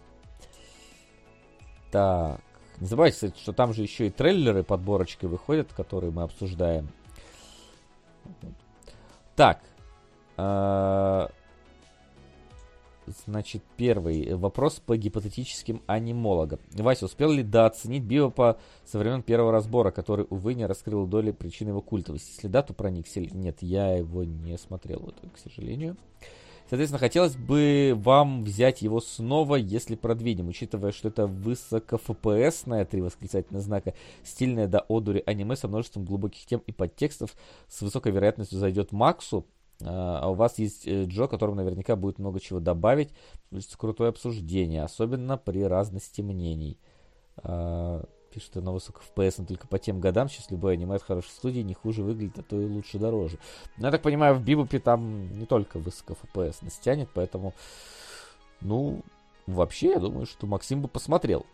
[1.91, 2.41] Так.
[2.81, 6.89] Не забывайте, кстати, что там же еще и трейлеры подборочкой выходят, которые мы обсуждаем.
[9.34, 9.62] Так.
[13.26, 16.59] Значит, первый вопрос по гипотетическим анимологам.
[16.73, 21.68] Вася, успел ли дооценить Биопа со времен первого разбора, который, увы, не раскрыл доли причин
[21.68, 22.33] его культовости?
[22.33, 23.31] Если да, то проникся ли?
[23.33, 25.97] Нет, я его не смотрел, вот, к сожалению.
[26.68, 33.02] Соответственно, хотелось бы вам взять его снова, если продвинем, учитывая, что это высоко ФПСное, три
[33.02, 33.94] восклицательных знака,
[34.25, 37.36] стильное до одури аниме со множеством глубоких тем и подтекстов,
[37.68, 39.47] с высокой вероятностью зайдет Максу,
[39.83, 43.11] а а у вас есть э, Джо, которому наверняка будет много чего добавить.
[43.51, 46.79] Получится крутое обсуждение, особенно при разности мнений.
[47.39, 51.31] А, Пишет на высоких FPS, но только по тем годам сейчас любой аниме от хорошей
[51.31, 53.39] студии не хуже выглядит, а то и лучше дороже.
[53.79, 57.55] Но я так понимаю, в Бибупе там не только высоко FPS нас тянет, поэтому,
[58.61, 59.01] ну,
[59.47, 61.47] вообще, я думаю, что Максим бы посмотрел.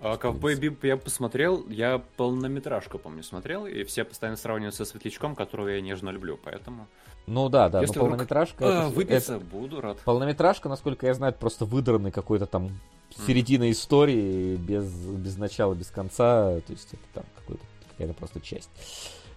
[0.00, 5.34] А Ковбой Бип я посмотрел, я полнометражку, помню, смотрел, и все постоянно сравнивают со Светлячком,
[5.34, 6.86] которого я нежно люблю, поэтому...
[7.26, 8.64] Ну да, да, Если но вдруг, полнометражка...
[8.64, 9.98] а, это- выпиться, это- буду рад.
[10.04, 12.78] Полнометражка, насколько я знаю, просто выдранный какой-то там
[13.26, 16.60] середина истории без, без начала, без конца.
[16.60, 18.70] То есть это там какой-то, какая-то просто часть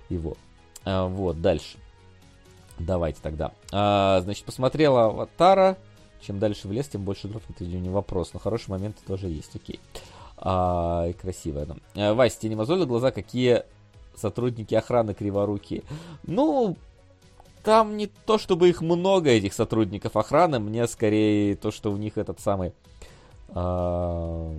[0.09, 0.35] его.
[0.85, 1.77] А, вот, дальше.
[2.77, 3.53] Давайте тогда.
[3.71, 5.77] А, значит, посмотрела Аватара.
[6.21, 7.41] Чем дальше в лес, тем больше дров.
[7.49, 8.33] Это не вопрос.
[8.33, 9.79] Но хорошие моменты тоже есть, окей.
[10.41, 11.75] А, красивая она.
[11.95, 13.63] А, Вась, тебе не мозоли глаза, какие
[14.15, 15.83] сотрудники охраны криворукие?
[16.23, 16.77] Ну,
[17.63, 22.17] там не то, чтобы их много, этих сотрудников охраны, мне скорее то, что у них
[22.17, 22.73] этот самый
[23.49, 24.53] а,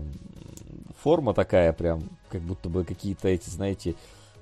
[1.02, 3.94] форма такая прям, как будто бы какие-то эти, знаете,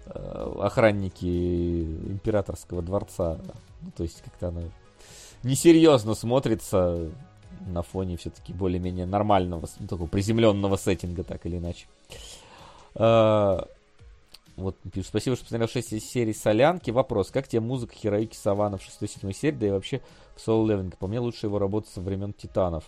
[0.07, 3.39] а, охранники императорского дворца.
[3.81, 4.62] Ну, то есть как-то она
[5.44, 7.10] несерьезно смотрится
[7.68, 11.86] на фоне все-таки более-менее нормального, ну, такого приземленного сеттинга, так или иначе.
[12.94, 13.68] А,
[14.56, 16.90] вот, спасибо, что посмотрел 6 серий Солянки.
[16.90, 20.00] Вопрос, как тебе музыка Хироюки Савана в 6-7 серии, да и вообще
[20.34, 20.97] в Soul Leveling?
[20.98, 22.84] По мне, лучше его работа со времен Титанов.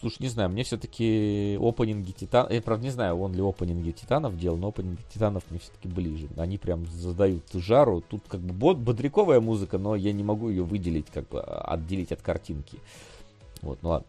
[0.00, 2.52] Слушай, не знаю, мне все-таки опенинги Титанов...
[2.52, 6.28] Я, правда, не знаю, он ли опенинги Титанов делал, но опенинги Титанов мне все-таки ближе.
[6.36, 8.02] Они прям задают жару.
[8.02, 11.72] Тут как бы бод- бодряковая музыка, но я не могу ее выделить, как бы а,
[11.72, 12.78] отделить от картинки.
[13.66, 14.06] Вот, ну ладно.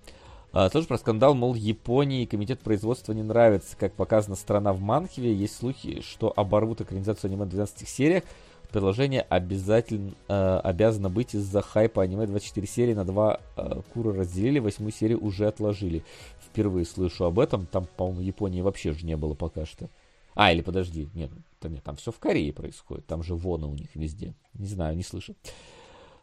[0.54, 5.34] А, тоже про скандал, мол, Японии комитет производства не нравится, как показана страна в Манхве.
[5.34, 8.24] Есть слухи, что оборвут экранизацию аниме в 12 сериях.
[8.72, 14.60] Предложение обязательно э, обязано быть из-за хайпа аниме 24 серии на два э, кура разделили,
[14.60, 16.04] восьмую серию уже отложили.
[16.46, 17.66] Впервые слышу об этом.
[17.66, 19.90] Там, по-моему, Японии вообще же не было пока что.
[20.36, 23.06] А, или подожди, нет, там, нет, там все в Корее происходит.
[23.06, 24.34] Там же воны у них везде.
[24.54, 25.36] Не знаю, не слышу.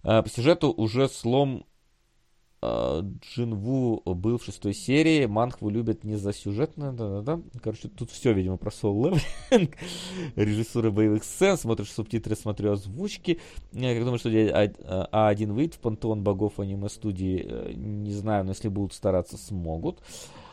[0.02, 1.64] А, По сюжету уже слом
[3.20, 5.26] Джинву был в шестой серии.
[5.26, 6.92] Манхву любят не за сюжетно.
[6.92, 7.40] Да-да-да.
[7.62, 9.20] Короче, тут все, видимо, про Leveling.
[10.36, 11.56] Режиссура боевых сцен.
[11.56, 13.40] Смотришь субтитры, смотрю озвучки.
[13.72, 17.46] Я думаю, что А- А1 выйдет в пантеон богов аниме-студии.
[17.48, 20.00] Э, Не знаю, но если будут стараться, смогут.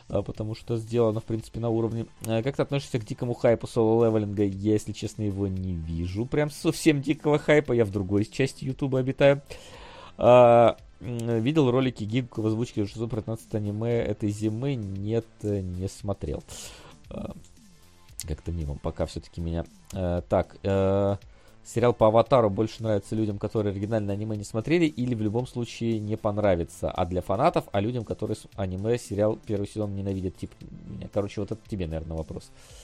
[0.08, 2.06] А, Потому что сделано, в принципе, на уровне.
[2.24, 4.44] Как ты относишься к дикому хайпу соло-левелинга?
[4.44, 6.26] Я, если честно, его не вижу.
[6.26, 7.72] Прям совсем дикого хайпа.
[7.72, 9.40] Я в другой части Ютуба обитаю.
[10.24, 14.76] А, видел ролики Гиг в озвучке 615 аниме этой зимы?
[14.76, 16.44] Нет, не смотрел.
[17.10, 17.32] А,
[18.26, 19.64] Как-то мимо, пока все-таки меня.
[19.92, 21.16] Э, так, э,
[21.64, 25.98] сериал по Аватару больше нравится людям, которые оригинальное аниме не смотрели, или в любом случае
[25.98, 30.54] не понравится, а для фанатов, а людям, которые аниме, сериал первый сезон ненавидят, типа.
[31.12, 32.52] Короче, вот это тебе, наверное, вопрос.
[32.54, 32.81] А,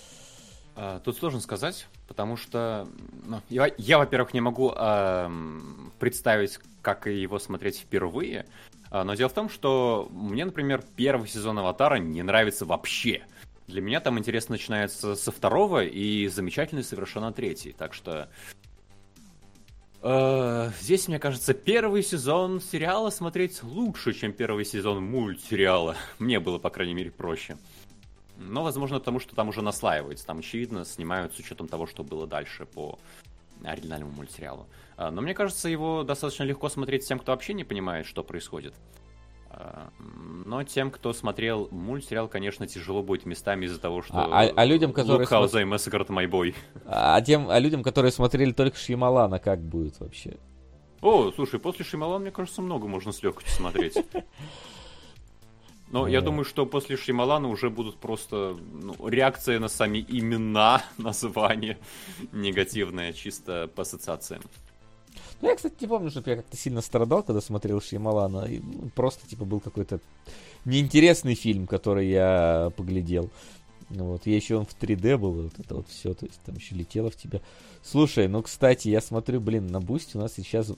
[1.05, 2.87] Тут сложно сказать, потому что
[3.27, 8.47] ну, я, я, во-первых, не могу ам, представить, как его смотреть впервые.
[8.91, 13.23] А, Но дело в том, что мне, например, первый сезон Аватара не нравится вообще.
[13.67, 17.73] Для меня там интерес начинается со второго и замечательный совершенно третий.
[17.73, 18.31] Так что
[20.03, 25.97] э, здесь, мне кажется, первый сезон сериала смотреть лучше, чем первый сезон мультсериала.
[26.19, 27.59] Мне было, по крайней мере, проще.
[28.39, 30.25] Но, возможно, потому что там уже наслаивается.
[30.27, 32.99] Там, очевидно, снимают с учетом того, что было дальше по
[33.65, 34.67] оригинальному мультсериалу.
[34.97, 38.75] А, Но мне кажется, его достаточно легко смотреть тем, кто вообще не понимает, что происходит.
[39.51, 39.91] А,
[40.47, 44.15] Но тем, кто смотрел мультсериал, конечно, тяжело будет местами из-за того, что...
[44.15, 46.55] А- а- а людям, которые Look how they massacred my boy.
[46.87, 50.37] А тем, а людям, которые смотрели только Шьямалана, как будет вообще?
[51.01, 53.95] О, слушай, после Шимала, мне кажется, много можно с легкостью смотреть.
[55.91, 61.79] Но я думаю, что после Шималана уже будут просто ну, реакция на сами имена, названия
[62.33, 64.43] негативная, чисто по ассоциациям.
[65.41, 68.45] Ну, я, кстати, не помню, что я как-то сильно страдал, когда смотрел Шьямалана.
[68.47, 70.01] И, ну, просто, типа, был какой-то
[70.65, 73.31] неинтересный фильм, который я поглядел.
[73.89, 74.27] Ну, вот.
[74.27, 76.75] Я еще он в 3D был, и вот это вот все, то есть там еще
[76.75, 77.41] летело в тебя.
[77.83, 80.73] Слушай, ну, кстати, я смотрю, блин, на Бусти у нас сейчас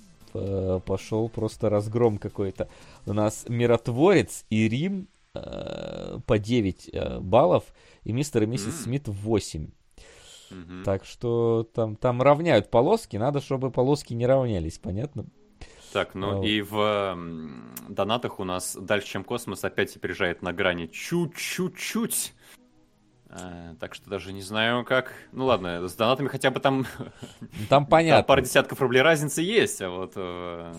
[0.87, 2.69] пошел просто разгром какой-то.
[3.07, 7.65] У нас Миротворец и Рим э, по 9 э, баллов,
[8.05, 8.83] и Мистер и Миссис.
[8.83, 9.71] Смит 8.
[10.51, 10.83] Мгм.
[10.85, 15.27] Так что там, там равняют полоски, надо, чтобы полоски не равнялись, понятно?
[15.93, 17.17] Так, ну А, и в
[17.89, 22.35] донатах у нас дальше, чем космос, опять опережает на грани чуть-чуть-чуть.
[23.31, 25.13] Э, Так что даже не знаю как.
[25.33, 27.07] Ну ладно, с донатами хотя бы там, Ну,
[27.39, 28.25] Там там понятно.
[28.25, 30.73] пара десятков рублей разницы есть, а вот э,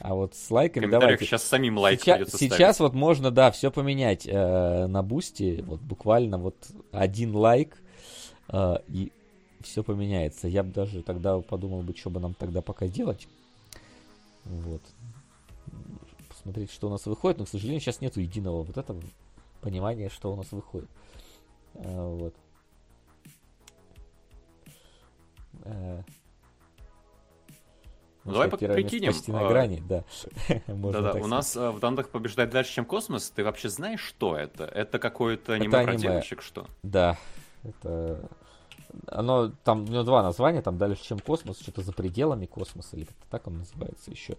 [0.00, 1.24] А вот с лайками давайте.
[1.24, 5.62] сейчас самим лайк Сейчас, придется сейчас вот можно, да, все поменять э, на бусте.
[5.66, 6.56] Вот буквально вот
[6.92, 7.76] один лайк
[8.48, 9.10] э, и
[9.62, 10.46] все поменяется.
[10.46, 13.26] Я бы даже тогда подумал бы, что бы нам тогда пока делать.
[14.44, 14.82] Вот.
[16.28, 17.38] Посмотреть, что у нас выходит.
[17.38, 19.00] Но, к сожалению, сейчас нету единого вот этого
[19.60, 20.88] понимания, что у нас выходит.
[20.88, 21.05] А,
[21.82, 22.34] вот.
[25.64, 26.02] Э,
[28.24, 30.04] Ну, давай прикинем, Почти на а, грани, да.
[30.66, 33.30] Да-да, у нас э, в донатах побеждает дальше, чем космос.
[33.30, 34.64] Ты вообще знаешь, что это?
[34.64, 36.66] Это какое-то Это аниме про девочек, что?
[36.82, 37.18] Да,
[37.62, 38.28] это...
[39.08, 43.04] Оно, там, у него два названия, там дальше, чем космос, что-то за пределами космоса, или
[43.04, 44.36] как-то так он называется еще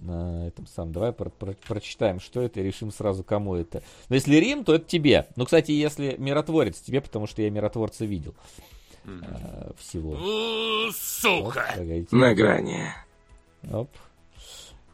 [0.00, 0.92] на этом самом.
[0.92, 3.82] Давай про- про- прочитаем, что это, и решим сразу, кому это.
[4.08, 5.26] Но если Рим, то это тебе.
[5.36, 8.34] Ну, кстати, если Миротворец, тебе, потому что я Миротворца видел
[9.04, 10.10] э, всего.
[10.12, 11.64] У, Вот, Сука!
[11.76, 12.14] погодите.
[12.16, 12.84] На грани.
[13.70, 13.90] Оп.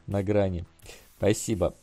[0.06, 0.64] На грани.
[1.18, 1.74] Спасибо.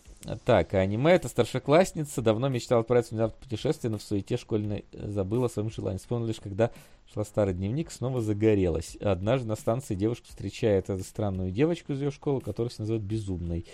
[0.43, 5.07] Так, а аниме это старшеклассница, давно мечтала отправиться в путешествие, но в суете школьной э,
[5.09, 5.97] забыла о своем желании.
[5.97, 6.71] Вспомнила лишь, когда
[7.11, 8.95] шла старый дневник, снова загорелась.
[8.97, 13.65] Однажды на станции девушка встречает эту странную девочку из ее школы, которую все называют безумной.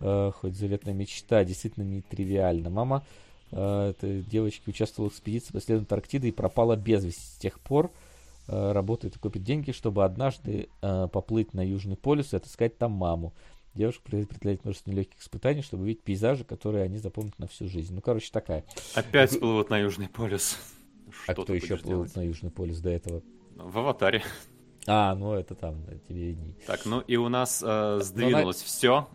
[0.00, 2.70] Э, хоть заветная мечта, действительно нетривиально.
[2.70, 3.04] Мама
[3.50, 7.22] э, этой девочки участвовала в экспедиции по исследованию Антарктиды и пропала без вести.
[7.22, 7.90] С тех пор
[8.48, 12.92] э, работает и копит деньги, чтобы однажды э, поплыть на Южный полюс и отыскать там
[12.92, 13.32] маму.
[13.74, 17.94] Девушка преодолевает множество нелегких испытаний, чтобы увидеть пейзажи, которые они запомнят на всю жизнь.
[17.94, 18.64] Ну, короче, такая.
[18.94, 20.58] Опять всплывут на Южный полюс.
[21.26, 22.16] А Что кто еще плыл делать?
[22.16, 23.22] на Южный полюс до этого?
[23.56, 24.22] В аватаре.
[24.86, 26.54] А, ну это там, да, тебе видней.
[26.66, 29.06] Так, ну и у нас э, сдвинулось все.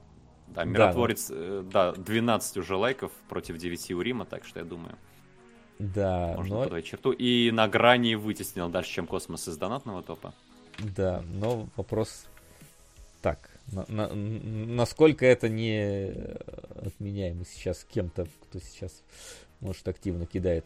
[0.49, 4.65] Да, ну- миротворец, э, да, 12 уже лайков против 9 у Рима, так что я
[4.65, 4.95] думаю,
[5.79, 7.11] Да, можно но, подать черту.
[7.11, 10.33] И на грани вытеснил дальше, чем космос из донатного топа.
[10.77, 12.27] да, но вопрос
[13.21, 16.13] так, на- на- насколько это не
[16.85, 19.01] отменяемо сейчас кем-то, кто сейчас,
[19.63, 20.65] может, активно кидает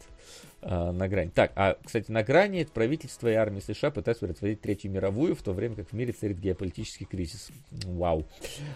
[0.60, 1.30] а, на грань.
[1.30, 5.52] Так, а, кстати, на грани правительство и армия США пытаются предотвратить Третью мировую, в то
[5.52, 7.50] время как в мире царит геополитический кризис.
[7.70, 8.26] Вау.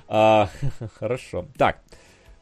[0.09, 0.49] А,
[0.94, 1.47] хорошо.
[1.57, 1.83] Так,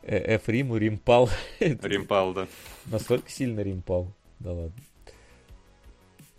[0.03, 1.29] э, F Риму, Рим пал.
[1.61, 2.47] Римпал, да.
[2.87, 4.13] Настолько сильно Рим пал.
[4.39, 4.83] Да ладно.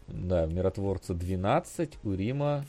[0.07, 2.65] Да, миротворца 12, у Рима...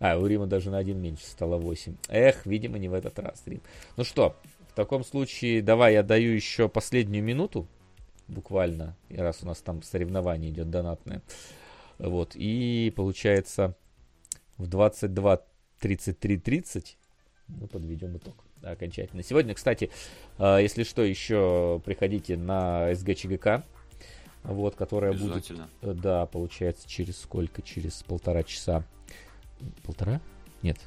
[0.00, 1.96] А, у Рима даже на один меньше стало 8.
[2.08, 3.60] Эх, видимо, не в этот раз, Рим.
[3.96, 4.36] Ну что,
[4.78, 7.66] таком случае, давай я даю еще последнюю минуту,
[8.28, 11.20] буквально, раз у нас там соревнование идет донатное.
[11.98, 13.74] Вот, и получается
[14.56, 16.94] в 22.33.30
[17.48, 19.24] мы подведем итог окончательно.
[19.24, 19.90] Сегодня, кстати,
[20.38, 23.64] э, если что, еще приходите на СГЧГК,
[24.44, 27.62] вот, которая будет, э, да, получается, через сколько?
[27.62, 28.84] Через полтора часа.
[29.82, 30.20] Полтора?
[30.62, 30.78] Нет,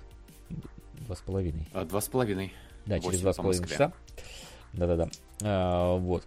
[1.01, 1.67] два с половиной.
[1.73, 2.53] А, Два с половиной.
[2.85, 3.93] Да, через два с по половиной часа.
[4.73, 5.09] Да-да-да.
[5.43, 6.25] А, вот.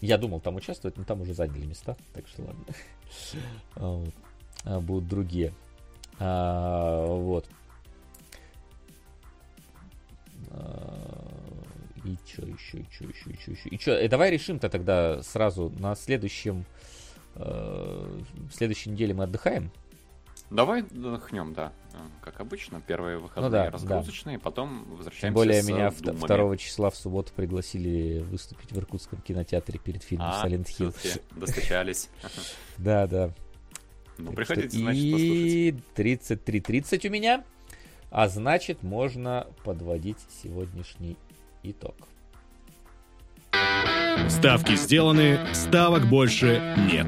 [0.00, 2.64] Я думал там участвовать, но там уже заняли места, так что ладно.
[3.76, 4.14] А, вот.
[4.64, 5.52] А, Будут другие.
[6.18, 7.46] А, Вот.
[12.04, 13.68] И что еще, и что еще, и что еще.
[13.68, 16.64] И что, давай решим-то тогда сразу на следующем...
[17.34, 19.72] э, В следующей неделе мы отдыхаем.
[20.50, 21.72] Давай отдохнем, да.
[21.92, 25.90] Э, Как обычно, первые выходные Ну да, разгрузочные, потом возвращаемся Тем более с меня э,
[25.90, 26.26] вт- думами.
[26.48, 30.94] 2 числа в субботу пригласили выступить в Иркутском кинотеатре перед фильмом А, Silent Hill.
[31.34, 32.08] достучались.
[32.78, 33.30] Да, да.
[34.18, 35.02] Ну, приходите, значит.
[35.02, 37.44] И 33.30 у меня.
[38.10, 41.16] А значит, можно подводить сегодняшний
[41.62, 41.94] итог.
[44.28, 47.06] Ставки сделаны, ставок больше нет.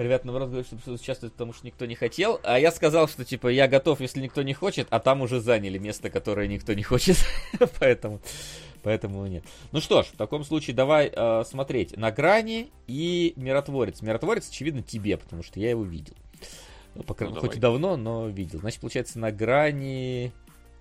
[0.00, 2.40] Ребят, наоборот, говорят, что участвовать, потому что никто не хотел.
[2.42, 5.76] А я сказал, что, типа, я готов, если никто не хочет, а там уже заняли
[5.76, 7.18] место, которое никто не хочет.
[7.78, 8.22] поэтому,
[8.82, 9.44] поэтому нет.
[9.72, 11.98] Ну что ж, в таком случае давай э, смотреть.
[11.98, 14.00] На грани и Миротворец.
[14.00, 16.14] Миротворец, очевидно, тебе, потому что я его видел.
[16.94, 18.60] Ну, по крайней- Ну, хоть и давно, но видел.
[18.60, 20.32] Значит, получается, на грани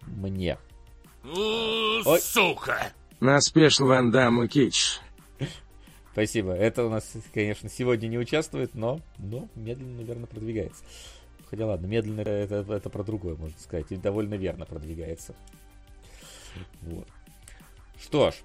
[0.07, 0.57] мне.
[1.25, 2.21] Ой.
[2.21, 2.93] Сука!
[3.19, 4.99] На спешл Ван Дамму Кич.
[6.11, 6.53] Спасибо.
[6.53, 10.83] Это у нас, конечно, сегодня не участвует, но, но медленно, наверное, продвигается.
[11.49, 13.91] Хотя ладно, медленно это, это, про другое, можно сказать.
[13.91, 15.35] И довольно верно продвигается.
[16.81, 17.07] Вот.
[17.99, 18.35] Что ж.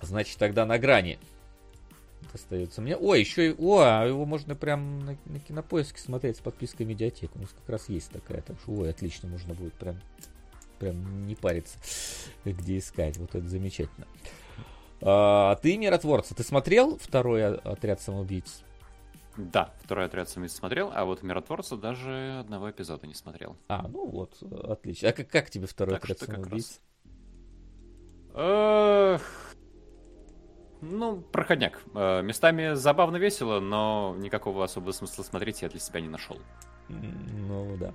[0.00, 1.18] Значит, тогда на грани
[2.32, 2.96] остается мне.
[2.96, 3.54] Ой, еще и...
[3.58, 7.38] О, а его можно прям на, на кинопоиске смотреть с подпиской в медиатеку.
[7.38, 8.42] У нас как раз есть такая.
[8.42, 10.00] Так что, ой, отлично, можно будет прям,
[10.78, 11.78] прям не париться,
[12.44, 13.16] где искать.
[13.16, 14.06] Вот это замечательно.
[15.02, 18.62] А ты, миротворца, ты смотрел второй отряд самоубийц?
[19.36, 23.56] Да, второй отряд самоубийц смотрел, а вот Миротворца даже одного эпизода не смотрел.
[23.68, 25.10] А, ну вот, отлично.
[25.10, 26.80] А как, как тебе второй Так отряд самоубийц?
[28.34, 29.22] Эх,
[30.80, 31.82] Ну, проходняк.
[31.94, 36.38] Э, Местами забавно весело, но никакого особого смысла смотреть я для себя не нашел.
[36.88, 37.94] Ну да.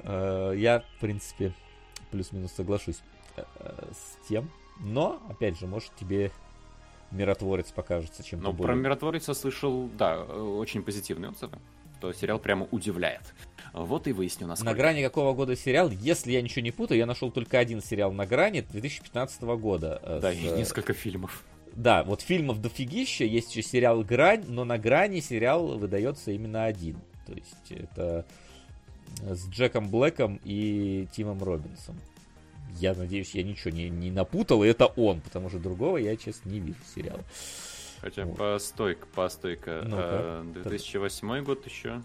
[0.00, 1.54] Э, Я, в принципе,
[2.10, 3.00] плюс-минус соглашусь
[3.36, 3.44] э,
[3.92, 4.50] с тем.
[4.80, 6.30] Но, опять же, может тебе
[7.10, 8.76] миротворец покажется чем-то Но про более...
[8.82, 11.58] Миротворца слышал, да, э, очень позитивные отзывы.
[12.00, 13.22] То сериал прямо удивляет.
[13.72, 14.74] Вот и выясню, На насколько.
[14.74, 15.88] грани какого года сериал?
[15.90, 19.98] Если я ничего не путаю, я нашел только один сериал на грани 2015 года.
[20.02, 21.42] э, Да, с, и э, несколько фильмов.
[21.74, 26.98] Да, вот фильмов дофигища, есть еще сериал «Грань», но на «Грани» сериал выдается именно один.
[27.26, 28.24] То есть это
[29.22, 31.98] с Джеком Блэком и Тимом Робинсом.
[32.78, 36.50] Я надеюсь, я ничего не, не напутал, и это он, потому что другого я, честно,
[36.50, 37.22] не вижу сериала.
[38.00, 38.36] Хотя Вот.
[38.36, 39.80] постойка, постойка.
[39.84, 42.02] Э, 2008 год еще.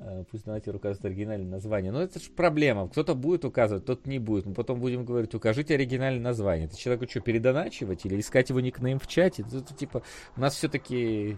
[0.00, 1.92] А, Пусть донатер указывает оригинальное название.
[1.92, 2.88] Но это же проблема.
[2.88, 4.46] Кто-то будет указывать, кто-то не будет.
[4.46, 6.66] Мы потом будем говорить, укажите оригинальное название.
[6.66, 9.44] Это человеку что, передоначивать или искать его никнейм в чате?
[9.46, 10.02] Это типа,
[10.36, 11.36] у нас все-таки...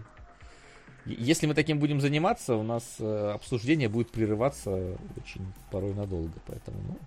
[1.05, 6.33] Если мы таким будем заниматься, у нас э, обсуждение будет прерываться очень порой надолго.
[6.45, 6.97] Поэтому, ну...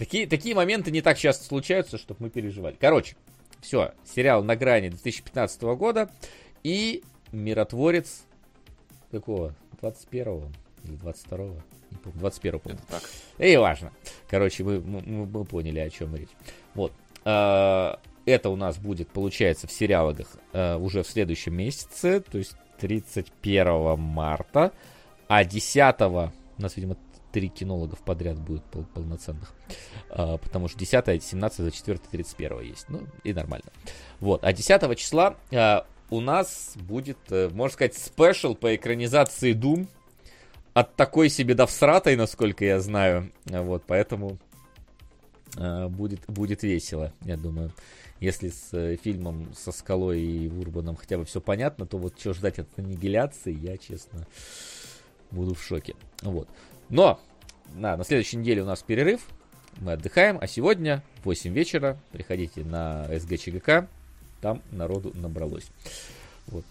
[0.00, 2.74] Такие, такие моменты не так часто случаются, чтобы мы переживали.
[2.80, 3.16] Короче,
[3.60, 6.10] все, сериал на грани 2015 года
[6.62, 8.22] и Миротворец
[9.10, 9.54] какого?
[9.82, 10.48] 21-го
[10.84, 11.60] или 22-го?
[11.90, 12.78] Не помню, 21-го, помню.
[12.78, 13.02] Это так.
[13.46, 13.92] И важно.
[14.30, 16.30] Короче, мы, мы, мы- поняли, о чем речь.
[16.72, 16.94] Вот.
[17.26, 20.16] А, Это у нас будет, получается, в сериалах
[20.54, 24.72] а, уже в следующем месяце, то есть 31 марта,
[25.28, 26.30] а 10 у
[26.62, 26.96] нас, видимо,
[27.32, 29.52] три кинологов подряд будет пол- полноценных.
[30.10, 32.86] А, потому что 10, 17, 24, 31 есть.
[32.88, 33.66] Ну, и нормально.
[34.20, 34.44] Вот.
[34.44, 39.86] А 10 числа а, у нас будет, э, можно сказать, спешл по экранизации Doom
[40.74, 43.30] от такой себе до всратой, насколько я знаю.
[43.50, 44.38] А, Вот, поэтому
[45.56, 47.72] э, будет, будет весело, я думаю.
[48.18, 52.34] Если с э, фильмом со Скалой и Урбаном хотя бы все понятно, то вот что
[52.34, 54.26] ждать от аннигиляции, я, честно,
[55.30, 55.94] буду в шоке.
[56.22, 56.48] Вот.
[56.90, 57.20] Но
[57.74, 59.22] на, на следующей неделе у нас перерыв,
[59.80, 63.88] мы отдыхаем, а сегодня в 8 вечера приходите на СГЧГК,
[64.40, 65.66] там народу набралось.
[66.48, 66.64] Вот.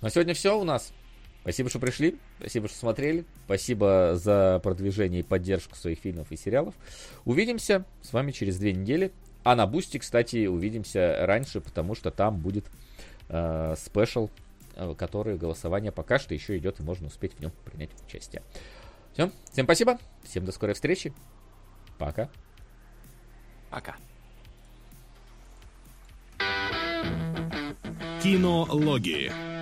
[0.00, 0.92] На сегодня все у нас.
[1.42, 6.74] Спасибо, что пришли, спасибо, что смотрели, спасибо за продвижение и поддержку своих фильмов и сериалов.
[7.24, 9.12] Увидимся с вами через две недели.
[9.44, 12.66] А на Бусти, кстати, увидимся раньше, потому что там будет
[13.30, 14.28] э, special,
[14.74, 18.42] э, который голосование пока что еще идет, и можно успеть в нем принять участие.
[19.12, 21.12] Все, всем спасибо, всем до скорой встречи.
[21.98, 22.28] Пока.
[23.70, 23.96] Пока.
[28.22, 29.57] Кинологии.